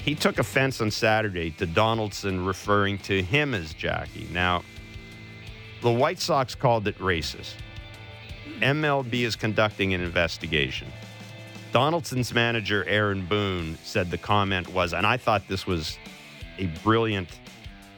he 0.05 0.15
took 0.15 0.39
offense 0.39 0.79
on 0.79 0.91
Saturday 0.91 1.51
to 1.51 1.65
Donaldson 1.65 2.45
referring 2.45 2.99
to 2.99 3.21
him 3.21 3.53
as 3.53 3.73
Jackie. 3.73 4.29
Now, 4.31 4.63
the 5.81 5.91
White 5.91 6.19
Sox 6.19 6.55
called 6.55 6.87
it 6.87 6.97
racist. 6.99 7.53
MLB 8.59 9.13
is 9.23 9.35
conducting 9.35 9.93
an 9.93 10.01
investigation. 10.01 10.87
Donaldson's 11.71 12.33
manager, 12.33 12.83
Aaron 12.87 13.25
Boone, 13.25 13.77
said 13.83 14.11
the 14.11 14.17
comment 14.17 14.71
was, 14.73 14.93
and 14.93 15.05
I 15.07 15.17
thought 15.17 15.47
this 15.47 15.65
was 15.65 15.97
a 16.57 16.65
brilliant 16.83 17.29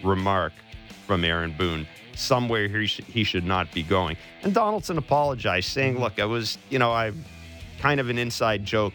remark 0.04 0.54
from 1.08 1.24
Aaron 1.26 1.54
Boone. 1.58 1.88
Somewhere 2.16 2.68
he, 2.68 2.86
sh- 2.86 3.02
he 3.08 3.24
should 3.24 3.44
not 3.46 3.72
be 3.74 3.82
going. 3.82 4.16
And 4.44 4.54
Donaldson 4.54 5.00
apologized, 5.00 5.70
saying, 5.70 6.00
Look, 6.00 6.20
I 6.20 6.26
was, 6.26 6.60
you 6.70 6.78
know, 6.78 6.92
I 6.92 7.12
kind 7.80 8.00
of 8.00 8.10
an 8.10 8.20
inside 8.20 8.64
joke. 8.64 8.94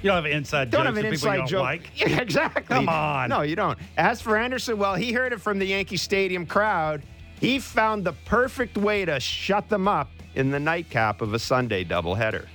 You 0.00 0.10
don't 0.10 0.16
have 0.16 0.24
an 0.26 0.32
inside 0.32 0.70
Don't 0.70 0.86
have 0.86 0.96
an 0.96 1.06
of 1.06 1.10
people 1.12 1.34
you 1.34 1.40
inside 1.40 1.48
joke. 1.50 1.62
like. 1.62 1.90
Yeah, 1.96 2.20
exactly. 2.20 2.62
Come 2.62 2.88
on. 2.88 3.28
No, 3.30 3.42
you 3.42 3.56
don't. 3.56 3.76
As 3.96 4.20
for 4.20 4.36
Anderson, 4.36 4.78
well, 4.78 4.94
he 4.94 5.12
heard 5.12 5.32
it 5.32 5.40
from 5.40 5.58
the 5.58 5.66
Yankee 5.66 5.96
Stadium 5.96 6.46
crowd. 6.46 7.02
He 7.40 7.58
found 7.58 8.04
the 8.04 8.14
perfect 8.24 8.78
way 8.78 9.04
to 9.04 9.20
shut 9.20 9.68
them 9.68 9.86
up 9.86 10.08
in 10.34 10.50
the 10.50 10.60
nightcap 10.60 11.20
of 11.20 11.34
a 11.34 11.38
Sunday 11.38 11.84
doubleheader. 11.84 12.46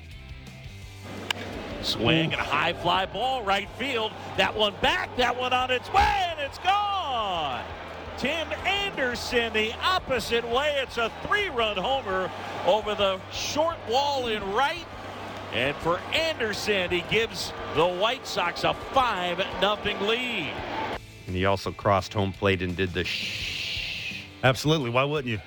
Swing 1.82 2.32
and 2.32 2.42
a 2.42 2.44
high 2.44 2.74
fly 2.74 3.06
ball, 3.06 3.44
right 3.44 3.70
field. 3.78 4.12
That 4.38 4.56
one 4.56 4.74
back, 4.82 5.16
that 5.18 5.38
one 5.38 5.54
on 5.54 5.72
its 5.72 5.92
way, 5.92 6.30
and 6.30 6.40
it's 6.40 6.60
gone. 6.60 7.64
Tim 8.18 8.48
Anderson 8.66 9.52
the 9.54 9.74
opposite 9.82 10.48
way. 10.48 10.76
It's 10.78 10.98
a 10.98 11.12
three 11.26 11.50
run 11.50 11.78
homer 11.78 12.30
over 12.68 12.94
the 12.94 13.20
short 13.32 13.78
wall 13.90 14.28
in 14.28 14.44
right. 14.52 14.86
And 15.54 15.76
for 15.78 16.00
Anderson, 16.14 16.92
he 16.92 17.02
gives 17.10 17.52
the 17.76 17.88
White 17.88 18.26
Sox 18.28 18.64
a 18.64 18.74
5 18.74 19.38
0 19.60 20.08
lead. 20.08 20.54
And 21.28 21.36
he 21.36 21.46
also 21.46 21.72
crossed 21.72 22.14
home 22.14 22.32
plate 22.32 22.62
and 22.62 22.76
did 22.76 22.94
the 22.94 23.04
shh. 23.04 23.61
Absolutely. 24.44 24.90
Why 24.90 25.04
wouldn't 25.04 25.28
you? 25.32 25.40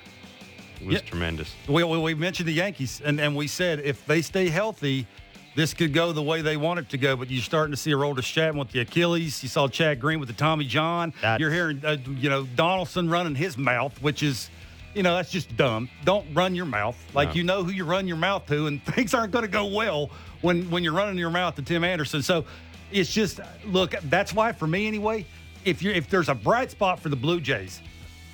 It 0.81 0.87
was 0.87 0.95
Yeah. 0.95 1.01
tremendous. 1.01 1.53
We, 1.67 1.83
we, 1.83 1.97
we 1.97 2.13
mentioned 2.13 2.47
the 2.47 2.53
Yankees, 2.53 3.01
and, 3.03 3.19
and 3.19 3.35
we 3.35 3.47
said 3.47 3.79
if 3.79 4.05
they 4.05 4.21
stay 4.21 4.49
healthy, 4.49 5.07
this 5.55 5.73
could 5.73 5.93
go 5.93 6.11
the 6.11 6.21
way 6.21 6.41
they 6.41 6.57
want 6.57 6.79
it 6.79 6.89
to 6.89 6.97
go. 6.97 7.15
But 7.15 7.31
you're 7.31 7.41
starting 7.41 7.71
to 7.71 7.77
see 7.77 7.91
a 7.91 7.95
Aroldis 7.95 8.23
Chapman 8.23 8.59
with 8.59 8.71
the 8.71 8.81
Achilles. 8.81 9.41
You 9.41 9.49
saw 9.49 9.67
Chad 9.67 9.99
Green 10.01 10.19
with 10.19 10.27
the 10.27 10.35
Tommy 10.35 10.65
John. 10.65 11.13
That's- 11.21 11.39
you're 11.39 11.51
hearing, 11.51 11.81
uh, 11.85 11.97
you 12.17 12.29
know, 12.29 12.43
Donaldson 12.55 13.09
running 13.09 13.35
his 13.35 13.57
mouth, 13.57 14.01
which 14.01 14.21
is, 14.21 14.49
you 14.93 15.01
know, 15.03 15.15
that's 15.15 15.31
just 15.31 15.55
dumb. 15.55 15.89
Don't 16.03 16.25
run 16.33 16.55
your 16.55 16.65
mouth. 16.65 16.97
Like 17.13 17.29
No. 17.29 17.33
you 17.35 17.43
know 17.43 17.63
who 17.63 17.71
you 17.71 17.85
run 17.85 18.05
your 18.07 18.17
mouth 18.17 18.45
to, 18.47 18.67
and 18.67 18.83
things 18.95 19.13
aren't 19.13 19.31
going 19.31 19.45
to 19.45 19.51
go 19.51 19.65
well 19.65 20.09
when 20.41 20.69
when 20.69 20.83
you're 20.83 20.93
running 20.93 21.17
your 21.17 21.29
mouth 21.31 21.55
to 21.55 21.61
Tim 21.61 21.83
Anderson. 21.85 22.21
So 22.21 22.43
it's 22.91 23.13
just 23.13 23.39
look. 23.65 23.91
That's 24.03 24.33
why 24.33 24.51
for 24.51 24.67
me 24.67 24.87
anyway. 24.87 25.25
If 25.63 25.81
you 25.81 25.91
if 25.91 26.09
there's 26.09 26.29
a 26.29 26.35
bright 26.35 26.69
spot 26.69 26.99
for 26.99 27.09
the 27.09 27.15
Blue 27.15 27.39
Jays, 27.41 27.81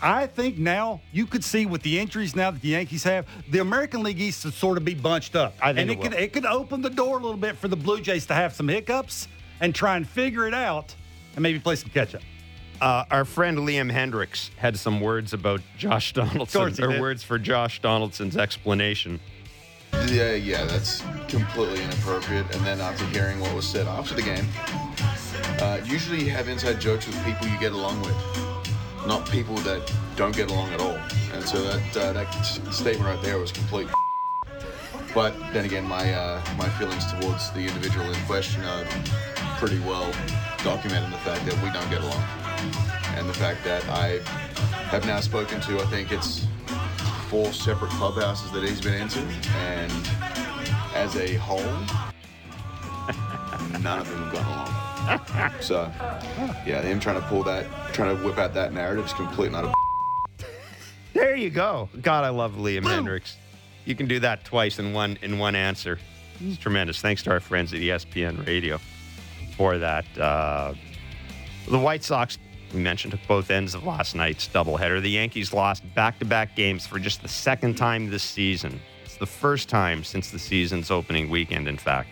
I 0.02 0.26
think 0.28 0.58
now 0.58 1.02
you 1.12 1.26
could 1.28 1.44
see 1.44 1.66
with 1.66 1.84
the 1.84 2.00
injuries 2.00 2.36
now 2.36 2.52
that 2.52 2.62
the 2.62 2.70
Yankees 2.70 3.04
have, 3.04 3.28
the 3.50 3.60
American 3.60 4.04
League 4.04 4.20
East 4.20 4.44
would 4.46 4.54
sort 4.54 4.78
of 4.78 4.86
be 4.86 4.96
bunched 4.96 5.36
up. 5.36 5.54
I 5.62 5.74
think 5.74 5.80
and 5.80 5.92
it 5.92 5.94
it, 5.94 6.02
could 6.02 6.20
it 6.20 6.34
could 6.34 6.46
open 6.46 6.82
the 6.82 6.90
door 6.90 7.20
a 7.20 7.22
little 7.22 7.38
bit 7.38 7.56
for 7.58 7.68
the 7.68 7.76
Blue 7.76 8.02
Jays 8.02 8.26
to 8.28 8.34
have 8.34 8.54
some 8.54 8.68
hiccups 8.68 9.28
and 9.60 9.76
try 9.76 9.96
and 9.96 10.08
figure 10.08 10.48
it 10.48 10.54
out 10.54 10.96
and 11.36 11.44
maybe 11.44 11.60
play 11.60 11.76
some 11.76 11.90
catch 11.90 12.16
up. 12.16 12.22
Uh, 12.82 13.06
our 13.12 13.26
friend 13.26 13.60
Liam 13.60 13.92
Hendriks 13.92 14.50
had 14.58 14.78
some 14.78 15.02
words 15.02 15.34
about 15.34 15.62
Josh 15.78 16.14
Donaldson, 16.14 16.62
course 16.62 16.78
he 16.78 16.84
or 16.84 16.94
did. 16.94 17.02
words 17.02 17.22
for 17.22 17.38
Josh 17.38 17.80
Donaldson's 17.80 18.36
explanation. 18.36 19.20
Yeah, 20.08 20.34
yeah, 20.34 20.66
that's 20.66 21.04
completely 21.28 21.84
inappropriate. 21.84 22.56
And 22.56 22.66
then 22.66 22.82
after 22.82 23.06
hearing 23.08 23.40
what 23.40 23.54
was 23.54 23.68
said 23.68 23.86
after 23.86 24.16
the 24.16 24.24
game, 24.24 24.48
uh, 25.60 25.80
usually 25.86 26.24
you 26.24 26.32
have 26.32 26.48
inside 26.48 26.82
jokes 26.82 27.06
with 27.06 27.24
people 27.24 27.48
you 27.48 27.60
get 27.60 27.74
along 27.74 28.02
with, 28.02 28.16
not 29.06 29.30
people 29.30 29.56
that 29.58 29.94
don't 30.16 30.36
get 30.36 30.50
along 30.52 30.72
at 30.74 30.80
all. 30.80 30.98
And 31.34 31.44
so 31.44 31.62
that 31.64 31.98
uh, 31.98 32.14
that 32.14 32.32
statement 32.72 33.08
right 33.08 33.22
there 33.22 33.40
was 33.40 33.52
complete. 33.52 33.88
But 35.14 35.38
then 35.52 35.66
again, 35.66 35.88
my 35.88 36.14
uh, 36.14 36.42
my 36.58 36.70
feelings 36.70 37.12
towards 37.14 37.52
the 37.52 37.60
individual 37.60 38.06
in 38.06 38.16
question 38.26 38.64
are 38.64 38.86
pretty 39.58 39.80
well 39.80 40.12
documented 40.64 41.06
in 41.06 41.12
the 41.12 41.18
fact 41.18 41.46
that 41.46 41.56
we 41.64 41.72
don't 41.72 41.90
get 41.90 42.02
along, 42.02 42.24
and 43.18 43.28
the 43.28 43.34
fact 43.34 43.64
that 43.64 43.84
I 43.90 44.20
have 44.90 45.06
now 45.06 45.20
spoken 45.20 45.60
to, 45.62 45.80
I 45.80 45.86
think 45.86 46.12
it's 46.12 46.46
four 47.30 47.52
separate 47.54 47.92
clubhouses 47.92 48.52
that 48.52 48.64
he's 48.64 48.82
been 48.82 49.02
into, 49.02 49.20
and 49.20 49.92
as 50.94 51.16
a 51.16 51.36
whole, 51.36 51.60
none 53.82 54.00
of 54.00 54.10
them 54.10 54.24
have 54.24 54.34
gone 54.34 54.46
along. 54.46 54.91
So, 55.62 55.92
yeah, 56.66 56.82
him 56.82 57.00
trying 57.00 57.20
to 57.22 57.28
pull 57.28 57.44
that, 57.44 57.66
trying 57.94 58.16
to 58.16 58.24
whip 58.24 58.38
out 58.38 58.54
that 58.54 58.74
narrative 58.74 59.06
is 59.06 59.14
complete 59.14 59.52
not 59.52 59.66
a. 59.66 59.74
There 61.14 61.36
you 61.36 61.50
go. 61.50 61.90
God, 62.02 62.24
I 62.24 62.30
love 62.30 62.54
Liam 62.54 62.84
Hendriks. 62.84 63.36
You 63.86 63.96
can 63.96 64.08
do 64.08 64.20
that 64.20 64.46
twice 64.46 64.80
in 64.80 64.94
one 64.94 65.18
in 65.22 65.38
one 65.38 65.56
answer. 65.56 66.00
It's 66.40 66.58
tremendous. 66.58 67.02
Thanks 67.02 67.22
to 67.24 67.32
our 67.32 67.40
friends 67.40 67.74
at 67.74 67.80
ESPN 67.80 68.46
Radio 68.48 68.80
for 69.58 69.78
that. 69.78 70.06
Uh, 70.18 70.74
The 71.70 71.78
White 71.78 72.04
Sox, 72.04 72.38
we 72.74 72.80
mentioned, 72.80 73.12
took 73.12 73.28
both 73.28 73.52
ends 73.52 73.76
of 73.76 73.84
last 73.86 74.16
night's 74.16 74.48
doubleheader. 74.48 75.02
The 75.02 75.10
Yankees 75.12 75.54
lost 75.54 75.84
back 75.94 76.18
to 76.20 76.26
back 76.26 76.56
games 76.56 76.88
for 76.88 76.98
just 77.00 77.22
the 77.22 77.28
second 77.28 77.76
time 77.78 78.10
this 78.10 78.24
season. 78.24 78.80
It's 79.04 79.18
the 79.18 79.26
first 79.28 79.70
time 79.70 80.04
since 80.04 80.32
the 80.32 80.40
season's 80.40 80.90
opening 80.90 81.30
weekend, 81.30 81.68
in 81.68 81.78
fact. 81.78 82.10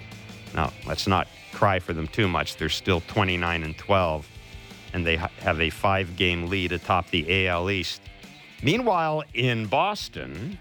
Now, 0.54 0.72
let's 0.86 1.08
not 1.08 1.28
cry 1.52 1.80
for 1.80 1.94
them 1.94 2.08
too 2.08 2.28
much. 2.28 2.56
They're 2.58 2.70
still 2.70 3.02
29 3.08 3.64
and 3.64 3.78
12, 3.78 4.28
and 4.94 5.06
they 5.06 5.16
ha- 5.18 5.30
have 5.40 5.60
a 5.62 5.70
five 5.70 6.16
game 6.16 6.48
lead 6.48 6.72
atop 6.72 7.10
the 7.10 7.48
AL 7.48 7.70
East. 7.70 8.02
Meanwhile, 8.62 9.24
in 9.34 9.66
Boston, 9.66 10.58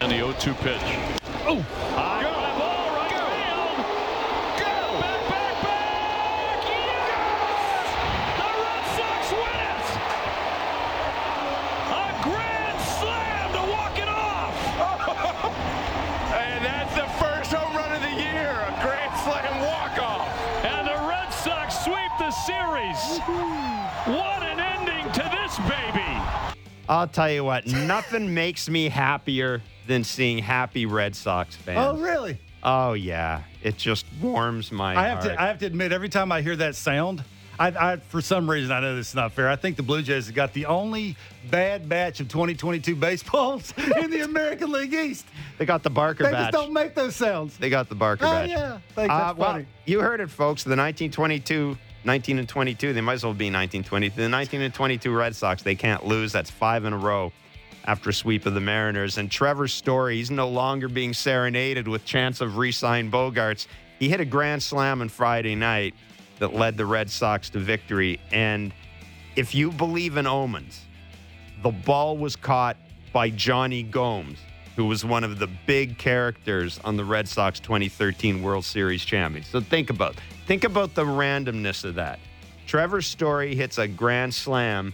And 0.00 0.12
the 0.12 0.16
0 0.16 0.34
2 0.38 0.54
pitch. 0.54 0.80
Oh! 1.46 1.64
High 1.94 2.22
fly 2.22 2.45
I'll 26.88 27.08
tell 27.08 27.30
you 27.30 27.44
what, 27.44 27.66
nothing 27.66 28.32
makes 28.34 28.68
me 28.68 28.88
happier 28.88 29.62
than 29.86 30.04
seeing 30.04 30.38
happy 30.38 30.86
Red 30.86 31.14
Sox 31.16 31.54
fans. 31.56 31.78
Oh, 31.80 31.96
really? 32.02 32.38
Oh, 32.62 32.94
yeah. 32.94 33.42
It 33.62 33.76
just 33.76 34.06
warms 34.20 34.72
my 34.72 34.96
I 34.96 35.08
have 35.08 35.18
heart. 35.18 35.30
to. 35.34 35.42
I 35.42 35.46
have 35.46 35.58
to 35.58 35.66
admit, 35.66 35.92
every 35.92 36.08
time 36.08 36.32
I 36.32 36.42
hear 36.42 36.56
that 36.56 36.74
sound, 36.74 37.22
I, 37.58 37.68
I 37.68 37.96
for 37.96 38.20
some 38.20 38.50
reason 38.50 38.70
I 38.72 38.80
know 38.80 38.94
this 38.96 39.08
is 39.10 39.14
not 39.14 39.32
fair. 39.32 39.48
I 39.48 39.56
think 39.56 39.76
the 39.76 39.82
Blue 39.82 40.02
Jays 40.02 40.26
have 40.26 40.34
got 40.34 40.52
the 40.52 40.66
only 40.66 41.16
bad 41.50 41.88
batch 41.88 42.20
of 42.20 42.28
2022 42.28 42.94
baseballs 42.96 43.72
in 44.02 44.10
the 44.10 44.22
American 44.24 44.70
League 44.72 44.92
East. 44.92 45.24
they 45.58 45.64
got 45.64 45.82
the 45.82 45.88
Barker 45.90 46.24
batch. 46.24 46.32
They 46.32 46.38
just 46.38 46.52
don't 46.52 46.72
make 46.72 46.94
those 46.94 47.16
sounds. 47.16 47.56
They 47.56 47.70
got 47.70 47.88
the 47.88 47.94
Barker 47.94 48.26
Oh 48.26 48.30
badge. 48.30 48.50
yeah, 48.50 48.78
Thanks, 48.94 49.10
Uh, 49.14 49.32
well, 49.36 49.62
you 49.86 50.00
heard 50.00 50.20
it, 50.20 50.28
folks. 50.28 50.64
The 50.64 50.70
1922, 50.76 51.78
19 52.06 52.38
and 52.38 52.48
22. 52.48 52.92
They 52.92 53.00
might 53.00 53.14
as 53.14 53.24
well 53.24 53.34
be 53.34 53.46
1920. 53.46 54.10
The 54.10 54.28
19 54.28 54.62
and 54.62 54.72
22 54.72 55.14
Red 55.14 55.34
Sox. 55.34 55.62
They 55.62 55.74
can't 55.74 56.06
lose. 56.06 56.32
That's 56.32 56.50
five 56.50 56.84
in 56.84 56.92
a 56.92 56.98
row 56.98 57.32
after 57.84 58.10
a 58.10 58.14
sweep 58.14 58.46
of 58.46 58.54
the 58.54 58.60
Mariners. 58.60 59.18
And 59.18 59.30
Trevor 59.30 59.66
Story, 59.68 60.16
he's 60.16 60.30
no 60.30 60.48
longer 60.48 60.88
being 60.88 61.12
serenaded 61.12 61.88
with 61.88 62.04
chance 62.04 62.40
of 62.40 62.56
re-sign 62.56 63.10
Bogaerts. 63.10 63.66
He 63.98 64.08
hit 64.08 64.20
a 64.20 64.24
grand 64.24 64.62
slam 64.62 65.00
on 65.00 65.08
Friday 65.08 65.56
night 65.56 65.94
that 66.38 66.54
led 66.54 66.76
the 66.76 66.86
Red 66.86 67.10
Sox 67.10 67.50
to 67.50 67.58
victory. 67.58 68.20
And 68.30 68.72
if 69.34 69.54
you 69.54 69.72
believe 69.72 70.16
in 70.16 70.26
omens, 70.26 70.84
the 71.62 71.70
ball 71.70 72.16
was 72.16 72.36
caught 72.36 72.76
by 73.12 73.30
Jonny 73.30 73.82
Gomes, 73.82 74.38
who 74.76 74.84
was 74.84 75.04
one 75.04 75.24
of 75.24 75.38
the 75.38 75.48
big 75.66 75.98
characters 75.98 76.78
on 76.84 76.96
the 76.96 77.04
Red 77.04 77.26
Sox 77.26 77.58
2013 77.58 78.42
World 78.42 78.64
Series 78.64 79.04
champions. 79.04 79.48
So 79.48 79.60
think 79.60 79.90
about 79.90 80.14
think 80.46 80.64
about 80.64 80.94
the 80.94 81.04
randomness 81.04 81.84
of 81.84 81.94
that. 81.96 82.20
Trevor 82.66 83.00
Story 83.00 83.54
hits 83.54 83.78
a 83.78 83.88
grand 83.88 84.34
slam, 84.34 84.92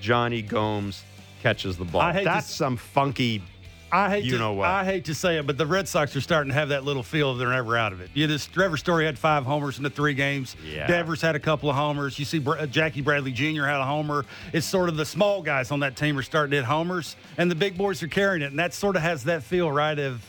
Jonny 0.00 0.42
Gomes 0.42 1.04
catches 1.42 1.76
the 1.76 1.84
ball. 1.84 2.00
I 2.00 2.12
hate 2.12 2.20
to 2.20 2.24
That's 2.24 2.52
some 2.52 2.76
funky 2.76 3.42
I 3.90 4.10
hate 4.10 4.24
you 4.24 4.32
to, 4.32 4.38
know 4.38 4.52
what. 4.52 4.68
I 4.68 4.84
hate 4.84 5.06
to 5.06 5.14
say 5.14 5.38
it, 5.38 5.46
but 5.46 5.56
the 5.56 5.66
Red 5.66 5.88
Sox 5.88 6.14
are 6.14 6.20
starting 6.20 6.50
to 6.50 6.54
have 6.54 6.68
that 6.70 6.84
little 6.84 7.02
feel 7.02 7.30
of 7.30 7.38
they're 7.38 7.48
never 7.48 7.76
out 7.76 7.92
of 7.92 8.00
it. 8.00 8.10
You 8.14 8.26
this 8.26 8.46
Trevor 8.46 8.76
Story 8.76 9.06
had 9.06 9.18
five 9.18 9.44
homers 9.44 9.78
in 9.78 9.84
the 9.84 9.90
three 9.90 10.14
games. 10.14 10.56
Yeah. 10.64 10.86
Devers 10.86 11.22
had 11.22 11.36
a 11.36 11.40
couple 11.40 11.70
of 11.70 11.76
homers. 11.76 12.18
You 12.18 12.24
see 12.24 12.38
Br- 12.38 12.66
Jackie 12.66 13.00
Bradley 13.00 13.32
Jr. 13.32 13.64
had 13.64 13.80
a 13.80 13.84
homer. 13.84 14.24
It's 14.52 14.66
sort 14.66 14.88
of 14.88 14.96
the 14.96 15.06
small 15.06 15.42
guys 15.42 15.70
on 15.70 15.80
that 15.80 15.96
team 15.96 16.18
are 16.18 16.22
starting 16.22 16.50
to 16.50 16.56
hit 16.58 16.64
homers, 16.64 17.16
and 17.38 17.50
the 17.50 17.54
big 17.54 17.78
boys 17.78 18.02
are 18.02 18.08
carrying 18.08 18.42
it, 18.42 18.50
and 18.50 18.58
that 18.58 18.74
sort 18.74 18.96
of 18.96 19.02
has 19.02 19.24
that 19.24 19.42
feel, 19.42 19.70
right? 19.72 19.98
Of 19.98 20.24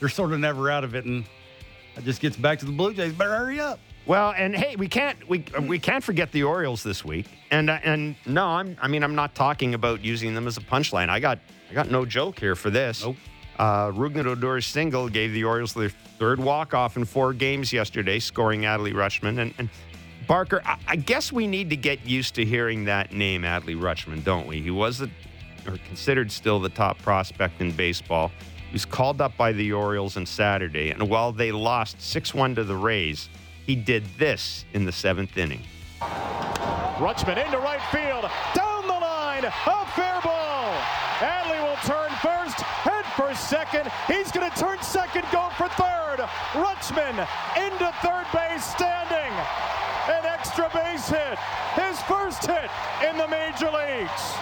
they're 0.00 0.08
sort 0.08 0.32
of 0.32 0.40
never 0.40 0.70
out 0.70 0.84
of 0.84 0.94
it, 0.94 1.04
and 1.04 1.24
it 1.96 2.04
just 2.04 2.20
gets 2.20 2.36
back 2.36 2.58
to 2.60 2.66
the 2.66 2.72
Blue 2.72 2.94
Jays. 2.94 3.12
Better 3.12 3.36
hurry 3.36 3.60
up. 3.60 3.78
Well, 4.06 4.34
and 4.36 4.54
hey, 4.54 4.76
we 4.76 4.88
can't 4.88 5.26
we 5.28 5.44
we 5.62 5.78
can't 5.78 6.04
forget 6.04 6.30
the 6.32 6.42
Orioles 6.42 6.82
this 6.82 7.04
week. 7.04 7.26
And 7.50 7.70
uh, 7.70 7.78
and 7.82 8.16
no, 8.26 8.44
I'm 8.46 8.76
I 8.82 8.88
mean 8.88 9.02
I'm 9.02 9.14
not 9.14 9.34
talking 9.34 9.74
about 9.74 10.04
using 10.04 10.34
them 10.34 10.46
as 10.46 10.56
a 10.56 10.60
punchline. 10.60 11.08
I 11.08 11.20
got 11.20 11.38
I 11.70 11.74
got 11.74 11.90
no 11.90 12.04
joke 12.04 12.38
here 12.38 12.54
for 12.54 12.70
this. 12.70 13.02
Nope. 13.02 13.16
Uh, 13.58 13.90
Rougned 13.92 14.26
Odor's 14.26 14.66
single 14.66 15.08
gave 15.08 15.32
the 15.32 15.44
Orioles 15.44 15.74
their 15.74 15.88
third 15.88 16.40
walk 16.40 16.74
off 16.74 16.96
in 16.96 17.04
four 17.04 17.32
games 17.32 17.72
yesterday, 17.72 18.18
scoring 18.18 18.62
Adley 18.62 18.92
Rutschman 18.92 19.38
and. 19.38 19.54
and 19.58 19.68
Barker, 20.26 20.62
I, 20.64 20.78
I 20.88 20.96
guess 20.96 21.32
we 21.32 21.46
need 21.46 21.68
to 21.68 21.76
get 21.76 22.06
used 22.06 22.34
to 22.36 22.46
hearing 22.46 22.84
that 22.86 23.12
name, 23.12 23.42
Adley 23.42 23.78
Rutschman, 23.78 24.24
don't 24.24 24.46
we? 24.46 24.62
He 24.62 24.70
was 24.70 24.96
the, 24.96 25.10
or 25.66 25.76
considered 25.86 26.32
still 26.32 26.58
the 26.58 26.70
top 26.70 26.98
prospect 27.02 27.60
in 27.60 27.72
baseball. 27.72 28.32
He 28.68 28.72
was 28.72 28.86
called 28.86 29.20
up 29.20 29.36
by 29.36 29.52
the 29.52 29.72
Orioles 29.72 30.16
on 30.16 30.24
Saturday, 30.24 30.90
and 30.90 31.10
while 31.10 31.30
they 31.30 31.52
lost 31.52 32.00
6 32.00 32.32
1 32.32 32.54
to 32.54 32.64
the 32.64 32.74
Rays, 32.74 33.28
he 33.66 33.76
did 33.76 34.02
this 34.18 34.64
in 34.72 34.86
the 34.86 34.92
seventh 34.92 35.36
inning. 35.36 35.60
Rutschman 36.00 37.44
into 37.44 37.58
right 37.58 37.82
field, 37.92 38.30
down 38.54 38.86
the 38.86 38.92
line, 38.94 39.44
a 39.44 39.50
fair 39.94 40.20
ball. 40.22 40.43
Adley 41.24 41.56
will 41.62 41.80
turn 41.88 42.10
first, 42.20 42.60
head 42.60 43.06
for 43.16 43.34
second. 43.34 43.90
He's 44.06 44.30
going 44.30 44.50
to 44.50 44.56
turn 44.58 44.76
second, 44.82 45.24
go 45.32 45.48
for 45.56 45.68
third. 45.70 46.18
Rutschman 46.52 47.16
into 47.56 47.90
third 48.04 48.26
base, 48.30 48.62
standing. 48.62 49.32
An 50.12 50.26
extra 50.26 50.68
base 50.74 51.08
hit, 51.08 51.38
his 51.80 51.98
first 52.02 52.44
hit 52.44 52.70
in 53.08 53.16
the 53.16 53.26
major 53.26 53.70
leagues. 53.70 54.34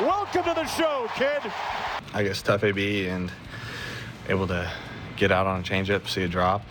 Welcome 0.00 0.44
to 0.44 0.52
the 0.52 0.66
show, 0.66 1.08
kid. 1.14 1.50
I 2.12 2.22
guess 2.24 2.42
tough 2.42 2.62
AB 2.62 3.08
and 3.08 3.32
able 4.28 4.46
to 4.48 4.70
get 5.16 5.32
out 5.32 5.46
on 5.46 5.60
a 5.60 5.62
changeup, 5.62 6.06
see 6.06 6.24
a 6.24 6.28
drop, 6.28 6.62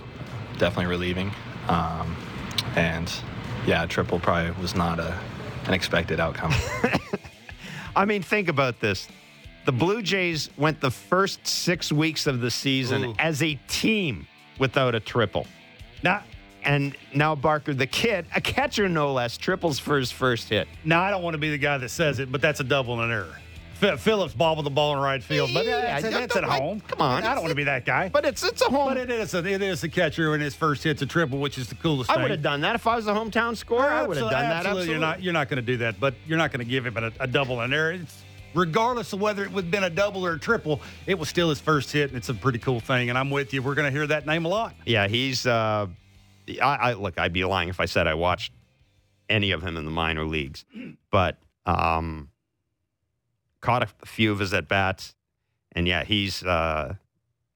definitely 0.60 0.86
relieving. 0.86 1.32
Um, 1.68 2.16
and 2.76 3.12
yeah, 3.66 3.88
triple 3.88 4.20
probably 4.20 4.52
was 4.62 4.76
not 4.76 5.00
a, 5.00 5.20
an 5.66 5.74
expected 5.74 6.20
outcome. 6.20 6.54
I 7.96 8.06
mean, 8.06 8.22
think 8.22 8.50
about 8.50 8.82
this. 8.82 9.08
The 9.68 9.74
Blue 9.74 10.02
Jays 10.02 10.50
went 10.58 10.80
the 10.80 10.90
first 10.90 11.46
six 11.46 11.92
weeks 11.92 12.26
of 12.26 12.40
the 12.40 12.50
season 12.50 13.04
Ooh. 13.04 13.16
as 13.20 13.44
a 13.44 13.56
team 13.68 14.26
without 14.60 14.96
a 14.96 15.00
triple. 15.02 15.46
Now, 16.04 16.24
And 16.64 16.96
now 17.14 17.36
Barker, 17.36 17.74
the 17.74 17.86
kid, 17.86 18.28
a 18.34 18.40
catcher 18.40 18.88
no 18.88 19.12
less, 19.12 19.38
triples 19.38 19.78
for 19.78 19.98
his 20.00 20.10
first 20.10 20.48
hit. 20.48 20.70
now 20.86 21.02
I 21.04 21.12
don't 21.12 21.22
want 21.22 21.34
to 21.34 21.38
be 21.38 21.50
the 21.50 21.58
guy 21.58 21.78
that 21.80 21.90
says 21.90 22.20
it, 22.20 22.32
but 22.32 22.40
that's 22.42 22.62
a 22.62 22.64
double 22.64 22.94
and 23.02 23.04
an 23.04 23.12
error. 23.12 23.36
F- 23.82 24.00
Phillips 24.00 24.34
bobbled 24.34 24.66
the 24.66 24.70
ball 24.70 24.94
in 24.96 25.00
right 25.02 25.22
field, 25.22 25.50
but 25.54 25.66
Yeah, 25.66 25.82
that's, 26.00 26.04
yeah, 26.06 26.10
that's 26.22 26.36
at 26.38 26.46
home. 26.46 26.80
come 26.88 27.02
on. 27.02 27.24
I 27.26 27.34
don't 27.34 27.44
want 27.44 27.52
to 27.52 27.56
be 27.56 27.66
that 27.66 27.86
guy. 27.86 28.08
But 28.08 28.24
it's 28.24 28.44
it's 28.44 28.62
a 28.62 28.70
home. 28.70 28.88
But 28.88 28.98
it 28.98 29.10
is 29.10 29.34
a, 29.34 29.46
it 29.46 29.62
is 29.62 29.84
a 29.84 29.90
catcher 29.90 30.34
and 30.34 30.42
his 30.42 30.56
first 30.56 30.82
hit's 30.82 31.02
a 31.02 31.06
triple, 31.06 31.40
which 31.40 31.58
is 31.58 31.68
the 31.68 31.76
coolest 31.76 32.10
I 32.10 32.22
would 32.22 32.32
have 32.32 32.42
done 32.42 32.62
that 32.62 32.74
if 32.76 32.88
I 32.88 32.96
was 32.96 33.06
a 33.08 33.12
hometown 33.14 33.56
scorer. 33.58 33.84
I 33.90 34.08
would 34.08 34.16
have 34.16 34.28
Absolutely, 34.28 34.30
done 34.32 34.50
that. 34.50 34.66
Absolutely, 34.66 34.70
Absolutely. 34.70 34.92
you're 34.94 35.00
not 35.02 35.22
you're 35.24 35.34
not 35.34 35.50
going 35.50 35.58
to 35.58 35.62
do 35.74 35.78
that, 35.78 36.00
but 36.00 36.16
you're 36.26 36.38
not 36.38 36.52
going 36.54 36.66
to 36.66 36.70
give 36.72 36.86
him 36.88 36.96
a, 36.98 37.12
a 37.20 37.28
double 37.28 37.60
and 37.62 37.72
there. 37.74 37.92
It's 37.92 38.24
regardless 38.58 39.14
of 39.14 39.22
whether 39.22 39.44
it 39.44 39.52
would 39.52 39.66
have 39.66 39.72
been 39.72 39.84
a 39.84 39.90
double 39.90 40.26
or 40.26 40.34
a 40.34 40.40
triple, 40.40 40.82
it 41.06 41.18
was 41.18 41.30
still 41.30 41.50
his 41.50 41.60
first 41.60 41.92
hit, 41.92 42.10
and 42.10 42.18
it's 42.18 42.30
a 42.30 42.34
pretty 42.34 42.60
cool 42.60 42.80
thing. 42.80 43.10
And 43.10 43.18
I'm 43.18 43.30
with 43.30 43.54
you. 43.54 43.62
We're 43.62 43.76
going 43.76 43.86
to 43.86 43.98
hear 43.98 44.08
that 44.08 44.26
name 44.26 44.46
a 44.46 44.50
lot. 44.50 44.76
Yeah, 44.86 45.08
he's. 45.08 45.46
Uh, 45.46 45.88
I, 46.62 46.76
I 46.76 46.94
look. 46.94 47.18
I'd 47.18 47.34
be 47.34 47.46
lying 47.46 47.70
if 47.70 47.80
I 47.80 47.86
said 47.86 48.08
I 48.08 48.16
watched 48.16 48.52
any 49.30 49.52
of 49.52 49.62
him 49.62 49.78
in 49.78 49.86
the 49.86 49.92
minor 49.92 50.26
leagues, 50.26 50.66
but 51.12 51.38
um, 51.66 52.30
caught 53.62 53.84
a 53.84 54.06
few 54.06 54.32
of 54.32 54.40
his 54.40 54.54
at 54.54 54.68
bats, 54.68 55.16
and 55.74 55.88
yeah, 55.88 56.04
he's 56.04 56.44
uh, 56.44 56.96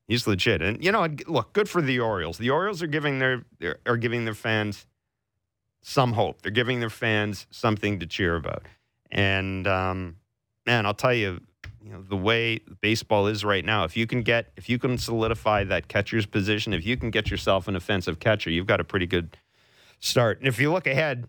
he's 0.08 0.28
legit. 0.28 0.62
And 0.62 0.84
you 0.84 0.92
know, 0.92 1.08
look, 1.28 1.54
good 1.54 1.70
for 1.70 1.82
the 1.82 2.00
Orioles. 2.00 2.38
The 2.38 2.50
Orioles 2.50 2.84
are 2.84 2.88
giving 2.88 3.20
their 3.20 3.46
are 3.86 3.98
giving 3.98 4.26
their 4.26 4.36
fans 4.36 4.86
some 5.82 6.14
hope. 6.14 6.42
They're 6.42 6.52
giving 6.52 6.80
their 6.80 6.90
fans 6.90 7.48
something 7.50 8.00
to 8.00 8.06
cheer 8.06 8.36
about. 8.36 8.64
And 9.12 9.68
um, 9.68 10.18
man, 10.66 10.86
I'll 10.86 10.94
tell 10.94 11.14
you, 11.14 11.42
you 11.84 11.92
know, 11.92 12.02
the 12.02 12.18
way 12.18 12.60
baseball 12.82 13.28
is 13.28 13.44
right 13.44 13.66
now, 13.66 13.84
if 13.84 13.98
you 13.98 14.06
can 14.06 14.22
get 14.22 14.52
if 14.56 14.70
you 14.70 14.78
can 14.78 14.98
solidify 14.98 15.64
that 15.66 15.88
catcher's 15.88 16.26
position, 16.26 16.74
if 16.74 16.86
you 16.86 16.98
can 16.98 17.10
get 17.10 17.32
yourself 17.32 17.68
an 17.68 17.76
offensive 17.76 18.20
catcher, 18.20 18.50
you've 18.50 18.68
got 18.68 18.80
a 18.80 18.84
pretty 18.84 19.08
good 19.08 19.38
start. 20.00 20.40
And 20.40 20.48
if 20.48 20.60
you 20.60 20.72
look 20.72 20.88
ahead 20.88 21.28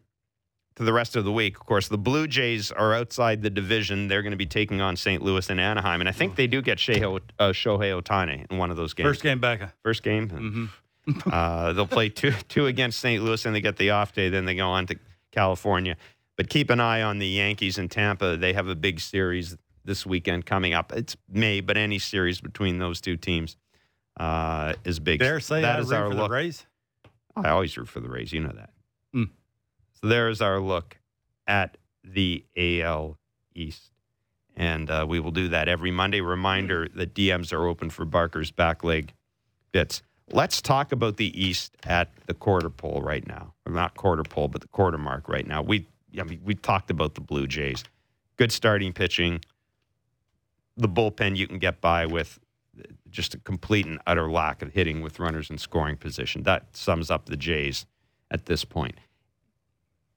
to 0.77 0.85
the 0.85 0.93
rest 0.93 1.17
of 1.17 1.25
the 1.25 1.33
week, 1.33 1.57
of 1.57 1.67
course, 1.67 1.89
the 1.89 1.99
Blue 1.99 2.27
Jays 2.27 2.71
are 2.71 2.95
outside 2.95 3.43
the 3.43 3.51
division. 3.51 4.09
They're 4.09 4.23
going 4.23 4.33
to 4.33 4.37
be 4.39 4.47
taking 4.47 4.81
on 4.81 4.97
St. 4.97 5.23
Louis 5.23 5.49
and 5.51 5.61
Anaheim, 5.61 6.01
and 6.01 6.09
I 6.09 6.13
think 6.13 6.37
they 6.37 6.47
do 6.47 6.63
get 6.63 6.79
Shohei, 6.79 7.21
uh, 7.39 7.49
Shohei 7.51 8.01
Ohtani 8.01 8.51
in 8.51 8.59
one 8.59 8.71
of 8.71 8.77
those 8.77 8.95
games. 8.95 9.07
First 9.07 9.23
game 9.23 9.41
back. 9.41 9.75
First 9.83 10.03
game. 10.03 10.29
Mm-hmm. 10.29 10.67
uh, 11.33 11.73
they'll 11.73 11.87
play 11.87 12.09
two 12.09 12.33
two 12.49 12.67
against 12.67 13.01
St. 13.01 13.23
Louis, 13.23 13.45
and 13.45 13.55
they 13.55 13.61
get 13.61 13.77
the 13.77 13.91
off 13.91 14.13
day. 14.13 14.29
Then 14.29 14.45
they 14.45 14.55
go 14.55 14.69
on 14.69 14.87
to 14.87 14.99
California. 15.33 15.97
But 16.37 16.49
keep 16.49 16.71
an 16.71 16.81
eye 16.81 17.03
on 17.03 17.19
the 17.19 17.27
Yankees 17.27 17.79
in 17.79 17.89
Tampa. 17.89 18.37
They 18.37 18.53
have 18.55 18.69
a 18.69 18.75
big 18.75 19.01
series 19.01 19.57
this 19.85 20.07
weekend 20.07 20.47
coming 20.47 20.75
up. 20.75 20.93
It's 20.93 21.17
May, 21.29 21.61
but 21.61 21.77
any 21.77 21.99
series 21.99 22.41
between 22.41 22.79
those 22.79 23.01
two 23.01 23.17
teams 23.17 23.57
uh, 24.19 24.75
is 24.85 24.99
big. 24.99 25.21
Dare 25.21 25.41
say 25.41 25.61
that 25.63 25.77
I 25.77 25.81
is 25.81 25.91
root 25.91 25.97
our 25.97 26.11
for 26.11 26.15
look. 26.15 26.29
the 26.31 26.35
Rays. 26.35 26.67
I 27.37 27.51
always 27.51 27.77
root 27.77 27.89
for 27.89 28.01
the 28.01 28.09
Rays. 28.09 28.33
You 28.33 28.41
know 28.41 28.53
that. 28.55 28.71
Mm. 29.15 29.31
So 30.01 30.09
there's 30.09 30.41
our 30.41 30.61
look 30.61 30.99
at 31.47 31.77
the 32.05 32.45
AL 32.57 33.19
East. 33.55 33.91
And 34.55 34.91
uh, 34.91 35.07
we 35.09 35.19
will 35.19 35.31
do 35.31 35.49
that 35.49 35.69
every 35.69 35.91
Monday. 35.91 36.21
Reminder 36.21 36.89
that 36.95 37.15
DMs 37.15 37.53
are 37.53 37.67
open 37.67 37.89
for 37.91 38.05
Barker's 38.05 38.51
back 38.51 38.85
leg 38.85 39.15
bits. 39.73 40.03
Let's 40.31 40.61
talk 40.61 40.93
about 40.93 41.17
the 41.17 41.43
East 41.43 41.77
at 41.85 42.11
the 42.27 42.35
quarter 42.35 42.71
pole 42.71 43.01
right 43.03 43.27
now. 43.27 43.55
Or 43.67 43.73
not 43.73 43.97
quarter 43.97 44.23
pole, 44.23 44.49
but 44.49 44.61
the 44.61 44.69
quarter 44.69 44.99
mark 44.99 45.29
right 45.29 45.47
now. 45.47 45.63
We, 45.63 45.87
I 46.19 46.25
mean, 46.25 46.41
we 46.45 46.55
talked 46.55 46.91
about 46.91 47.15
the 47.15 47.21
Blue 47.21 47.47
Jays. 47.47 47.85
Good 48.37 48.53
starting 48.53 48.93
pitching. 48.93 49.41
The 50.77 50.89
bullpen 50.89 51.37
you 51.37 51.47
can 51.47 51.59
get 51.59 51.81
by 51.81 52.07
with 52.07 52.39
just 53.11 53.35
a 53.35 53.39
complete 53.39 53.87
and 53.87 53.99
utter 54.07 54.31
lack 54.31 54.63
of 54.63 54.73
hitting 54.73 55.03
with 55.03 55.21
runners 55.21 55.51
in 55.51 55.59
scoring 55.59 55.97
position. 55.97 56.43
That 56.45 56.77
sums 56.77 57.11
up 57.11 57.27
the 57.27 57.37
Jays 57.37 57.87
at 58.31 58.47
this 58.47 58.65
point. 58.65 58.97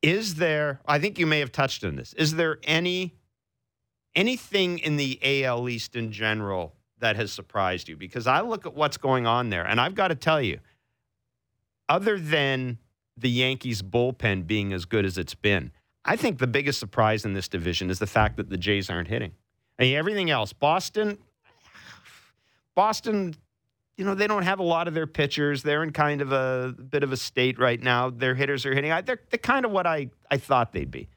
Is 0.02 0.36
there, 0.36 0.80
I 0.86 1.00
think 1.00 1.20
you 1.20 1.26
may 1.26 1.40
have 1.40 1.52
touched 1.52 1.84
on 1.84 1.96
this, 1.96 2.14
is 2.14 2.36
there 2.36 2.60
any 2.64 3.16
anything 4.16 4.80
in 4.80 4.96
the 4.96 5.20
AL 5.44 5.68
East 5.68 5.96
in 5.96 6.12
general 6.12 6.74
that 7.00 7.18
has 7.18 7.34
surprised 7.34 7.90
you? 7.90 7.98
Because 7.98 8.28
I 8.28 8.42
look 8.42 8.66
at 8.66 8.74
what's 8.74 8.98
going 8.98 9.28
on 9.28 9.50
there, 9.50 9.66
and 9.66 9.82
I've 9.82 9.96
got 9.96 10.08
to 10.08 10.16
tell 10.16 10.42
you, 10.42 10.60
other 11.90 12.18
than 12.18 12.78
the 13.18 13.30
Yankees 13.30 13.82
bullpen 13.82 14.48
being 14.48 14.74
as 14.74 14.86
good 14.86 15.06
as 15.06 15.18
it's 15.18 15.36
been, 15.36 15.72
I 16.06 16.16
think 16.16 16.38
the 16.38 16.48
biggest 16.48 16.80
surprise 16.80 17.26
in 17.26 17.34
this 17.34 17.48
division 17.48 17.90
is 17.90 18.00
the 18.00 18.08
fact 18.08 18.38
that 18.38 18.50
the 18.50 18.58
Jays 18.58 18.90
aren't 18.90 19.08
hitting. 19.08 19.32
I 19.80 19.84
mean, 19.84 19.96
everything 19.96 20.30
else, 20.30 20.54
Boston, 20.54 21.18
Boston, 22.76 23.36
you 23.98 24.06
know, 24.06 24.14
they 24.14 24.28
don't 24.28 24.44
have 24.44 24.60
a 24.60 24.64
lot 24.64 24.88
of 24.88 24.94
their 24.94 25.08
pitchers. 25.08 25.64
They're 25.64 25.84
in 25.84 25.92
kind 25.92 26.22
of 26.22 26.32
a 26.32 26.74
bit 26.74 27.04
of 27.04 27.12
a 27.12 27.18
state 27.18 27.60
right 27.60 27.82
now. 27.82 28.10
Their 28.10 28.36
hitters 28.36 28.66
are 28.66 28.74
hitting. 28.74 28.92
They're, 29.06 29.20
they're 29.30 29.40
kind 29.42 29.66
of 29.66 29.72
what 29.72 29.88
I, 29.88 30.12
I 30.30 30.38
thought 30.38 30.72
they'd 30.72 30.92
be. 30.92 31.10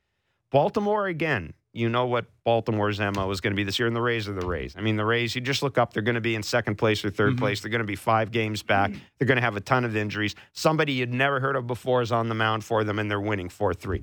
Baltimore, 0.50 1.06
again, 1.06 1.52
you 1.72 1.88
know 1.88 2.06
what 2.06 2.26
Baltimore's 2.44 2.98
MO 2.98 3.30
is 3.30 3.40
going 3.40 3.52
to 3.52 3.56
be 3.56 3.62
this 3.62 3.78
year, 3.78 3.86
and 3.86 3.94
the 3.94 4.00
Rays 4.00 4.28
are 4.28 4.32
the 4.32 4.46
Rays. 4.46 4.74
I 4.76 4.80
mean, 4.80 4.96
the 4.96 5.04
Rays, 5.04 5.34
you 5.34 5.40
just 5.40 5.62
look 5.62 5.76
up, 5.76 5.92
they're 5.92 6.02
going 6.02 6.14
to 6.14 6.20
be 6.20 6.34
in 6.34 6.42
second 6.42 6.76
place 6.76 7.04
or 7.04 7.10
3rd 7.10 7.30
mm-hmm. 7.30 7.38
place. 7.38 7.60
They're 7.60 7.70
going 7.70 7.80
to 7.80 7.86
be 7.86 7.96
five 7.96 8.30
games 8.30 8.62
back. 8.62 8.92
They're 9.18 9.26
going 9.26 9.36
to 9.36 9.42
have 9.42 9.56
a 9.56 9.60
ton 9.60 9.84
of 9.84 9.94
injuries. 9.94 10.34
Somebody 10.52 10.94
you'd 10.94 11.12
never 11.12 11.40
heard 11.40 11.56
of 11.56 11.66
before 11.66 12.00
is 12.00 12.10
on 12.10 12.28
the 12.28 12.34
mound 12.34 12.64
for 12.64 12.84
them, 12.84 12.98
and 12.98 13.10
they're 13.10 13.20
winning 13.20 13.48
4 13.48 13.74
3. 13.74 14.02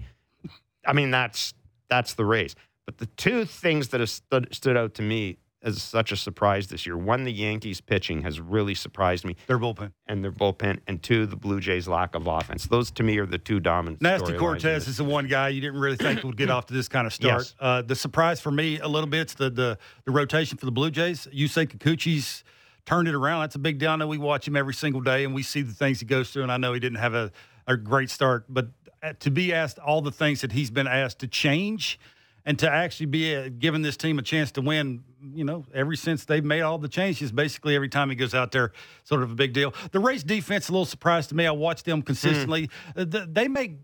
I 0.88 0.94
mean, 0.94 1.12
that's 1.12 1.54
that's 1.90 2.14
the 2.14 2.26
Rays. 2.26 2.56
But 2.86 2.98
the 3.00 3.08
two 3.08 3.46
things 3.46 3.90
that 3.90 4.00
have 4.00 4.10
stood, 4.10 4.54
stood 4.54 4.78
out 4.78 4.94
to 4.96 5.02
me 5.02 5.38
as 5.64 5.82
such 5.82 6.12
a 6.12 6.16
surprise 6.16 6.68
this 6.68 6.86
year. 6.86 6.96
One, 6.96 7.24
the 7.24 7.34
Yankees 7.34 7.82
pitching 7.82 8.22
has 8.22 8.40
really 8.40 8.76
surprised 8.76 9.26
me. 9.26 9.36
Their 9.48 9.58
bullpen. 9.58 9.92
And 10.06 10.24
their 10.24 10.32
bullpen. 10.32 10.80
And 10.86 11.02
two, 11.02 11.26
the 11.26 11.36
Blue 11.36 11.60
Jays' 11.60 11.88
lack 11.88 12.14
of 12.14 12.28
offense. 12.28 12.68
Those 12.68 12.92
to 12.92 13.04
me 13.04 13.18
are 13.18 13.26
the 13.26 13.40
two 13.40 13.60
dominant 13.60 14.02
Nasty 14.02 14.38
Cortes 14.38 14.88
is 14.88 14.98
the 14.98 15.04
one 15.04 15.28
guy 15.28 15.50
you 15.50 15.62
didn't 15.62 15.80
really 15.80 15.96
think 15.96 16.24
would 16.24 16.38
get 16.38 16.52
off 16.52 16.68
to 16.68 16.74
this 16.76 16.88
kind 16.88 17.08
of 17.08 17.14
start. 17.14 17.42
Yes. 17.42 17.56
Uh, 17.60 17.82
the 17.82 17.96
surprise 17.96 18.40
for 18.40 18.52
me 18.52 18.80
a 18.80 18.88
little 18.88 19.10
bit 19.10 19.30
is 19.30 19.36
the, 19.36 19.50
the, 19.50 19.78
the 20.06 20.12
rotation 20.12 20.60
for 20.60 20.68
the 20.68 20.72
Blue 20.72 20.92
Jays. 20.92 21.28
You 21.32 21.48
say 21.48 21.66
Kikuchi's 21.66 22.44
turned 22.86 23.08
it 23.08 23.16
around. 23.16 23.42
That's 23.42 23.56
a 23.56 23.60
big 23.60 23.80
deal. 23.80 23.90
I 23.90 23.96
know 23.96 24.06
we 24.08 24.20
watch 24.20 24.48
him 24.48 24.56
every 24.56 24.76
single 24.76 25.02
day 25.02 25.24
and 25.24 25.34
we 25.34 25.42
see 25.42 25.64
the 25.64 25.74
things 25.74 26.00
he 26.00 26.06
goes 26.06 26.30
through. 26.30 26.44
And 26.44 26.52
I 26.52 26.58
know 26.58 26.74
he 26.74 26.80
didn't 26.80 27.00
have 27.00 27.16
a, 27.16 27.32
a 27.66 27.76
great 27.76 28.12
start, 28.12 28.46
but 28.48 28.68
to 29.14 29.32
be 29.32 29.54
asked 29.54 29.80
all 29.80 30.02
the 30.02 30.12
things 30.12 30.42
that 30.42 30.52
he's 30.52 30.72
been 30.72 30.88
asked 30.88 31.20
to 31.20 31.28
change– 31.28 32.00
and 32.46 32.60
to 32.60 32.70
actually 32.70 33.08
be 33.08 33.36
uh, 33.36 33.50
giving 33.58 33.82
this 33.82 33.98
team 33.98 34.20
a 34.20 34.22
chance 34.22 34.52
to 34.52 34.62
win, 34.62 35.04
you 35.34 35.44
know, 35.44 35.66
ever 35.74 35.96
since 35.96 36.26
they've 36.26 36.46
made 36.46 36.62
all 36.62 36.78
the 36.78 36.88
changes, 36.88 37.32
basically 37.32 37.76
every 37.76 37.90
time 37.90 38.10
he 38.10 38.16
goes 38.16 38.36
out 38.36 38.52
there, 38.52 38.72
sort 39.04 39.24
of 39.24 39.32
a 39.32 39.36
big 39.36 39.52
deal. 39.52 39.74
The 39.92 40.00
Rays 40.00 40.24
defense, 40.24 40.70
a 40.70 40.72
little 40.72 40.86
surprise 40.86 41.28
to 41.28 41.36
me. 41.36 41.48
I 41.48 41.52
watch 41.52 41.84
them 41.84 42.04
consistently. 42.04 42.70
Mm. 42.96 43.34
They 43.34 43.48
make 43.48 43.80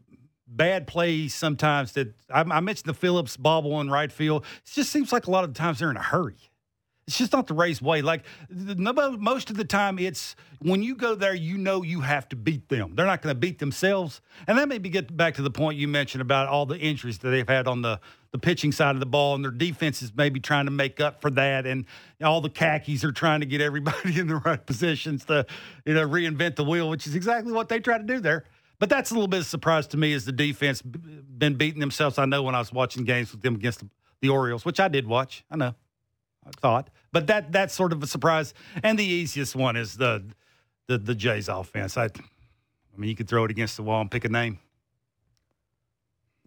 bad 0.47 0.86
plays 0.86 1.34
sometimes 1.34 1.93
that 1.93 2.13
I, 2.30 2.41
I 2.41 2.59
mentioned 2.59 2.86
the 2.86 2.93
Phillips 2.93 3.36
bobble 3.36 3.82
in 3.82 3.89
right 3.89 4.11
field. 4.11 4.45
It 4.63 4.72
just 4.72 4.91
seems 4.91 5.11
like 5.11 5.26
a 5.26 5.32
lot 5.32 5.43
of 5.43 5.53
the 5.53 5.57
times 5.57 5.80
they're 5.80 5.89
in 5.89 5.97
a 5.97 6.03
hurry. 6.03 6.51
It's 7.08 7.18
just 7.18 7.34
not 7.34 7.47
the 7.47 7.54
Rays 7.54 7.82
way. 7.82 8.02
Like 8.02 8.24
most 8.49 9.49
of 9.49 9.58
the 9.58 9.66
time, 9.66 9.99
it's 9.99 10.36
when 10.60 10.84
you 10.84 10.95
go 10.95 11.16
there, 11.16 11.34
you 11.34 11.58
know 11.58 11.82
you 11.82 12.02
have 12.02 12.30
to 12.30 12.36
beat 12.36 12.70
them. 12.70 12.95
They're 12.95 13.06
not 13.06 13.22
going 13.22 13.36
to 13.36 13.39
beat 13.39 13.60
themselves, 13.60 14.22
and 14.47 14.58
that 14.58 14.70
maybe 14.70 14.89
get 14.89 15.16
back 15.16 15.36
to 15.36 15.41
the 15.41 15.52
point 15.52 15.78
you 15.78 15.88
mentioned 15.88 16.22
about 16.22 16.47
all 16.47 16.66
the 16.66 16.78
injuries 16.78 17.18
that 17.20 17.30
they've 17.30 17.47
had 17.47 17.68
on 17.68 17.82
the 17.82 17.99
the 18.32 18.38
pitching 18.38 18.72
side 18.72 18.95
of 18.95 19.02
the 19.02 19.06
ball, 19.06 19.36
and 19.36 19.43
their 19.43 19.52
defense 19.52 20.02
is 20.02 20.14
maybe 20.16 20.39
trying 20.39 20.66
to 20.66 20.72
make 20.72 21.02
up 21.02 21.22
for 21.22 21.30
that. 21.32 21.66
And 21.66 21.86
all 22.24 22.39
the 22.39 22.49
khakis 22.49 23.04
are 23.04 23.12
trying 23.12 23.41
to 23.41 23.45
get 23.45 23.62
everybody 23.62 24.20
in 24.20 24.28
the 24.28 24.38
right 24.38 24.66
positions 24.66 25.26
to, 25.26 25.45
you 25.86 25.93
know, 25.93 26.08
reinvent 26.08 26.56
the 26.56 26.64
wheel, 26.64 26.89
which 26.89 27.08
is 27.08 27.16
exactly 27.16 27.52
what 27.52 27.68
they 27.68 27.80
try 27.80 27.97
to 27.97 28.04
do 28.04 28.20
there. 28.20 28.45
But 28.80 28.89
that's 28.89 29.12
a 29.12 29.14
little 29.14 29.28
bit 29.28 29.41
of 29.41 29.45
surprise 29.45 29.86
to 29.88 29.97
me 29.97 30.14
as 30.14 30.26
the 30.26 30.32
defense 30.32 30.82
been 30.82 31.56
beating 31.56 31.80
themselves. 31.80 32.18
I 32.18 32.26
know 32.26 32.41
when 32.41 32.56
I 32.56 32.60
was 32.60 32.74
watching 32.74 33.04
games 33.04 33.32
with 33.32 33.41
them 33.41 33.56
against 33.56 33.80
the, 33.80 33.89
the 34.22 34.30
Orioles, 34.30 34.66
which 34.66 34.80
I 34.80 34.88
did 34.88 35.06
watch. 35.06 35.43
I 35.52 35.58
know. 35.58 35.76
Thought. 36.58 36.89
But 37.12 37.28
that 37.28 37.52
that's 37.52 37.74
sort 37.74 37.94
of 37.94 38.02
a 38.02 38.08
surprise. 38.08 38.54
And 38.84 38.98
the 38.98 39.06
easiest 39.06 39.56
one 39.56 39.76
is 39.76 39.98
the 39.98 40.24
the 40.88 40.98
the 40.98 41.16
Jays 41.16 41.48
offense. 41.48 41.98
I 41.98 42.06
I 42.06 42.98
mean 42.98 43.10
you 43.10 43.16
could 43.16 43.28
throw 43.28 43.46
it 43.46 43.52
against 43.52 43.78
the 43.78 43.84
wall 43.84 44.02
and 44.02 44.10
pick 44.10 44.26
a 44.26 44.30
name. 44.30 44.60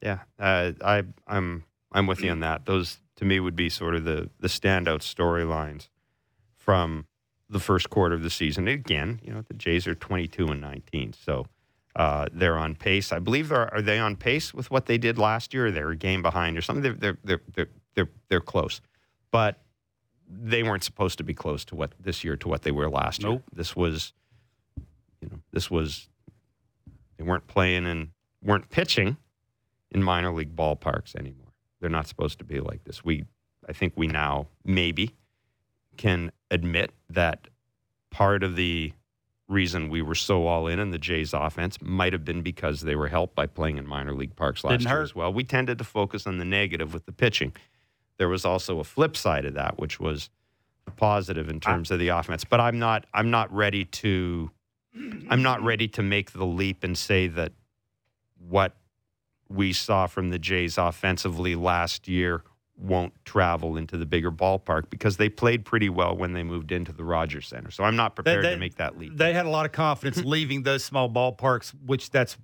Yeah. 0.03 0.21
Uh, 0.39 0.73
I 0.85 1.05
I'm 1.27 1.65
I'm 1.93 2.07
with 2.07 2.23
you 2.23 2.31
on 2.31 2.41
that. 2.41 2.67
Those 2.67 2.99
to 3.17 3.25
me 3.25 3.41
would 3.41 3.57
be 3.57 3.69
sort 3.69 3.95
of 3.95 4.05
the 4.05 4.31
the 4.41 4.49
standout 4.49 5.01
storylines 5.01 5.89
from 6.57 7.07
the 7.49 7.61
first 7.61 7.91
quarter 7.91 8.15
of 8.15 8.23
the 8.23 8.31
season. 8.31 8.69
Again, 8.69 9.21
you 9.23 9.33
know, 9.33 9.43
the 9.43 9.55
Jays 9.55 9.87
are 9.87 9.95
22 9.95 10.49
and 10.49 10.61
19. 10.61 11.13
So 11.13 11.47
uh, 11.95 12.27
they're 12.33 12.59
on 12.59 12.75
pace. 12.75 13.13
I 13.13 13.19
believe 13.19 13.49
they're 13.49 13.73
are 13.73 13.83
they 13.83 13.99
on 13.99 14.17
pace 14.17 14.53
with 14.53 14.71
what 14.71 14.87
they 14.87 14.99
did 14.99 15.19
last 15.19 15.55
year? 15.55 15.67
Or 15.67 15.71
they're 15.71 15.91
a 15.91 15.97
game 15.97 16.23
behind 16.23 16.59
or 16.59 16.63
something. 16.63 16.83
They're 16.83 16.95
they're 16.95 17.19
they're 17.25 17.41
they're 17.55 17.69
they're, 17.95 18.11
they're 18.29 18.41
close, 18.41 18.81
but 19.31 19.64
they 20.43 20.63
weren't 20.63 20.85
supposed 20.85 21.19
to 21.19 21.25
be 21.25 21.35
close 21.35 21.65
to 21.67 21.75
what 21.75 21.93
this 22.01 22.25
year 22.25 22.37
to 22.37 22.49
what 22.49 22.63
they 22.63 22.71
were 22.71 22.89
last 22.89 23.23
nope. 23.23 23.33
year. 23.33 23.43
This 23.53 23.77
was, 23.77 24.13
you 25.21 25.29
know, 25.29 25.39
this 25.53 25.71
was 25.71 26.09
they 27.17 27.25
weren't 27.25 27.47
playing 27.47 27.87
and 27.87 28.09
weren't 28.43 28.71
pitching 28.71 29.17
in 29.91 30.03
minor 30.03 30.33
league 30.33 30.57
ballparks 30.57 31.15
anymore. 31.15 31.53
They're 31.81 31.91
not 31.91 32.07
supposed 32.07 32.39
to 32.39 32.45
be 32.45 32.61
like 32.61 32.85
this. 32.85 33.05
We, 33.05 33.25
I 33.69 33.73
think, 33.73 33.93
we 33.97 34.07
now 34.07 34.49
maybe 34.65 35.15
can 35.97 36.33
admit 36.51 36.93
that 37.11 37.49
part 38.11 38.43
of 38.43 38.57
the 38.57 38.93
reason 39.49 39.91
we 39.91 40.01
were 40.03 40.15
so 40.15 40.47
all 40.47 40.67
in 40.67 40.79
in 40.79 40.91
the 40.91 40.99
Jays 40.99 41.35
offense 41.35 41.79
might 41.83 42.13
have 42.13 42.25
been 42.25 42.41
because 42.41 42.81
they 42.81 42.97
were 42.97 43.09
helped 43.09 43.35
by 43.35 43.47
playing 43.47 43.77
in 43.77 43.87
minor 43.87 44.15
league 44.15 44.35
parks 44.35 44.65
last 44.65 44.73
Didn't 44.73 44.87
year 44.87 44.97
hurt. 44.97 45.03
as 45.03 45.15
well. 45.15 45.33
We 45.33 45.45
tended 45.45 45.79
to 45.79 45.85
focus 45.85 46.27
on 46.27 46.39
the 46.39 46.45
negative 46.45 46.95
with 46.95 47.05
the 47.05 47.13
pitching 47.13 47.53
there 48.19 48.29
was 48.29 48.45
also 48.45 48.79
a 48.81 48.85
flip 48.85 49.17
side 49.17 49.45
of 49.45 49.55
that, 49.55 49.79
which 49.79 49.99
was 49.99 50.31
positive 50.97 51.49
in 51.49 51.61
terms 51.61 51.91
of 51.91 51.99
the 51.99 52.09
offense. 52.09 52.45
But 52.45 52.61
I'm 52.61 52.79
not 52.79 53.07
I'm 53.13 53.31
not 53.31 53.53
ready 53.53 53.85
to 53.87 54.51
I'm 55.29 55.43
not 55.43 55.63
ready 55.63 55.89
to 55.89 56.03
make 56.03 56.33
the 56.33 56.45
leap 56.45 56.85
and 56.85 56.97
say 56.97 57.27
that 57.29 57.53
what 58.39 58.77
we 59.49 59.73
saw 59.73 60.07
from 60.07 60.31
the 60.31 60.39
Jays 60.39 60.79
offensively 60.79 61.55
last 61.55 62.09
year 62.09 62.43
won't 62.77 63.13
travel 63.25 63.77
into 63.77 63.97
the 63.97 64.07
bigger 64.07 64.33
ballpark 64.33 64.91
because 64.91 65.17
they 65.17 65.29
played 65.29 65.65
pretty 65.65 65.89
well 65.89 66.17
when 66.17 66.33
they 66.33 66.43
moved 66.43 66.73
into 66.73 66.93
the 66.93 67.05
Rogers 67.05 67.47
Center. 67.47 67.71
So 67.71 67.85
I'm 67.85 67.97
not 67.97 68.17
prepared 68.17 68.45
they, 68.45 68.49
they, 68.49 68.55
to 68.55 68.61
make 68.61 68.77
that 68.77 68.99
leap. 68.99 69.17
They 69.17 69.33
had 69.33 69.47
a 69.47 69.51
lot 69.51 69.65
of 69.65 69.73
confidence 69.73 70.19
leaving 70.25 70.65
those 70.65 70.85
small 70.85 71.09
ballparks, 71.09 71.73
which 71.87 72.11
that's 72.11 72.37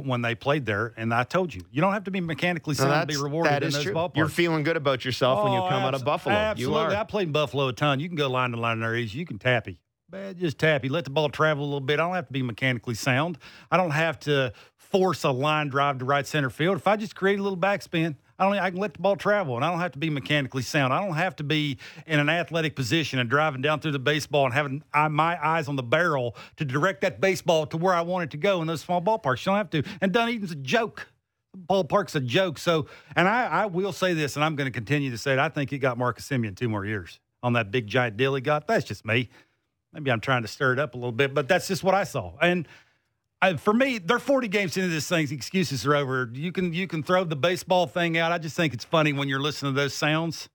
when 0.00 0.22
they 0.22 0.34
played 0.34 0.66
there. 0.66 0.92
And 0.96 1.12
I 1.12 1.24
told 1.24 1.54
you, 1.54 1.62
you 1.70 1.80
don't 1.80 1.92
have 1.92 2.04
to 2.04 2.10
be 2.10 2.20
mechanically 2.20 2.74
sound 2.74 2.90
no, 2.90 3.00
to 3.00 3.06
be 3.06 3.16
rewarded 3.16 3.62
in 3.62 3.70
those 3.70 3.82
true. 3.82 3.94
ballparks. 3.94 4.16
You're 4.16 4.28
feeling 4.28 4.62
good 4.62 4.76
about 4.76 5.04
yourself 5.04 5.40
oh, 5.40 5.44
when 5.44 5.52
you 5.52 5.58
oh, 5.60 5.68
come 5.68 5.82
abs- 5.82 5.86
out 5.86 5.94
of 5.94 6.04
Buffalo. 6.04 6.34
Absolutely. 6.34 6.96
I 6.96 7.04
played 7.04 7.28
in 7.28 7.32
Buffalo 7.32 7.68
a 7.68 7.72
ton. 7.72 8.00
You 8.00 8.08
can 8.08 8.16
go 8.16 8.28
line 8.28 8.50
to 8.50 8.56
line 8.56 8.80
there 8.80 8.96
easy. 8.96 9.18
You 9.18 9.26
can 9.26 9.38
tappy. 9.38 9.78
Bad, 10.10 10.38
just 10.38 10.58
tappy. 10.58 10.88
Let 10.88 11.04
the 11.04 11.10
ball 11.10 11.28
travel 11.28 11.64
a 11.64 11.66
little 11.66 11.80
bit. 11.80 11.94
I 11.94 12.04
don't 12.04 12.14
have 12.14 12.26
to 12.26 12.32
be 12.32 12.42
mechanically 12.42 12.94
sound. 12.94 13.38
I 13.70 13.76
don't 13.76 13.90
have 13.90 14.18
to 14.20 14.52
force 14.76 15.24
a 15.24 15.30
line 15.30 15.68
drive 15.68 15.98
to 15.98 16.04
right 16.04 16.26
center 16.26 16.50
field. 16.50 16.76
If 16.76 16.86
I 16.86 16.96
just 16.96 17.16
create 17.16 17.38
a 17.38 17.42
little 17.42 17.58
backspin, 17.58 18.16
I 18.38 18.44
don't. 18.44 18.58
I 18.58 18.70
can 18.70 18.80
let 18.80 18.94
the 18.94 19.00
ball 19.00 19.16
travel, 19.16 19.56
and 19.56 19.64
I 19.64 19.70
don't 19.70 19.80
have 19.80 19.92
to 19.92 19.98
be 19.98 20.10
mechanically 20.10 20.62
sound. 20.62 20.92
I 20.92 21.04
don't 21.04 21.14
have 21.14 21.36
to 21.36 21.44
be 21.44 21.78
in 22.06 22.18
an 22.18 22.28
athletic 22.28 22.74
position 22.74 23.18
and 23.18 23.30
driving 23.30 23.62
down 23.62 23.80
through 23.80 23.92
the 23.92 23.98
baseball 24.00 24.44
and 24.44 24.54
having 24.54 24.82
my 24.92 25.38
eyes 25.44 25.68
on 25.68 25.76
the 25.76 25.82
barrel 25.82 26.36
to 26.56 26.64
direct 26.64 27.02
that 27.02 27.20
baseball 27.20 27.66
to 27.66 27.76
where 27.76 27.94
I 27.94 28.00
want 28.00 28.24
it 28.24 28.30
to 28.32 28.36
go 28.36 28.60
in 28.60 28.66
those 28.66 28.80
small 28.80 29.00
ballparks. 29.00 29.46
You 29.46 29.52
don't 29.52 29.56
have 29.56 29.70
to. 29.70 29.82
And 30.00 30.12
Dunedin's 30.12 30.50
a 30.50 30.56
joke. 30.56 31.08
Ballpark's 31.56 32.16
a 32.16 32.20
joke. 32.20 32.58
So, 32.58 32.86
and 33.14 33.28
I, 33.28 33.46
I 33.46 33.66
will 33.66 33.92
say 33.92 34.14
this, 34.14 34.34
and 34.34 34.44
I'm 34.44 34.56
going 34.56 34.66
to 34.66 34.72
continue 34.72 35.10
to 35.12 35.18
say 35.18 35.34
it. 35.34 35.38
I 35.38 35.48
think 35.48 35.70
he 35.70 35.78
got 35.78 35.96
Marcus 35.96 36.28
Semien 36.28 36.56
two 36.56 36.68
more 36.68 36.84
years 36.84 37.20
on 37.44 37.52
that 37.52 37.70
big 37.70 37.86
giant 37.86 38.16
deal 38.16 38.34
he 38.34 38.40
got. 38.40 38.66
That's 38.66 38.84
just 38.84 39.04
me. 39.04 39.28
Maybe 39.92 40.10
I'm 40.10 40.20
trying 40.20 40.42
to 40.42 40.48
stir 40.48 40.72
it 40.72 40.80
up 40.80 40.94
a 40.94 40.96
little 40.96 41.12
bit, 41.12 41.34
but 41.34 41.46
that's 41.46 41.68
just 41.68 41.84
what 41.84 41.94
I 41.94 42.02
saw. 42.02 42.32
And 42.42 42.66
I, 43.44 43.56
for 43.56 43.74
me, 43.74 43.98
they're 43.98 44.18
40 44.18 44.48
games 44.48 44.74
into 44.78 44.88
this 44.88 45.06
thing. 45.06 45.30
Excuses 45.30 45.84
are 45.84 45.94
over. 45.94 46.30
You 46.32 46.50
can 46.50 46.72
you 46.72 46.86
can 46.86 47.02
throw 47.02 47.24
the 47.24 47.36
baseball 47.36 47.86
thing 47.86 48.16
out. 48.16 48.32
I 48.32 48.38
just 48.38 48.56
think 48.56 48.72
it's 48.72 48.86
funny 48.86 49.12
when 49.12 49.28
you're 49.28 49.40
listening 49.40 49.74
to 49.74 49.80
those 49.80 49.92
sounds. 49.92 50.48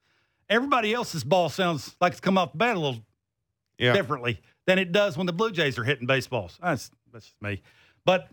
Everybody 0.49 0.91
else's 0.91 1.23
ball 1.23 1.49
sounds 1.49 1.95
like 2.01 2.13
it's 2.13 2.19
come 2.19 2.35
off 2.35 2.53
the 2.53 2.57
bat 2.57 2.75
a 2.75 2.79
little 2.79 3.01
yeah. 3.77 3.93
differently 3.93 4.41
than 4.65 4.79
it 4.79 4.91
does 4.91 5.17
when 5.17 5.27
the 5.27 5.33
Blue 5.33 5.51
Jays 5.51 5.77
are 5.77 5.83
hitting 5.83 6.07
baseballs. 6.07 6.57
That's 6.63 6.89
that's 7.13 7.25
just 7.25 7.41
me. 7.43 7.61
But 8.05 8.27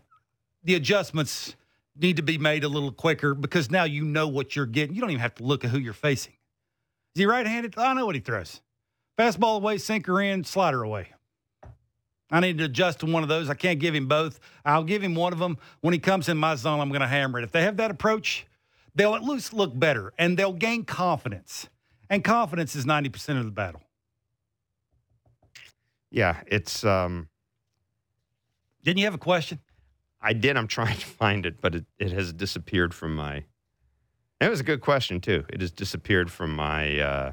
the 0.63 0.73
adjustments 0.73 1.55
need 1.95 2.15
to 2.15 2.23
be 2.23 2.39
made 2.39 2.63
a 2.63 2.67
little 2.67 2.91
quicker 2.91 3.35
because 3.35 3.69
now 3.69 3.83
you 3.83 4.05
know 4.05 4.27
what 4.27 4.55
you're 4.55 4.65
getting. 4.65 4.95
You 4.95 5.01
don't 5.01 5.11
even 5.11 5.21
have 5.21 5.35
to 5.35 5.43
look 5.43 5.65
at 5.65 5.69
who 5.69 5.77
you're 5.77 5.93
facing. 5.93 6.33
Is 7.13 7.19
he 7.19 7.25
right-handed? 7.27 7.77
I 7.77 7.93
know 7.93 8.07
what 8.07 8.15
he 8.15 8.21
throws. 8.21 8.61
Fastball 9.19 9.57
away, 9.57 9.77
sinker 9.77 10.19
in, 10.19 10.43
slider 10.43 10.81
away. 10.81 11.09
I 12.29 12.39
need 12.41 12.57
to 12.57 12.65
adjust 12.65 12.99
to 12.99 13.05
one 13.05 13.23
of 13.23 13.29
those. 13.29 13.49
I 13.49 13.53
can't 13.53 13.79
give 13.79 13.95
him 13.95 14.07
both. 14.07 14.39
I'll 14.65 14.83
give 14.83 15.01
him 15.01 15.15
one 15.15 15.31
of 15.31 15.39
them. 15.39 15.57
When 15.81 15.93
he 15.93 15.99
comes 15.99 16.27
in 16.27 16.37
my 16.37 16.55
zone, 16.55 16.79
I'm 16.79 16.89
going 16.89 17.01
to 17.01 17.07
hammer 17.07 17.39
it. 17.39 17.43
If 17.43 17.51
they 17.51 17.61
have 17.61 17.77
that 17.77 17.89
approach, 17.89 18.45
they'll 18.95 19.15
at 19.15 19.23
least 19.23 19.53
look 19.53 19.77
better 19.77 20.13
and 20.17 20.37
they'll 20.37 20.53
gain 20.53 20.83
confidence. 20.83 21.69
And 22.09 22.23
confidence 22.23 22.75
is 22.75 22.85
90% 22.85 23.37
of 23.39 23.45
the 23.45 23.51
battle. 23.51 23.81
Yeah, 26.09 26.41
it's. 26.47 26.83
um 26.83 27.27
Didn't 28.83 28.99
you 28.99 29.05
have 29.05 29.13
a 29.13 29.19
question? 29.19 29.59
I 30.21 30.33
did. 30.33 30.57
I'm 30.57 30.67
trying 30.77 30.97
to 30.97 31.05
find 31.05 31.45
it, 31.45 31.61
but 31.61 31.75
it, 31.75 31.85
it 31.99 32.11
has 32.11 32.33
disappeared 32.33 32.93
from 32.93 33.15
my. 33.15 33.43
It 34.39 34.49
was 34.49 34.59
a 34.59 34.63
good 34.63 34.81
question 34.81 35.19
too. 35.19 35.43
It 35.49 35.61
has 35.61 35.71
disappeared 35.71 36.31
from 36.31 36.55
my 36.55 36.99
uh, 36.99 37.31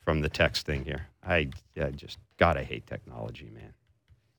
from 0.00 0.20
the 0.20 0.28
text 0.28 0.66
thing 0.66 0.84
here. 0.84 1.06
I, 1.22 1.50
I 1.80 1.90
just 1.90 2.18
God, 2.38 2.56
I 2.56 2.62
hate 2.62 2.86
technology, 2.86 3.50
man. 3.52 3.74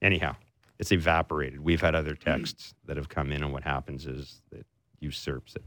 Anyhow, 0.02 0.36
it's 0.80 0.92
evaporated. 0.92 1.60
We've 1.60 1.82
had 1.82 1.94
other 1.94 2.16
texts 2.16 2.74
that 2.86 2.98
have 2.98 3.10
come 3.10 3.32
in, 3.32 3.44
and 3.44 3.54
what 3.54 3.64
happens 3.64 4.08
is 4.08 4.42
it 4.52 4.66
usurps 5.00 5.56
it. 5.56 5.66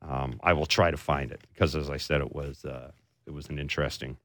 Um, 0.00 0.38
I 0.42 0.52
will 0.52 0.66
try 0.66 0.90
to 0.90 0.96
find 0.96 1.32
it 1.32 1.40
because, 1.52 1.74
as 1.74 1.90
I 1.90 1.96
said, 1.96 2.20
it 2.20 2.32
was 2.32 2.64
uh, 2.64 2.92
it 3.26 3.32
was 3.32 3.48
an 3.48 3.58
interesting 3.58 4.16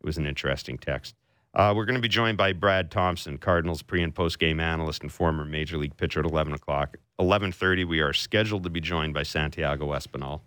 it 0.00 0.06
was 0.06 0.16
an 0.16 0.26
interesting 0.26 0.78
text. 0.78 1.14
Uh, 1.54 1.72
we're 1.76 1.84
going 1.84 1.94
to 1.94 2.00
be 2.00 2.08
joined 2.08 2.36
by 2.36 2.52
Brad 2.52 2.90
Thompson, 2.90 3.38
Cardinals 3.38 3.82
pre 3.82 4.02
and 4.02 4.14
post 4.14 4.38
game 4.38 4.60
analyst 4.60 5.02
and 5.02 5.12
former 5.12 5.44
major 5.44 5.76
league 5.76 5.96
pitcher 5.96 6.20
at 6.20 6.26
eleven 6.26 6.54
o'clock. 6.54 6.96
Eleven 7.18 7.52
thirty, 7.52 7.84
we 7.84 8.00
are 8.00 8.14
scheduled 8.14 8.64
to 8.64 8.70
be 8.70 8.80
joined 8.80 9.12
by 9.12 9.22
Santiago 9.22 9.88
Espinal. 9.88 10.40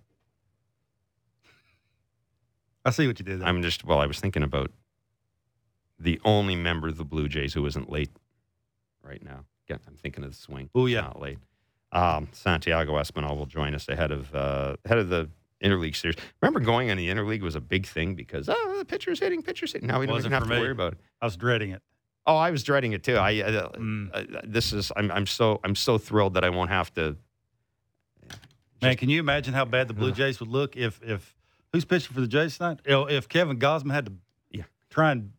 I 2.84 2.90
see 2.90 3.06
what 3.06 3.20
you 3.20 3.26
did 3.26 3.42
there. 3.42 3.48
I'm 3.48 3.62
just 3.62 3.86
well, 3.86 4.00
I 4.00 4.08
was 4.08 4.20
thinking 4.20 4.44
about 4.44 4.72
the 6.00 6.20
only 6.24 6.56
member 6.56 6.88
of 6.88 6.98
the 6.98 7.06
Blue 7.06 7.28
Jays 7.28 7.54
who 7.54 7.66
isn't 7.66 7.90
late 7.90 8.12
right 9.04 9.24
now. 9.24 9.46
Yeah, 9.68 9.78
I'm 9.88 9.96
thinking 9.96 10.24
of 10.24 10.32
the 10.32 10.36
swing. 10.38 10.70
Oh, 10.76 10.86
yeah. 10.86 11.02
not 11.02 11.20
late. 11.22 11.40
Um, 11.92 12.28
Santiago 12.32 12.94
Espinal 12.94 13.36
will 13.38 13.46
join 13.46 13.74
us 13.74 13.88
ahead 13.90 14.12
of 14.12 14.34
uh, 14.36 14.76
ahead 14.86 14.98
of 15.00 15.10
the 15.10 15.30
interleague 15.64 15.96
series. 15.96 16.16
Remember, 16.42 16.60
going 16.60 16.92
on 16.92 16.98
the 16.98 17.08
interleague 17.10 17.42
was 17.42 17.56
a 17.56 17.62
big 17.62 17.86
thing 17.88 18.14
because 18.16 18.48
oh, 18.50 18.76
the 18.78 18.86
pitcher's 18.86 19.20
hitting, 19.20 19.42
pitcher's 19.42 19.72
hitting. 19.74 19.88
Now 19.88 20.00
we 20.00 20.06
don't 20.06 20.18
even 20.20 20.32
have 20.34 20.44
to 20.44 20.50
me. 20.50 20.60
worry 20.60 20.72
about 20.72 20.94
it. 20.94 21.00
I 21.22 21.26
was 21.26 21.38
dreading 21.38 21.72
it. 21.72 21.82
Oh, 22.26 22.36
I 22.36 22.52
was 22.52 22.62
dreading 22.64 22.92
it 22.92 23.04
too. 23.04 23.16
I 23.16 23.40
uh, 23.42 23.70
Mm. 23.72 24.10
uh, 24.14 24.42
this 24.44 24.74
is 24.74 24.92
I'm 24.98 25.10
I'm 25.12 25.26
so 25.26 25.60
I'm 25.64 25.76
so 25.76 25.98
thrilled 25.98 26.34
that 26.34 26.44
I 26.44 26.50
won't 26.50 26.70
have 26.70 26.94
to. 26.96 27.16
Man, 28.82 28.96
can 28.96 29.10
you 29.10 29.20
imagine 29.20 29.54
how 29.54 29.66
bad 29.66 29.88
the 29.88 29.94
Blue 29.94 30.12
Jays 30.12 30.40
would 30.40 30.50
look 30.50 30.76
if 30.78 31.02
if 31.02 31.36
who's 31.74 31.86
pitching 31.86 32.14
for 32.14 32.22
the 32.22 32.28
Jays 32.28 32.58
tonight? 32.58 32.80
You 32.86 32.92
know, 32.92 33.10
If 33.10 33.28
Kevin 33.30 33.58
Gausman 33.60 33.92
had 33.94 34.06
to 34.08 34.14
Yeah. 34.52 34.64
try 34.90 35.12
and 35.14 35.32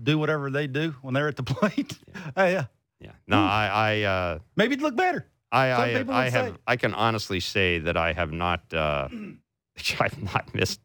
do 0.00 0.18
whatever 0.18 0.50
they 0.50 0.66
do 0.66 0.94
when 1.02 1.14
they're 1.14 1.28
at 1.28 1.36
the 1.36 1.42
plate, 1.54 1.98
yeah, 2.36 2.48
yeah. 2.48 2.64
Yeah, 3.00 3.10
no, 3.26 3.42
I 3.42 3.66
I 3.66 4.00
uh, 4.02 4.38
maybe 4.54 4.74
it'd 4.74 4.82
look 4.82 4.94
better. 4.94 5.26
I 5.50 5.96
Some 5.96 6.10
I, 6.10 6.20
I 6.20 6.28
have 6.28 6.54
say. 6.54 6.60
I 6.66 6.76
can 6.76 6.94
honestly 6.94 7.40
say 7.40 7.78
that 7.80 7.96
I 7.96 8.12
have 8.12 8.30
not 8.30 8.72
uh, 8.72 9.08
I've 10.00 10.22
not 10.22 10.54
missed 10.54 10.80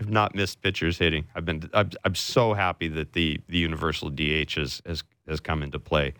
I've 0.00 0.10
not 0.10 0.34
missed 0.34 0.62
pitchers 0.62 0.98
hitting. 0.98 1.26
I've 1.34 1.44
been 1.44 1.68
I'm, 1.74 1.90
I'm 2.04 2.14
so 2.14 2.54
happy 2.54 2.88
that 2.88 3.12
the 3.12 3.40
the 3.48 3.58
universal 3.58 4.08
DH 4.10 4.54
has 4.54 4.80
has 4.86 5.02
has 5.26 5.40
come 5.40 5.62
into 5.62 5.78
play 5.80 6.14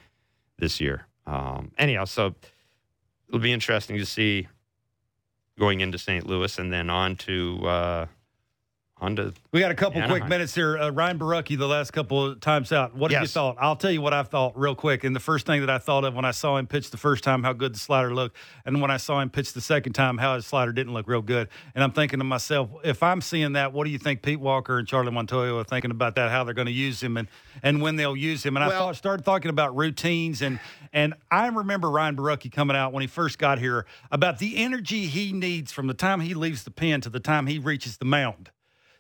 this 0.58 0.80
year. 0.80 1.06
Um, 1.26 1.70
anyhow, 1.78 2.04
so 2.04 2.34
it'll 3.28 3.40
be 3.40 3.52
interesting 3.52 3.96
to 3.98 4.06
see 4.06 4.48
going 5.58 5.80
into 5.80 5.98
St. 5.98 6.26
Louis 6.26 6.58
and 6.58 6.72
then 6.72 6.88
on 6.90 7.16
to 7.16 7.66
uh, 7.66 8.06
We 9.52 9.60
got 9.60 9.70
a 9.70 9.74
couple 9.74 9.98
Anaheim. 9.98 10.20
quick 10.20 10.28
minutes 10.28 10.54
here. 10.54 10.76
Uh, 10.76 10.90
Ryan 10.90 11.18
Borucki, 11.18 11.56
the 11.56 11.68
last 11.68 11.92
couple 11.92 12.24
of 12.24 12.40
times 12.40 12.72
out. 12.72 12.94
What 12.94 13.12
have 13.12 13.22
you 13.22 13.28
thought? 13.28 13.56
I'll 13.60 13.76
tell 13.76 13.90
you 13.90 14.00
what 14.00 14.12
I 14.12 14.22
thought 14.24 14.58
real 14.58 14.74
quick. 14.74 15.04
And 15.04 15.14
the 15.14 15.20
first 15.20 15.46
thing 15.46 15.60
that 15.60 15.70
I 15.70 15.78
thought 15.78 16.04
of 16.04 16.14
when 16.14 16.24
I 16.24 16.32
saw 16.32 16.56
him 16.56 16.66
pitch 16.66 16.90
the 16.90 16.96
first 16.96 17.22
time, 17.22 17.44
how 17.44 17.52
good 17.52 17.74
the 17.74 17.78
slider 17.78 18.12
looked, 18.12 18.36
and 18.64 18.80
when 18.80 18.90
I 18.90 18.96
saw 18.96 19.20
him 19.20 19.30
pitch 19.30 19.52
the 19.52 19.60
second 19.60 19.92
time, 19.92 20.18
how 20.18 20.34
his 20.34 20.46
slider 20.46 20.72
didn't 20.72 20.94
look 20.94 21.06
real 21.06 21.22
good. 21.22 21.48
And 21.74 21.84
I'm 21.84 21.92
thinking 21.92 22.18
to 22.18 22.24
myself, 22.24 22.70
if 22.84 23.02
I'm 23.02 23.20
seeing 23.20 23.52
that, 23.52 23.72
what 23.72 23.84
do 23.84 23.90
you 23.90 23.98
think 23.98 24.22
Pete 24.22 24.40
Walker 24.40 24.78
and 24.78 24.88
Charlie 24.88 25.12
Montoyo 25.12 25.60
are 25.60 25.64
thinking 25.64 25.90
about 25.90 26.16
that? 26.16 26.30
How 26.30 26.44
they're 26.44 26.54
going 26.54 26.66
to 26.66 26.72
use 26.72 27.02
him 27.02 27.16
and 27.16 27.28
and 27.62 27.80
when 27.80 27.96
they'll 27.96 28.16
use 28.16 28.44
him? 28.44 28.56
And 28.56 28.64
I 28.64 28.70
thought 28.70 28.96
started 28.96 29.24
talking 29.24 29.50
about 29.50 29.76
routines 29.76 30.42
and 30.42 30.58
and 30.92 31.14
I 31.30 31.46
remember 31.48 31.90
Ryan 31.90 32.16
Borucki 32.16 32.50
coming 32.50 32.76
out 32.76 32.92
when 32.92 33.02
he 33.02 33.06
first 33.06 33.38
got 33.38 33.58
here 33.58 33.86
about 34.10 34.38
the 34.38 34.56
energy 34.56 35.06
he 35.06 35.32
needs 35.32 35.70
from 35.70 35.86
the 35.86 35.94
time 35.94 36.20
he 36.20 36.34
leaves 36.34 36.64
the 36.64 36.70
pen 36.70 37.00
to 37.02 37.10
the 37.10 37.20
time 37.20 37.46
he 37.46 37.58
reaches 37.58 37.98
the 37.98 38.04
mound 38.04 38.50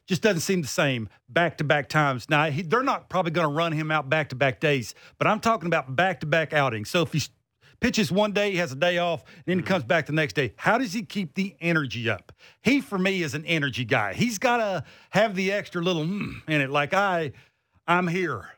just 0.08 0.22
doesn't 0.22 0.40
seem 0.40 0.62
the 0.62 0.68
same 0.68 1.08
back 1.28 1.58
to 1.58 1.64
back 1.64 1.88
times. 1.88 2.28
Now, 2.28 2.50
he, 2.50 2.62
they're 2.62 2.82
not 2.82 3.08
probably 3.08 3.30
going 3.30 3.46
to 3.46 3.54
run 3.54 3.72
him 3.72 3.92
out 3.92 4.08
back 4.08 4.30
to 4.30 4.34
back 4.34 4.58
days, 4.58 4.94
but 5.18 5.28
I'm 5.28 5.38
talking 5.38 5.66
about 5.68 5.94
back 5.94 6.20
to 6.20 6.26
back 6.26 6.52
outings. 6.52 6.90
So 6.90 7.02
if 7.02 7.12
he 7.12 7.22
pitches 7.78 8.10
one 8.10 8.32
day, 8.32 8.50
he 8.50 8.56
has 8.56 8.72
a 8.72 8.76
day 8.76 8.98
off, 8.98 9.22
and 9.36 9.44
then 9.46 9.58
he 9.58 9.62
comes 9.62 9.84
back 9.84 10.06
the 10.06 10.12
next 10.12 10.32
day, 10.32 10.54
how 10.56 10.78
does 10.78 10.94
he 10.94 11.02
keep 11.02 11.34
the 11.34 11.54
energy 11.60 12.10
up? 12.10 12.32
He, 12.62 12.80
for 12.80 12.98
me, 12.98 13.22
is 13.22 13.34
an 13.34 13.44
energy 13.44 13.84
guy. 13.84 14.14
He's 14.14 14.38
got 14.38 14.56
to 14.56 14.84
have 15.10 15.36
the 15.36 15.52
extra 15.52 15.82
little 15.82 16.04
mm 16.04 16.32
in 16.48 16.60
it, 16.60 16.70
like 16.70 16.94
I, 16.94 17.32
I'm 17.86 18.08
here. 18.08 18.48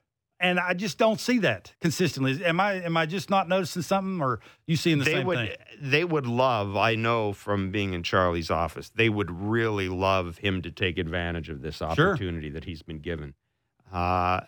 And 0.42 0.58
I 0.58 0.72
just 0.72 0.96
don't 0.96 1.20
see 1.20 1.38
that 1.40 1.74
consistently. 1.82 2.42
Am 2.44 2.60
I 2.60 2.74
am 2.82 2.96
I 2.96 3.04
just 3.04 3.28
not 3.28 3.46
noticing 3.48 3.82
something, 3.82 4.22
or 4.22 4.40
you 4.66 4.76
seeing 4.76 4.98
the 4.98 5.04
they 5.04 5.12
same 5.12 5.26
would 5.26 5.38
thing? 5.38 5.56
they 5.80 6.04
would 6.04 6.26
love 6.26 6.76
i 6.76 6.94
know 6.94 7.32
from 7.32 7.70
being 7.70 7.94
in 7.94 8.02
charlie's 8.02 8.50
office 8.50 8.90
they 8.94 9.08
would 9.08 9.30
really 9.30 9.88
love 9.88 10.36
him 10.38 10.60
to 10.60 10.70
take 10.70 10.98
advantage 10.98 11.48
of 11.48 11.62
this 11.62 11.80
opportunity 11.80 12.50
that 12.50 12.64
he's 12.64 12.82
been 12.82 12.98
given 12.98 13.32
uh, 13.92 14.40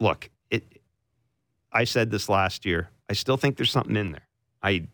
look 0.00 0.30
it 0.50 0.80
i 1.72 1.84
said 1.84 2.10
this 2.10 2.28
last 2.28 2.64
year 2.64 2.88
i 3.10 3.12
still 3.12 3.36
think 3.36 3.56
there's 3.56 3.70
something 3.70 3.96
in 3.96 4.12
there 4.12 4.28
i 4.62 4.70
you 4.70 4.88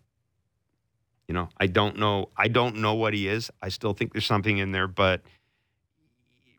know 1.35 1.49
i 1.59 1.67
don't 1.67 1.99
know 1.99 2.31
i 2.37 2.49
don't 2.49 2.77
know 2.77 2.95
what 2.95 3.13
he 3.13 3.29
is 3.29 3.51
i 3.63 3.69
still 3.69 3.93
think 3.93 4.13
there's 4.13 4.27
something 4.27 4.59
in 4.59 4.73
there 4.73 4.89
but 4.89 5.21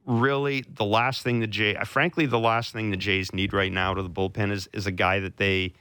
really 0.10 0.62
the 0.68 0.84
last 0.84 1.22
thing 1.22 1.39
the 1.39 1.47
Jay 1.47 1.76
frankly 1.86 2.26
the 2.26 2.39
last 2.39 2.74
thing 2.74 2.89
the 2.89 2.97
Jays 2.97 3.32
need 3.32 3.53
right 3.53 3.72
now 3.72 3.93
to 3.93 4.01
the 4.01 4.10
bullpen 4.10 4.51
is 4.51 4.68
is 4.74 4.88
a 4.88 4.91
guy 4.91 5.20
that 5.20 5.38
they 5.38 5.74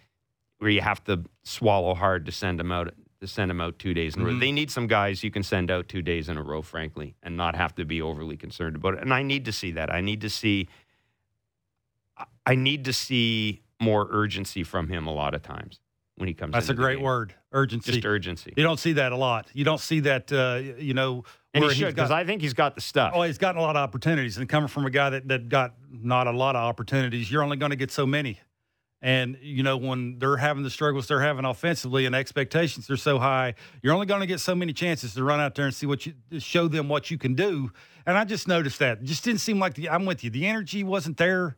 where 0.59 0.71
you 0.71 0.83
have 0.83 1.03
to 1.05 1.25
swallow 1.45 1.95
hard 1.95 2.27
to 2.27 2.33
send 2.33 2.61
them 2.61 2.71
out 2.71 2.93
to 3.21 3.27
send 3.27 3.49
them 3.51 3.61
out 3.61 3.79
two 3.79 3.95
days 3.95 4.15
in 4.15 4.23
a 4.23 4.27
row. 4.27 4.33
Mhm. 4.33 4.41
They 4.41 4.53
need 4.53 4.71
some 4.71 4.87
guys 4.87 5.25
you 5.25 5.31
can 5.31 5.43
send 5.43 5.71
out 5.71 5.89
two 5.89 6.03
days 6.03 6.29
in 6.29 6.37
a 6.37 6.43
row, 6.43 6.63
frankly, 6.63 7.17
and 7.23 7.37
not 7.37 7.57
have 7.57 7.75
to 7.77 7.85
be 7.85 8.01
overly 8.01 8.37
concerned 8.37 8.77
about 8.77 8.95
it. 8.95 9.01
And 9.01 9.13
I 9.13 9.23
need 9.23 9.45
to 9.47 9.53
see 9.53 9.73
that. 9.73 9.93
I 9.93 10.01
need 10.01 10.21
to 10.21 10.31
see. 10.31 10.69
I 12.47 12.55
need 12.55 12.85
to 12.85 12.93
see 12.93 13.63
more 13.81 14.09
urgency 14.11 14.63
from 14.63 14.89
him 14.89 15.07
a 15.07 15.13
lot 15.13 15.35
of 15.35 15.43
times 15.43 15.81
when 16.19 16.29
he 16.29 16.35
comes. 16.35 16.53
That's 16.53 16.69
a 16.69 16.75
great 16.75 17.01
word, 17.01 17.35
urgency. 17.53 17.93
Just 17.93 18.05
urgency. 18.05 18.53
You 18.57 18.63
don't 18.63 18.79
see 18.79 18.95
that 18.95 19.13
a 19.13 19.17
lot. 19.17 19.49
You 19.55 19.65
don't 19.65 19.81
see 19.81 20.01
that, 20.01 20.33
uh, 20.33 20.61
you 20.79 20.95
know, 20.95 21.25
And 21.55 21.65
he 21.65 21.71
should 21.71 21.95
because 21.95 22.11
I 22.11 22.25
think 22.25 22.43
he's 22.43 22.55
got 22.55 22.75
the 22.75 22.81
stuff. 22.81 23.13
Oh, 23.15 23.23
he's 23.23 23.39
gotten 23.39 23.59
a 23.59 23.63
lot 23.63 23.77
of 23.77 23.83
opportunities, 23.83 24.37
and 24.37 24.49
coming 24.49 24.69
from 24.69 24.85
a 24.87 24.91
guy 24.91 25.11
that, 25.11 25.29
that 25.29 25.49
got 25.49 25.75
not 25.91 26.27
a 26.27 26.33
lot 26.33 26.57
of 26.57 26.63
opportunities, 26.63 27.31
you're 27.31 27.43
only 27.43 27.57
going 27.57 27.71
to 27.71 27.77
get 27.77 27.91
so 27.91 28.07
many. 28.07 28.39
And 29.01 29.39
you 29.41 29.63
know 29.63 29.77
when 29.77 30.19
they're 30.19 30.39
having 30.39 30.65
the 30.65 30.71
struggles 30.71 31.07
they're 31.07 31.21
having 31.21 31.45
offensively, 31.45 32.05
and 32.05 32.15
expectations 32.17 32.91
are 32.91 32.97
so 32.97 33.19
high, 33.21 33.55
you're 33.81 33.95
only 33.95 34.07
going 34.07 34.21
to 34.21 34.27
get 34.27 34.41
so 34.41 34.57
many 34.57 34.73
chances 34.73 35.15
to 35.15 35.23
run 35.23 35.39
out 35.39 35.55
there 35.55 35.67
and 35.67 35.75
see 35.75 35.87
what 35.87 36.05
you 36.05 36.15
show 36.41 36.67
them 36.67 36.89
what 36.89 37.11
you 37.11 37.17
can 37.17 37.35
do. 37.35 37.71
And 38.07 38.19
I 38.19 38.25
just 38.25 38.49
noticed 38.49 38.81
that 38.81 38.99
it 38.99 39.05
just 39.05 39.23
didn't 39.23 39.41
seem 39.41 39.61
like 39.61 39.75
the 39.75 39.89
I'm 39.89 40.05
with 40.05 40.25
you. 40.25 40.31
The 40.31 40.47
energy 40.47 40.83
wasn't 40.83 41.17
there, 41.17 41.57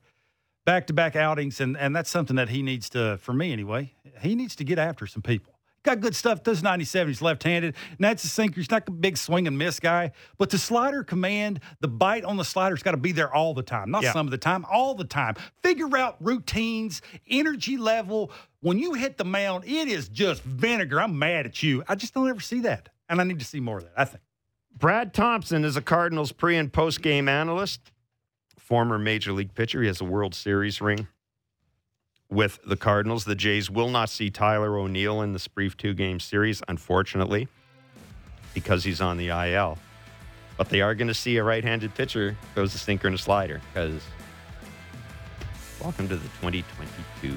back 0.64 0.86
to 0.88 0.92
back 0.92 1.16
outings, 1.16 1.60
and 1.60 1.76
and 1.76 1.94
that's 1.94 2.10
something 2.10 2.36
that 2.36 2.48
he 2.48 2.62
needs 2.62 2.88
to, 2.90 3.18
for 3.18 3.32
me 3.32 3.52
anyway, 3.52 3.94
he 4.20 4.34
needs 4.34 4.54
to 4.56 4.64
get 4.64 4.78
after 4.78 5.06
some 5.06 5.22
people. 5.22 5.54
Got 5.82 6.00
good 6.00 6.14
stuff. 6.14 6.42
Does 6.42 6.62
97. 6.62 7.08
He's 7.08 7.22
left 7.22 7.42
handed. 7.42 7.74
And 7.88 7.98
that's 8.00 8.22
a 8.22 8.28
sinker. 8.28 8.56
He's 8.60 8.70
not 8.70 8.86
a 8.86 8.90
big 8.90 9.16
swing 9.16 9.46
and 9.46 9.56
miss 9.56 9.80
guy. 9.80 10.12
But 10.36 10.50
the 10.50 10.58
slider 10.58 11.02
command, 11.02 11.60
the 11.80 11.88
bite 11.88 12.22
on 12.22 12.36
the 12.36 12.44
slider's 12.44 12.82
got 12.82 12.90
to 12.90 12.98
be 12.98 13.12
there 13.12 13.32
all 13.34 13.54
the 13.54 13.62
time. 13.62 13.90
Not 13.90 14.02
Yeah. 14.02 14.12
some 14.12 14.26
of 14.26 14.30
the 14.30 14.36
time, 14.36 14.66
all 14.70 14.94
the 14.94 15.06
time. 15.06 15.36
Figure 15.62 15.96
out 15.96 16.16
routines, 16.20 17.00
energy 17.30 17.78
level. 17.78 18.30
When 18.60 18.78
you 18.78 18.92
hit 18.92 19.16
the 19.16 19.24
mound, 19.24 19.64
it 19.64 19.88
is 19.88 20.10
just 20.10 20.42
vinegar. 20.42 21.00
I'm 21.00 21.18
mad 21.18 21.46
at 21.46 21.62
you. 21.62 21.82
I 21.88 21.94
just 21.94 22.12
don't 22.12 22.28
ever 22.28 22.40
see 22.40 22.60
that. 22.60 22.90
And 23.08 23.18
I 23.18 23.24
need 23.24 23.38
to 23.38 23.46
see 23.46 23.60
more 23.60 23.78
of 23.78 23.84
that, 23.84 23.94
I 23.96 24.04
think. 24.04 24.22
Brad 24.76 25.14
Thompson 25.14 25.64
is 25.64 25.78
a 25.78 25.82
Cardinals 25.82 26.30
pre 26.30 26.58
and 26.58 26.70
post 26.70 27.00
game 27.00 27.26
analyst, 27.26 27.90
former 28.70 28.98
major 28.98 29.32
league 29.32 29.52
pitcher. 29.54 29.82
He 29.82 29.88
has 29.88 30.00
a 30.00 30.04
World 30.04 30.32
Series 30.32 30.80
ring 30.80 31.08
with 32.30 32.60
the 32.64 32.76
Cardinals. 32.76 33.24
The 33.24 33.34
Jays 33.34 33.68
will 33.68 33.90
not 33.90 34.08
see 34.08 34.30
Tyler 34.30 34.78
O'Neill 34.78 35.20
in 35.22 35.32
this 35.32 35.48
brief 35.48 35.76
two 35.76 35.92
game 35.92 36.20
series, 36.20 36.62
unfortunately, 36.68 37.48
because 38.54 38.84
he's 38.84 39.00
on 39.00 39.16
the 39.16 39.28
IL. 39.28 39.76
But 40.56 40.68
they 40.68 40.80
are 40.82 40.94
going 40.94 41.08
to 41.08 41.14
see 41.14 41.36
a 41.38 41.44
right 41.44 41.64
handed 41.64 41.94
pitcher 41.96 42.36
throws 42.54 42.72
a 42.74 42.78
sinker 42.78 43.08
and 43.08 43.16
a 43.16 43.18
slider 43.18 43.60
because 43.74 44.00
welcome 45.82 46.08
to 46.08 46.16
the 46.16 46.28
2022 46.40 47.28
Blue 47.28 47.32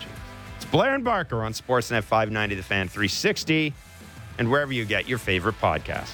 Jays. 0.00 0.08
It's 0.56 0.64
It's 0.64 0.70
Blair 0.72 0.96
and 0.96 1.04
Barker 1.04 1.44
on 1.44 1.52
Sportsnet 1.52 2.02
590, 2.02 2.56
The 2.56 2.62
Fan 2.64 2.88
360, 2.88 3.72
and 4.38 4.50
wherever 4.50 4.72
you 4.72 4.84
get 4.84 5.08
your 5.08 5.18
favorite 5.18 5.60
podcast. 5.60 6.10